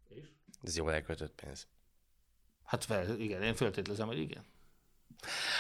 És? 0.08 0.24
Ez 0.62 0.76
jól 0.76 0.92
elköltött 0.92 1.34
pénz. 1.34 1.68
Hát 2.64 2.84
fel, 2.84 3.20
igen, 3.20 3.42
én 3.42 3.54
feltételezem, 3.54 4.06
hogy 4.06 4.18
igen. 4.18 4.44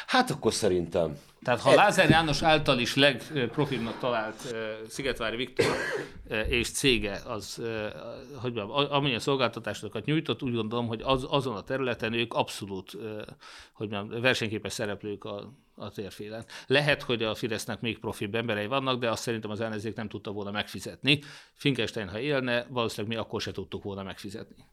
Hát 0.06 0.30
akkor 0.30 0.52
szerintem. 0.52 1.18
Tehát 1.42 1.60
ha 1.60 1.74
Lázár 1.74 2.10
János 2.10 2.42
által 2.42 2.78
is 2.78 2.94
legprofilnak 2.94 3.98
talált 3.98 4.54
Szigetvári 4.88 5.36
Viktor 5.36 5.76
és 6.48 6.70
cége, 6.70 7.20
az, 7.26 7.62
hogy 8.40 8.52
mondjam, 8.52 8.70
amilyen 8.70 9.18
szolgáltatásokat 9.18 10.04
nyújtott, 10.04 10.42
úgy 10.42 10.54
gondolom, 10.54 10.86
hogy 10.86 11.00
az, 11.04 11.26
azon 11.28 11.56
a 11.56 11.62
területen 11.62 12.12
ők 12.12 12.34
abszolút 12.34 12.96
hogy 13.72 13.88
mondjam, 13.90 14.20
versenyképes 14.20 14.72
szereplők 14.72 15.24
a, 15.24 15.52
a 15.74 15.90
térfélen. 15.90 16.44
Lehet, 16.66 17.02
hogy 17.02 17.22
a 17.22 17.34
Fidesznek 17.34 17.80
még 17.80 17.98
profibb 17.98 18.34
emberei 18.34 18.66
vannak, 18.66 19.00
de 19.00 19.10
azt 19.10 19.22
szerintem 19.22 19.50
az 19.50 19.60
ellenzék 19.60 19.94
nem 19.94 20.08
tudta 20.08 20.30
volna 20.30 20.50
megfizetni. 20.50 21.20
Finkelstein, 21.54 22.08
ha 22.08 22.18
élne, 22.18 22.66
valószínűleg 22.68 23.16
mi 23.16 23.22
akkor 23.22 23.40
se 23.40 23.52
tudtuk 23.52 23.82
volna 23.82 24.02
megfizetni. 24.02 24.64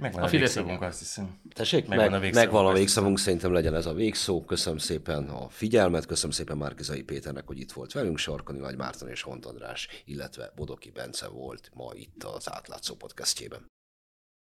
Megvan 0.00 0.22
A 0.22 0.26
a, 0.26 0.28
végszavunk, 0.28 0.82
azt 0.82 0.98
hiszem. 0.98 1.40
Tessék, 1.54 1.86
Megvan 1.86 2.10
meg, 2.10 2.14
a 2.14 2.20
végszavunk, 2.20 2.52
megvan 2.52 2.72
a 2.72 2.76
végszavunk, 2.78 3.18
szerintem 3.18 3.52
legyen 3.52 3.74
ez 3.74 3.86
a 3.86 3.92
végszó. 3.92 4.44
Köszönöm 4.44 4.78
szépen 4.78 5.28
a 5.28 5.48
figyelmet, 5.48 6.06
köszönöm 6.06 6.30
szépen 6.30 6.56
Márkizai 6.56 7.02
Péternek, 7.02 7.46
hogy 7.46 7.58
itt 7.58 7.72
volt 7.72 7.92
velünk, 7.92 8.18
Sarkani 8.18 8.58
Nagy 8.58 8.76
Márton 8.76 9.08
és 9.08 9.22
Hont 9.22 9.46
András, 9.46 9.88
illetve 10.04 10.52
Bodoki 10.56 10.90
Bence 10.90 11.28
volt 11.28 11.70
ma 11.74 11.90
itt 11.94 12.24
az 12.24 12.50
átlátszó 12.50 12.94
podcastjében. 12.94 13.66